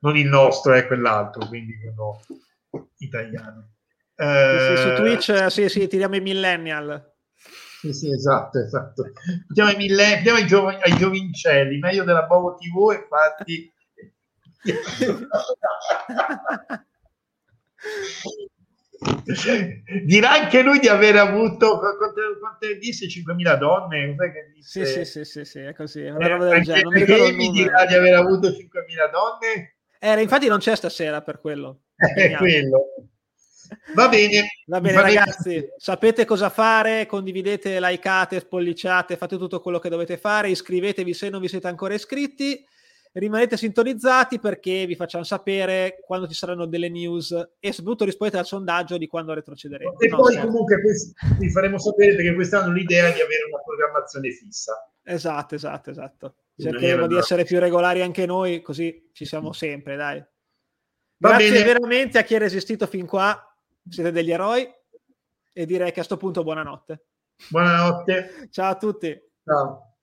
Non 0.00 0.18
il 0.18 0.26
nostro, 0.26 0.74
è 0.74 0.86
quell'altro, 0.86 1.46
quindi 1.46 1.78
quello 1.78 2.20
italiano. 2.98 3.72
Eh, 4.16 4.76
sì, 4.76 4.76
su 4.82 4.92
Twitch, 4.94 5.50
sì, 5.50 5.68
sì, 5.68 5.86
tiriamo 5.88 6.16
i 6.16 6.20
millennial. 6.20 7.12
Sì, 7.80 7.92
sì, 7.92 8.10
esatto, 8.10 8.58
esatto. 8.60 9.12
Andiamo 9.48 9.70
ai, 9.70 9.76
mille, 9.76 10.16
andiamo 10.16 10.38
ai, 10.38 10.46
giov- 10.46 10.80
ai 10.80 10.96
giovincelli, 10.96 11.78
meglio 11.78 12.04
della 12.04 12.22
Bovo 12.22 12.54
TV, 12.54 12.92
infatti. 12.92 13.72
Dirà 20.06 20.30
anche 20.30 20.62
lui 20.62 20.78
di 20.78 20.88
aver 20.88 21.16
avuto 21.16 21.78
quante, 21.78 22.38
quante 22.40 22.78
disse 22.78 23.06
5.000 23.06 23.56
donne? 23.56 24.16
Sì, 24.60 24.86
sì, 24.86 25.04
sì, 25.04 25.24
sì, 25.24 25.44
sì, 25.44 25.58
è 25.58 25.74
così. 25.74 26.04
È 26.04 26.10
una 26.10 26.26
roba 26.28 26.48
del 26.48 26.62
genere. 26.62 27.04
Non 27.06 27.34
mi, 27.34 27.34
mi 27.34 27.50
dirà 27.50 27.84
di 27.84 27.94
aver 27.94 28.14
avuto 28.14 28.50
5.000 28.50 29.08
donne? 29.08 29.76
Eh, 29.98 30.22
infatti 30.22 30.48
non 30.48 30.58
c'è 30.58 30.74
stasera 30.74 31.20
per 31.20 31.40
quello. 31.40 31.83
È 31.96 32.36
quello. 32.36 32.86
Va 33.94 34.08
bene. 34.08 34.44
Va 34.66 34.80
bene, 34.80 35.00
ragazzi. 35.00 35.54
Bene. 35.54 35.74
Sapete 35.76 36.24
cosa 36.24 36.48
fare? 36.48 37.06
Condividete, 37.06 37.80
likeate, 37.80 38.40
spolliciate, 38.40 39.16
fate 39.16 39.36
tutto 39.36 39.60
quello 39.60 39.78
che 39.78 39.88
dovete 39.88 40.16
fare. 40.16 40.50
Iscrivetevi 40.50 41.14
se 41.14 41.28
non 41.28 41.40
vi 41.40 41.48
siete 41.48 41.68
ancora 41.68 41.94
iscritti. 41.94 42.64
Rimanete 43.12 43.56
sintonizzati 43.56 44.40
perché 44.40 44.86
vi 44.86 44.96
facciamo 44.96 45.22
sapere 45.22 46.00
quando 46.04 46.26
ci 46.26 46.34
saranno 46.34 46.66
delle 46.66 46.88
news 46.88 47.30
e 47.60 47.72
soprattutto 47.72 48.04
rispondete 48.04 48.40
al 48.40 48.44
sondaggio 48.44 48.98
di 48.98 49.06
quando 49.06 49.32
retrocederemo. 49.32 50.00
E 50.00 50.08
no, 50.08 50.16
poi 50.16 50.32
certo. 50.32 50.48
comunque 50.48 50.80
vi 51.38 51.48
faremo 51.50 51.78
sapere 51.78 52.16
perché 52.16 52.34
quest'anno 52.34 52.72
l'idea 52.72 53.06
è 53.06 53.14
di 53.14 53.20
avere 53.20 53.44
una 53.48 53.62
programmazione 53.62 54.30
fissa. 54.30 54.90
Esatto, 55.04 55.54
esatto, 55.54 55.90
esatto. 55.90 56.34
Cercheremo 56.56 57.06
di 57.06 57.16
essere 57.16 57.44
più 57.44 57.60
regolari 57.60 58.02
anche 58.02 58.26
noi, 58.26 58.60
così 58.60 59.10
ci 59.12 59.24
siamo 59.24 59.52
sempre, 59.52 59.94
dai. 59.94 60.24
Grazie 61.28 61.64
veramente 61.64 62.18
a 62.18 62.22
chi 62.22 62.34
è 62.34 62.38
resistito 62.38 62.86
fin 62.86 63.06
qua 63.06 63.40
siete 63.88 64.12
degli 64.12 64.30
eroi 64.30 64.70
e 65.52 65.66
direi 65.66 65.86
che 65.86 65.90
a 65.90 66.04
questo 66.04 66.16
punto 66.16 66.42
buonanotte. 66.42 67.04
Buonanotte. 67.48 68.48
Ciao 68.50 68.70
a 68.70 68.76
tutti. 68.76 69.20
Ciao. 69.44 69.93